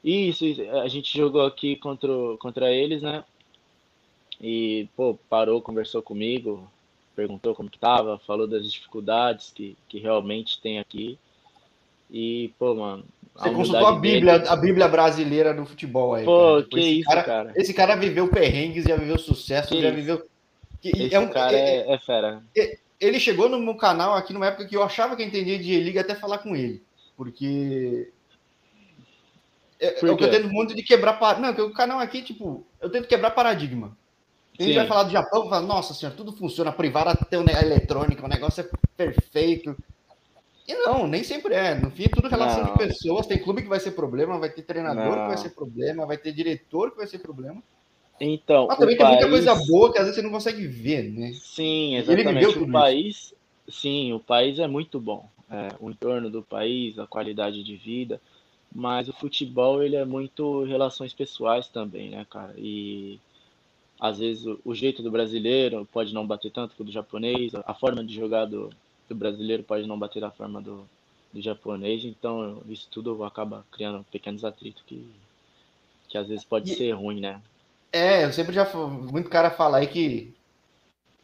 Isso, 0.05 0.45
a 0.83 0.87
gente 0.87 1.17
jogou 1.17 1.43
aqui 1.43 1.75
contra, 1.77 2.11
contra 2.39 2.71
eles, 2.71 3.01
né? 3.01 3.23
E, 4.39 4.87
pô, 4.95 5.17
parou, 5.27 5.59
conversou 5.59 5.99
comigo, 5.99 6.69
perguntou 7.15 7.55
como 7.55 7.71
que 7.71 7.79
tava, 7.79 8.19
falou 8.19 8.45
das 8.45 8.71
dificuldades 8.71 9.51
que, 9.51 9.75
que 9.89 9.97
realmente 9.97 10.61
tem 10.61 10.77
aqui. 10.77 11.17
E, 12.11 12.53
pô, 12.59 12.75
mano. 12.75 13.03
Você 13.33 13.49
consultou 13.49 13.87
a 13.87 13.95
Bíblia, 13.95 14.37
dele... 14.37 14.49
a 14.51 14.55
Bíblia 14.55 14.87
brasileira 14.87 15.53
do 15.55 15.65
futebol 15.65 16.13
aí. 16.13 16.23
Pô, 16.23 16.57
cara. 16.57 16.63
Que 16.69 16.79
isso, 16.79 17.09
cara, 17.09 17.23
cara, 17.23 17.53
Esse 17.55 17.73
cara 17.73 17.95
viveu 17.95 18.27
perrengues, 18.27 18.85
já 18.85 18.95
viveu 18.95 19.17
sucesso, 19.17 19.69
que 19.69 19.81
já 19.81 19.87
isso? 19.87 19.95
viveu. 19.95 20.25
Esse 20.83 21.15
é 21.15 21.19
um 21.19 21.29
cara 21.29 21.57
é, 21.57 21.77
é, 21.77 21.93
é 21.93 21.97
fera. 21.97 22.43
É, 22.55 22.77
ele 22.99 23.19
chegou 23.19 23.49
no 23.49 23.59
meu 23.59 23.75
canal 23.75 24.13
aqui 24.13 24.31
numa 24.33 24.45
época 24.45 24.67
que 24.67 24.77
eu 24.77 24.83
achava 24.83 25.15
que 25.15 25.23
eu 25.23 25.27
entendia 25.27 25.57
de 25.57 25.79
Liga 25.79 26.01
até 26.01 26.13
falar 26.13 26.37
com 26.37 26.55
ele. 26.55 26.83
Porque. 27.17 28.11
É, 29.79 29.91
Por 29.91 30.09
eu 30.09 30.17
tento 30.17 30.49
muito 30.49 30.73
de 30.73 30.83
quebrar. 30.83 31.39
Não, 31.39 31.53
que 31.53 31.61
o 31.61 31.73
canal 31.73 31.99
aqui, 31.99 32.21
tipo, 32.21 32.65
eu 32.81 32.89
tento 32.89 33.07
quebrar 33.07 33.31
paradigma. 33.31 33.95
A 34.57 34.63
gente 34.63 34.75
vai 34.75 34.87
falar 34.87 35.03
do 35.03 35.11
Japão, 35.11 35.49
fala, 35.49 35.65
nossa 35.65 35.93
senhora, 35.93 36.15
tudo 36.15 36.31
funciona, 36.31 36.69
a 36.69 36.73
privada 36.73 37.13
tem 37.29 37.37
um 37.37 37.43
eletrônica, 37.43 38.23
o 38.23 38.29
negócio 38.29 38.61
é 38.61 38.69
perfeito. 38.95 39.75
E 40.67 40.73
não, 40.73 41.05
nem 41.05 41.23
sempre 41.23 41.53
é. 41.53 41.75
No 41.75 41.91
fim, 41.91 42.05
é 42.05 42.07
tudo 42.07 42.27
relação 42.27 42.63
não. 42.63 42.71
de 42.71 42.77
pessoas. 42.77 43.27
Tem 43.27 43.37
clube 43.37 43.61
que 43.61 43.67
vai 43.67 43.79
ser 43.79 43.91
problema, 43.91 44.39
vai 44.39 44.49
ter 44.49 44.63
treinador 44.63 45.15
não. 45.15 45.23
que 45.23 45.27
vai 45.27 45.37
ser 45.37 45.49
problema, 45.49 46.05
vai 46.05 46.17
ter 46.17 46.31
diretor 46.31 46.91
que 46.91 46.97
vai 46.97 47.07
ser 47.07 47.19
problema. 47.19 47.61
Então, 48.19 48.67
Mas 48.67 48.77
também 48.77 48.95
tem 48.95 49.05
país... 49.05 49.19
muita 49.19 49.29
coisa 49.29 49.55
boa 49.67 49.91
que 49.91 49.99
às 49.99 50.05
vezes 50.05 50.15
você 50.15 50.21
não 50.21 50.31
consegue 50.31 50.65
ver, 50.65 51.11
né? 51.11 51.33
Sim, 51.33 51.97
exatamente. 51.97 52.57
O 52.57 52.71
país, 52.71 53.33
sim, 53.67 54.13
o 54.13 54.19
país 54.19 54.57
é 54.57 54.67
muito 54.67 54.99
bom. 54.99 55.29
É, 55.51 55.67
o 55.79 55.91
entorno 55.91 56.29
do 56.29 56.41
país, 56.41 56.97
a 56.97 57.05
qualidade 57.05 57.61
de 57.63 57.75
vida, 57.75 58.19
mas 58.75 59.07
o 59.07 59.13
futebol 59.13 59.81
ele 59.81 59.95
é 59.95 60.03
muito 60.03 60.65
relações 60.65 61.13
pessoais 61.13 61.69
também, 61.69 62.09
né, 62.09 62.27
cara? 62.29 62.53
E 62.57 63.17
às 63.97 64.19
vezes 64.19 64.45
o, 64.45 64.59
o 64.65 64.75
jeito 64.75 65.01
do 65.01 65.09
brasileiro 65.09 65.87
pode 65.93 66.13
não 66.13 66.27
bater 66.27 66.51
tanto 66.51 66.75
com 66.75 66.83
o 66.83 66.85
do 66.85 66.91
japonês, 66.91 67.53
a 67.55 67.73
forma 67.73 68.03
de 68.03 68.13
jogar 68.13 68.43
do, 68.43 68.69
do 69.07 69.15
brasileiro 69.15 69.63
pode 69.63 69.87
não 69.87 69.97
bater 69.97 70.19
da 70.19 70.29
forma 70.29 70.61
do, 70.61 70.85
do 71.31 71.41
japonês, 71.41 72.03
então 72.03 72.61
isso 72.67 72.89
tudo 72.91 73.23
acaba 73.23 73.65
criando 73.71 74.05
pequenos 74.11 74.43
atritos 74.43 74.83
que, 74.85 75.09
que 76.09 76.17
às 76.17 76.27
vezes 76.27 76.43
pode 76.43 76.73
e... 76.73 76.75
ser 76.75 76.91
ruim, 76.91 77.21
né? 77.21 77.41
É, 77.93 78.25
eu 78.25 78.33
sempre 78.33 78.53
já. 78.53 78.65
Muito 78.75 79.29
cara 79.29 79.49
fala 79.49 79.77
aí 79.77 79.87
que 79.87 80.33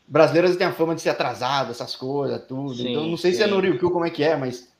brasileiros 0.07 0.55
têm 0.55 0.67
a 0.67 0.71
fama 0.71 0.95
de 0.95 1.01
ser 1.01 1.09
atrasado, 1.09 1.71
essas 1.71 1.97
coisas, 1.97 2.45
tudo. 2.47 2.75
Sim, 2.75 2.91
então 2.91 3.07
não 3.07 3.17
sei 3.17 3.31
sim. 3.31 3.39
se 3.39 3.43
é 3.43 3.47
no 3.47 3.59
Ryukyu 3.59 3.91
como 3.91 4.05
é 4.05 4.09
que 4.09 4.23
é, 4.23 4.37
mas. 4.37 4.70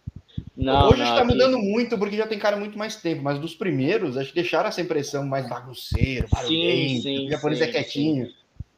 Não, 0.55 0.89
Hoje 0.89 1.03
está 1.03 1.23
mudando 1.23 1.57
muito 1.57 1.97
porque 1.97 2.17
já 2.17 2.27
tem 2.27 2.39
cara 2.39 2.57
muito 2.57 2.77
mais 2.77 2.95
tempo, 2.95 3.21
mas 3.21 3.39
dos 3.39 3.53
primeiros, 3.53 4.17
acho 4.17 4.29
que 4.29 4.35
deixaram 4.35 4.69
essa 4.69 4.81
impressão 4.81 5.25
mais 5.25 5.47
bagunceiro, 5.47 6.27
barulhento, 6.29 7.01
sim, 7.01 7.01
sim, 7.01 7.27
o 7.27 7.31
japonês 7.31 7.61
é 7.61 7.67
quietinho. 7.67 8.29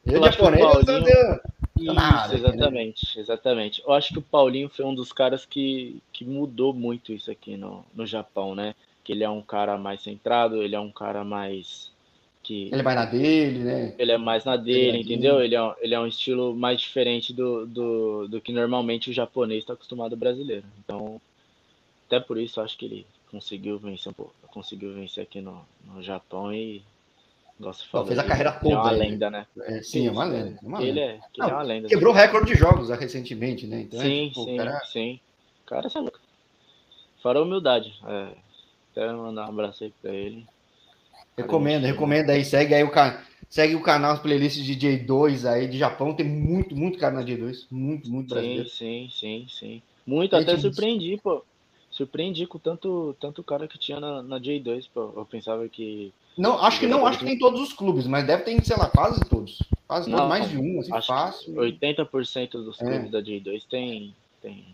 Eu, 0.06 0.14
eu 0.14 0.24
japonês, 0.24 0.62
Paulinho... 0.62 1.08
eu 1.08 1.40
isso, 1.76 1.92
nada, 1.92 2.34
exatamente, 2.34 3.16
né? 3.16 3.22
exatamente. 3.22 3.82
Eu 3.84 3.92
acho 3.92 4.12
que 4.12 4.18
o 4.18 4.22
Paulinho 4.22 4.68
foi 4.68 4.84
um 4.84 4.94
dos 4.94 5.12
caras 5.12 5.44
que, 5.44 6.00
que 6.12 6.24
mudou 6.24 6.72
muito 6.72 7.12
isso 7.12 7.30
aqui 7.30 7.56
no, 7.56 7.84
no 7.94 8.06
Japão, 8.06 8.54
né? 8.54 8.74
Que 9.02 9.12
ele 9.12 9.24
é 9.24 9.28
um 9.28 9.42
cara 9.42 9.76
mais 9.76 10.02
centrado, 10.02 10.62
ele 10.62 10.76
é 10.76 10.80
um 10.80 10.92
cara 10.92 11.24
mais 11.24 11.92
que 12.42 12.68
ele 12.70 12.80
é 12.80 12.82
mais 12.82 12.96
na 12.96 13.04
dele, 13.06 13.58
né? 13.60 13.94
Ele 13.98 14.12
é 14.12 14.18
mais 14.18 14.44
na 14.44 14.56
dele, 14.56 14.98
entendeu? 14.98 15.42
Ele 15.42 15.56
é, 15.56 15.74
ele 15.80 15.94
é 15.94 16.00
um 16.00 16.06
estilo 16.06 16.54
mais 16.54 16.80
diferente 16.80 17.32
do, 17.32 17.66
do, 17.66 18.28
do 18.28 18.40
que 18.40 18.52
normalmente 18.52 19.10
o 19.10 19.14
japonês 19.14 19.60
está 19.60 19.72
acostumado 19.72 20.12
ao 20.12 20.18
brasileiro. 20.18 20.64
Então, 20.84 21.20
até 22.06 22.20
por 22.20 22.38
isso 22.38 22.60
acho 22.60 22.76
que 22.76 22.84
ele 22.84 23.06
conseguiu 23.30 23.78
vencer 23.78 24.10
um 24.10 24.14
pouco, 24.14 24.34
conseguiu 24.48 24.94
vencer 24.94 25.22
aqui 25.22 25.40
no, 25.40 25.66
no 25.84 26.02
Japão 26.02 26.52
e 26.52 26.82
gosto 27.58 27.88
falou, 27.88 28.06
fez 28.06 28.18
a 28.18 28.24
carreira 28.24 28.52
toda. 28.52 28.74
É 28.74 28.76
uma 28.76 28.90
lenda, 28.90 29.30
né? 29.30 29.46
É, 29.60 29.82
sim, 29.82 30.06
é 30.06 30.10
uma 30.10 30.24
lenda. 30.24 30.58
É 30.62 30.66
uma 30.66 30.82
ele, 30.82 31.00
É, 31.00 31.20
Não, 31.38 31.48
é 31.48 31.52
uma 31.52 31.62
lenda. 31.62 31.88
Quebrou 31.88 32.12
o 32.12 32.16
recorde 32.16 32.52
de 32.52 32.58
jogos 32.58 32.88
recentemente, 32.90 33.66
né? 33.66 33.82
Então, 33.82 34.00
sim, 34.00 34.28
tipo, 34.28 34.44
sim, 34.44 34.56
cara... 34.56 34.80
sim. 34.86 35.20
Cara, 35.66 35.88
você 35.88 35.98
é 35.98 36.00
louco. 36.00 36.20
Fora 37.22 37.42
humildade. 37.42 37.94
É, 38.06 38.28
até 38.92 39.12
mandar 39.12 39.46
um 39.46 39.50
abraço 39.50 39.84
aí 39.84 39.92
pra 40.02 40.12
ele. 40.12 40.46
Recomendo, 41.36 41.84
recomendo 41.84 42.30
aí. 42.30 42.44
Segue 42.44 42.74
aí 42.74 42.84
o 42.84 42.90
canal. 42.90 43.20
Segue 43.48 43.74
o 43.74 43.82
canal, 43.82 44.12
as 44.12 44.20
playlists 44.20 44.64
de 44.64 44.76
J2 44.76 45.48
aí 45.48 45.66
de 45.66 45.78
Japão. 45.78 46.14
Tem 46.14 46.26
muito, 46.26 46.76
muito 46.76 46.98
cara 46.98 47.14
na 47.14 47.24
J2. 47.24 47.66
Muito, 47.70 48.10
muito 48.10 48.28
sim, 48.28 48.34
brasileiro. 48.34 48.68
Sim, 48.68 49.08
sim, 49.10 49.46
sim. 49.48 49.82
Muito, 50.06 50.36
até 50.36 50.56
surpreendi, 50.58 51.18
pô. 51.22 51.42
Surpreendi 51.94 52.44
com 52.44 52.58
tanto, 52.58 53.16
tanto 53.20 53.40
cara 53.44 53.68
que 53.68 53.78
tinha 53.78 54.00
na, 54.00 54.20
na 54.20 54.40
J2, 54.40 54.88
pô. 54.92 55.12
Eu 55.16 55.24
pensava 55.24 55.68
que. 55.68 56.12
Não, 56.36 56.60
acho 56.60 56.80
que 56.80 56.88
não, 56.88 57.06
acho 57.06 57.20
que 57.20 57.24
tem 57.24 57.38
todos 57.38 57.60
os 57.60 57.72
clubes, 57.72 58.04
mas 58.04 58.26
deve 58.26 58.42
ter, 58.42 58.64
sei 58.64 58.76
lá, 58.76 58.90
quase 58.90 59.20
todos. 59.30 59.62
Quase 59.86 60.10
não, 60.10 60.18
todos, 60.18 60.28
mais 60.28 60.50
de 60.50 60.58
um, 60.58 60.80
assim, 60.80 60.92
acho 60.92 61.06
fácil. 61.06 61.54
80% 61.54 62.50
dos 62.50 62.80
é. 62.80 62.84
clubes 62.84 63.06
é. 63.06 63.10
da 63.10 63.22
J2 63.22 63.62
tem, 63.70 64.12
tem, 64.42 64.64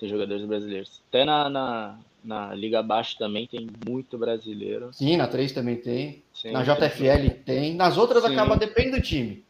tem 0.00 0.08
jogadores 0.08 0.44
brasileiros. 0.46 1.00
Até 1.08 1.24
na, 1.24 1.48
na, 1.48 1.98
na 2.24 2.54
Liga 2.56 2.80
Abaixo 2.80 3.16
também 3.16 3.46
tem 3.46 3.68
muito 3.86 4.18
brasileiro. 4.18 4.92
Sim, 4.92 5.16
na 5.16 5.28
3 5.28 5.52
também 5.52 5.76
tem. 5.76 6.24
Sim, 6.34 6.50
na 6.50 6.64
JFL 6.64 7.04
tem. 7.04 7.30
tem. 7.44 7.74
Nas 7.76 7.96
outras 7.96 8.24
sim. 8.24 8.32
acaba, 8.32 8.56
depende 8.56 8.96
do 8.96 9.00
time. 9.00 9.44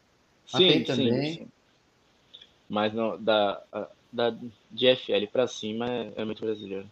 Sim, 0.45 0.57
tem 0.57 0.83
também. 0.83 1.33
Sim, 1.33 1.47
Mas 2.69 2.93
no, 2.93 3.17
da, 3.17 3.63
da 4.11 4.35
GFL 4.71 5.27
para 5.31 5.47
cima 5.47 5.87
é, 5.89 6.11
é, 6.17 6.25
muito 6.25 6.43
brasileiro. 6.43 6.89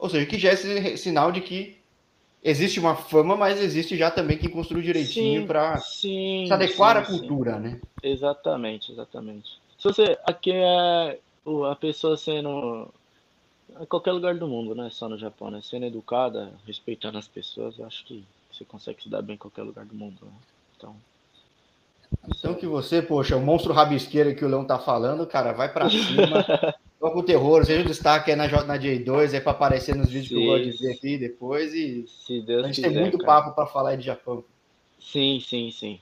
Ou 0.00 0.08
seja, 0.08 0.24
que 0.24 0.38
já 0.38 0.50
é 0.50 0.96
sinal 0.96 1.30
de 1.30 1.42
que 1.42 1.76
existe 2.42 2.80
uma 2.80 2.96
fama, 2.96 3.36
mas 3.36 3.60
existe 3.60 3.98
já 3.98 4.10
também 4.10 4.38
quem 4.38 4.48
construiu 4.48 4.82
direitinho 4.82 5.46
para 5.46 5.76
se 5.78 6.48
adequar 6.50 6.96
à 6.96 7.02
cultura, 7.02 7.58
né? 7.58 7.78
Exatamente, 8.02 8.90
exatamente. 8.90 9.60
Se 9.78 9.84
você 9.84 10.18
aqui 10.24 10.52
é 10.52 11.18
a 11.70 11.76
pessoa 11.76 12.16
sendo 12.16 12.88
em 13.78 13.84
qualquer 13.84 14.12
lugar 14.12 14.34
do 14.36 14.48
mundo, 14.48 14.74
não 14.74 14.86
é 14.86 14.90
só 14.90 15.06
no 15.06 15.18
Japão, 15.18 15.50
né? 15.50 15.60
Sendo 15.62 15.84
educada, 15.84 16.50
respeitando 16.66 17.18
as 17.18 17.28
pessoas, 17.28 17.78
eu 17.78 17.86
acho 17.86 18.02
que 18.06 18.24
você 18.50 18.64
consegue 18.64 19.02
se 19.02 19.08
dar 19.10 19.20
bem 19.20 19.34
em 19.34 19.38
qualquer 19.38 19.62
lugar 19.62 19.84
do 19.84 19.94
mundo. 19.94 20.16
Né? 20.22 20.32
Então. 20.76 20.96
Então 22.26 22.54
que 22.54 22.66
você, 22.66 23.02
poxa, 23.02 23.36
o 23.36 23.40
monstro 23.40 23.74
rabisqueiro 23.74 24.34
que 24.34 24.44
o 24.44 24.48
Leão 24.48 24.64
tá 24.64 24.78
falando, 24.78 25.26
cara, 25.26 25.52
vai 25.52 25.70
para 25.70 25.88
cima. 25.90 26.46
Toca 27.00 27.18
o 27.18 27.22
terror, 27.22 27.64
seja 27.64 27.80
o 27.80 27.86
destaque 27.86 28.30
aí 28.30 28.36
na, 28.36 28.46
na 28.46 28.78
J2, 28.78 29.32
aí 29.32 29.40
para 29.40 29.52
aparecer 29.52 29.96
nos 29.96 30.10
vídeos 30.10 30.28
Sim. 30.28 30.34
que 30.34 30.42
eu 30.42 30.46
gosto 30.46 30.70
de 30.70 30.84
ver 30.84 30.92
aqui 30.92 31.16
depois. 31.16 31.72
E 31.72 32.04
a 32.06 32.66
gente 32.66 32.74
quiser, 32.74 32.90
tem 32.90 33.00
muito 33.00 33.16
cara. 33.16 33.42
papo 33.42 33.54
para 33.54 33.66
falar 33.66 33.96
de 33.96 34.04
Japão. 34.04 34.44
Sim, 35.00 35.40
sim, 35.40 35.70
sim. 35.70 35.98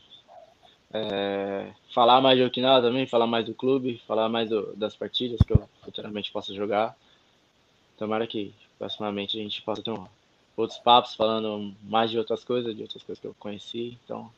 É, 0.93 1.69
falar 1.95 2.21
mais 2.21 2.37
de 2.37 2.45
Okinawa 2.45 2.83
também, 2.83 3.07
falar 3.07 3.29
mais 3.29 3.45
do 3.47 3.55
clube, 3.55 4.03
falar 4.09 4.29
mais 4.29 4.51
do, 4.51 4.75
das 4.75 4.97
partidas 4.97 5.39
que 5.47 5.53
eu 5.53 5.69
futuramente 5.85 6.33
possa 6.33 6.53
jogar. 6.53 6.97
Tomara 7.97 8.27
que 8.27 8.53
proximamente 8.77 9.39
a 9.39 9.43
gente 9.43 9.63
possa 9.63 9.83
ter 9.83 9.93
um, 9.93 10.05
outros 10.57 10.81
papos 10.81 11.15
falando 11.15 11.75
mais 11.85 12.11
de 12.11 12.19
outras 12.19 12.43
coisas, 12.43 12.75
de 12.75 12.83
outras 12.83 13.05
coisas 13.05 13.21
que 13.21 13.27
eu 13.27 13.37
conheci. 13.39 13.97
Então. 14.05 14.31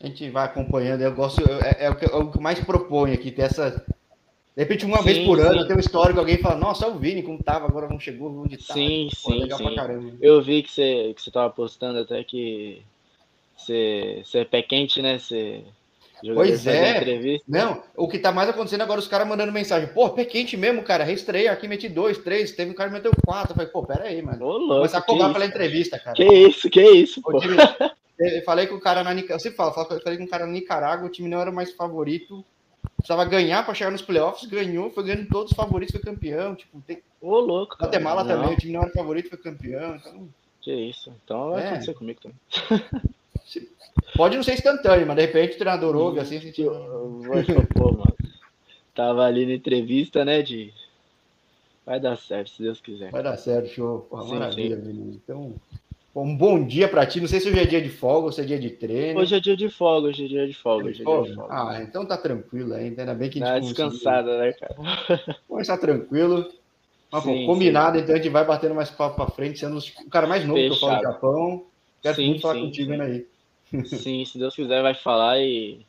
A 0.00 0.06
gente 0.06 0.30
vai 0.30 0.46
acompanhando, 0.46 1.02
eu 1.02 1.14
gosto, 1.14 1.42
é, 1.62 1.84
é, 1.84 1.90
o, 1.90 1.94
que, 1.94 2.04
é 2.04 2.14
o 2.14 2.30
que 2.30 2.40
mais 2.40 2.58
propõe 2.64 3.12
aqui, 3.12 3.30
ter 3.30 3.42
essa. 3.42 3.84
De 4.54 4.62
repente, 4.62 4.84
uma 4.84 4.98
sim, 4.98 5.04
vez 5.04 5.26
por 5.26 5.40
ano, 5.40 5.66
tem 5.66 5.76
um 5.76 5.80
histórico, 5.80 6.18
alguém 6.18 6.36
fala, 6.36 6.56
nossa, 6.56 6.84
é 6.84 6.88
o 6.88 6.98
Vini, 6.98 7.22
como 7.22 7.42
tava, 7.42 7.66
agora 7.66 7.88
não 7.88 7.98
chegou, 7.98 8.30
onde 8.42 8.58
tá. 8.58 8.74
Sim, 8.74 9.08
Pô, 9.22 9.32
sim, 9.32 9.48
sim. 9.50 10.18
Eu 10.20 10.42
vi 10.42 10.62
que 10.62 10.70
você, 10.70 11.12
que 11.16 11.22
você 11.22 11.30
tava 11.30 11.48
postando 11.50 12.00
até 12.00 12.22
que 12.22 12.82
você, 13.56 14.22
você 14.24 14.38
é 14.40 14.44
pé 14.44 14.60
quente, 14.60 15.00
né? 15.00 15.18
Você 15.18 15.64
Pois 16.34 16.66
é. 16.66 17.40
Não, 17.48 17.82
o 17.96 18.06
que 18.06 18.18
tá 18.18 18.30
mais 18.30 18.48
acontecendo 18.48 18.82
agora, 18.82 19.00
os 19.00 19.08
caras 19.08 19.26
mandando 19.26 19.50
mensagem. 19.50 19.88
Pô, 19.92 20.08
pé 20.10 20.24
quente 20.24 20.56
mesmo, 20.56 20.82
cara. 20.82 21.02
Reestreia 21.02 21.50
aqui, 21.50 21.66
meti 21.66 21.88
dois, 21.88 22.18
três. 22.18 22.52
Teve 22.52 22.70
um 22.70 22.74
cara 22.74 22.90
que 22.90 22.96
meteu 22.96 23.12
quatro. 23.26 23.52
Eu 23.52 23.56
falei, 23.56 23.70
pô, 23.70 23.84
pera 23.84 24.04
aí, 24.04 24.22
mano. 24.22 24.44
Ô, 24.44 24.52
louco, 24.52 24.76
Começar 24.76 24.98
a 24.98 25.02
cobrar 25.02 25.32
pela 25.32 25.46
entrevista, 25.46 25.98
cara. 25.98 26.14
Que 26.14 26.24
isso, 26.24 26.70
que 26.70 26.80
isso, 26.80 27.20
pô. 27.20 27.40
Time, 27.40 27.56
eu 28.20 28.44
falei 28.44 28.68
com 28.68 28.76
o 28.76 28.80
cara 28.80 29.02
na 29.02 29.12
Nicarágua. 29.12 29.40
Você 29.40 29.50
fala, 29.50 29.72
falei 29.72 30.16
com 30.16 30.24
o 30.24 30.28
cara 30.28 30.46
na 30.46 30.52
Nicarágua, 30.52 31.08
o 31.08 31.10
time 31.10 31.28
não 31.28 31.40
era 31.40 31.50
mais 31.50 31.72
favorito. 31.72 32.44
Precisava 32.96 33.24
ganhar 33.24 33.64
para 33.64 33.74
chegar 33.74 33.90
nos 33.90 34.02
playoffs, 34.02 34.48
ganhou, 34.48 34.90
foi 34.90 35.04
ganhando 35.04 35.28
todos 35.28 35.50
os 35.50 35.56
favoritos, 35.56 35.92
foi 35.92 36.00
campeão. 36.00 36.54
Tipo, 36.54 36.80
tem... 36.86 37.02
Ô, 37.20 37.38
louco. 37.40 37.76
Cara. 37.76 37.90
Guatemala 37.90 38.22
não. 38.22 38.36
também, 38.36 38.54
o 38.54 38.58
time 38.58 38.72
não 38.72 38.82
era 38.82 38.90
favorito, 38.90 39.28
foi 39.28 39.38
campeão. 39.38 39.96
Então... 39.96 40.28
Que 40.60 40.72
isso. 40.72 41.12
Então 41.24 41.50
vai 41.50 41.64
é. 41.64 41.68
acontecer 41.68 41.94
comigo 41.94 42.20
também. 42.20 42.38
Pode 44.16 44.36
não 44.36 44.42
ser 44.42 44.54
instantâneo, 44.54 45.06
mas 45.06 45.16
de 45.16 45.22
repente 45.22 45.54
o 45.54 45.58
treinador 45.58 45.96
ouve 45.96 46.20
assim, 46.20 46.40
sentiu. 46.40 46.70
Pô, 47.74 47.92
mano. 47.92 48.14
Tava 48.94 49.24
ali 49.24 49.44
na 49.46 49.54
entrevista, 49.54 50.24
né? 50.24 50.42
De. 50.42 50.72
Vai 51.84 51.98
dar 51.98 52.16
certo, 52.16 52.50
se 52.50 52.62
Deus 52.62 52.80
quiser. 52.80 53.10
Vai 53.10 53.22
dar 53.22 53.36
certo, 53.36 53.68
show. 53.68 54.06
Porra, 54.08 54.24
sim, 54.24 54.30
maravilha, 54.30 54.76
sim. 54.76 55.20
Então, 55.24 55.54
um 56.14 56.36
bom 56.36 56.64
dia 56.64 56.88
pra 56.88 57.06
ti. 57.06 57.20
Não 57.20 57.28
sei 57.28 57.40
se 57.40 57.48
hoje 57.48 57.58
é 57.58 57.64
dia 57.64 57.80
de 57.80 57.88
folga 57.88 58.26
ou 58.26 58.32
se 58.32 58.40
é 58.40 58.44
dia 58.44 58.58
de 58.58 58.70
treino. 58.70 59.20
Hoje 59.20 59.34
é 59.34 59.40
dia 59.40 59.56
de 59.56 59.68
folga, 59.68 60.08
hoje 60.08 60.24
é 60.24 60.28
dia 60.28 60.46
de 60.46 60.54
folga. 60.54 60.88
Hoje 60.88 61.02
é 61.02 61.04
dia 61.04 61.22
de 61.22 61.34
folga. 61.34 61.52
Ah, 61.52 61.82
então 61.82 62.04
tá 62.04 62.16
tranquilo 62.16 62.74
ainda. 62.74 63.02
Ainda 63.02 63.14
bem 63.14 63.30
que 63.30 63.42
a 63.42 63.46
gente 63.46 63.54
Tá 63.54 63.58
descansada, 63.58 64.38
né, 64.38 64.52
cara? 64.52 64.76
Vamos 65.48 65.62
estar 65.62 65.78
tranquilo. 65.78 66.50
Mas, 67.10 67.24
sim, 67.24 67.46
pô, 67.46 67.52
combinado, 67.52 67.96
sim. 67.96 68.04
então 68.04 68.14
a 68.14 68.18
gente 68.18 68.30
vai 68.30 68.44
batendo 68.44 68.74
mais 68.74 68.90
papo 68.90 69.16
pra 69.16 69.26
frente, 69.26 69.58
sendo 69.58 69.78
o 69.78 70.10
cara 70.10 70.26
mais 70.26 70.46
novo 70.46 70.58
Fechado. 70.58 70.78
que 70.78 70.84
eu 70.84 70.88
falo 70.88 70.96
do 70.96 71.12
Japão. 71.12 71.66
Quero 72.02 72.16
sim, 72.16 72.28
muito 72.28 72.40
falar 72.40 72.60
contigo 72.60 72.92
ainda 72.92 73.04
aí. 73.04 73.26
Sim, 73.84 74.24
se 74.24 74.38
Deus 74.38 74.54
quiser, 74.54 74.82
vai 74.82 74.94
falar 74.94 75.38
e, 75.40 75.84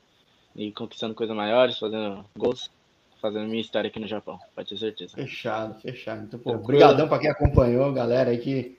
e 0.55 0.71
conquistando 0.71 1.15
coisas 1.15 1.35
maiores, 1.35 1.77
fazendo 1.77 2.25
gols, 2.37 2.69
fazendo 3.21 3.47
minha 3.47 3.61
história 3.61 3.87
aqui 3.87 3.99
no 3.99 4.07
Japão, 4.07 4.37
pode 4.55 4.69
ter 4.69 4.77
certeza. 4.77 5.15
Fechado, 5.15 5.79
fechado. 5.81 6.23
Então, 6.23 6.39
pô, 6.39 6.51
obrigadão 6.53 7.07
para 7.07 7.19
quem 7.19 7.29
acompanhou, 7.29 7.91
galera 7.91 8.29
aí 8.29 8.37
que 8.37 8.77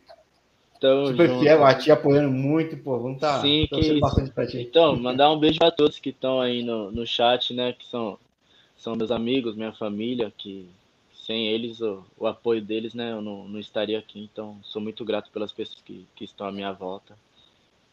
Tamo 0.85 1.07
super 1.07 1.29
junto. 1.29 1.41
fiel, 1.41 1.65
a 1.65 1.75
ti 1.75 1.91
apoiando 1.91 2.31
muito, 2.31 2.77
pô, 2.77 2.99
vamos 2.99 3.15
estar 3.17 3.37
tá 3.37 3.41
Sim, 3.41 3.67
que 3.67 3.99
bastante 4.01 4.31
pra 4.33 4.47
ti. 4.47 4.61
Então, 4.61 4.95
mandar 4.95 5.33
um 5.33 5.39
beijo 5.39 5.59
para 5.59 5.71
todos 5.71 5.99
que 5.99 6.11
estão 6.11 6.43
aí 6.43 6.63
no, 6.63 6.91
no 6.91 7.07
chat, 7.07 7.55
né, 7.55 7.73
que 7.73 7.87
são 7.87 8.19
são 8.77 8.95
meus 8.95 9.11
amigos, 9.11 9.57
minha 9.57 9.73
família, 9.73 10.31
que 10.37 10.69
sem 11.27 11.47
eles, 11.49 11.81
o, 11.81 12.05
o 12.19 12.27
apoio 12.27 12.61
deles, 12.61 12.93
né, 12.93 13.13
eu 13.13 13.23
não, 13.23 13.49
não 13.49 13.59
estaria 13.59 13.99
aqui. 13.99 14.23
Então, 14.23 14.59
sou 14.63 14.83
muito 14.83 15.07
grato 15.07 15.31
pelas 15.31 15.53
pessoas 15.53 15.81
que, 15.81 16.07
que 16.15 16.23
estão 16.23 16.47
à 16.47 16.53
minha 16.53 16.71
volta. 16.71 17.17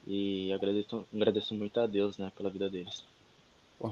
E 0.05 0.51
agradeço, 0.51 1.05
agradeço 1.15 1.55
muito 1.55 1.79
a 1.79 1.87
Deus, 1.87 2.17
né, 2.17 2.29
pela 2.35 2.49
vida 2.49 2.69
deles. 2.69 3.05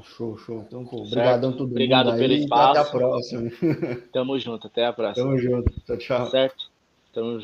Show, 0.03 0.37
show. 0.37 0.65
Então, 0.67 0.85
pô, 0.85 1.03
obrigadão 1.03 1.53
tudo 1.53 1.71
Obrigado 1.71 2.13
pelo 2.17 2.33
aí, 2.33 2.41
espaço. 2.41 2.81
Até 2.81 2.89
a 2.89 2.91
próxima. 2.91 3.51
Tamo 4.11 4.37
junto, 4.37 4.67
até 4.67 4.85
a 4.85 4.91
próxima. 4.91 5.25
Tamo 5.25 5.37
junto. 5.39 5.71
Tchau, 5.85 5.97
tchau. 5.97 6.25
Certo? 6.29 6.69
Tamo 7.13 7.31
junto. 7.31 7.37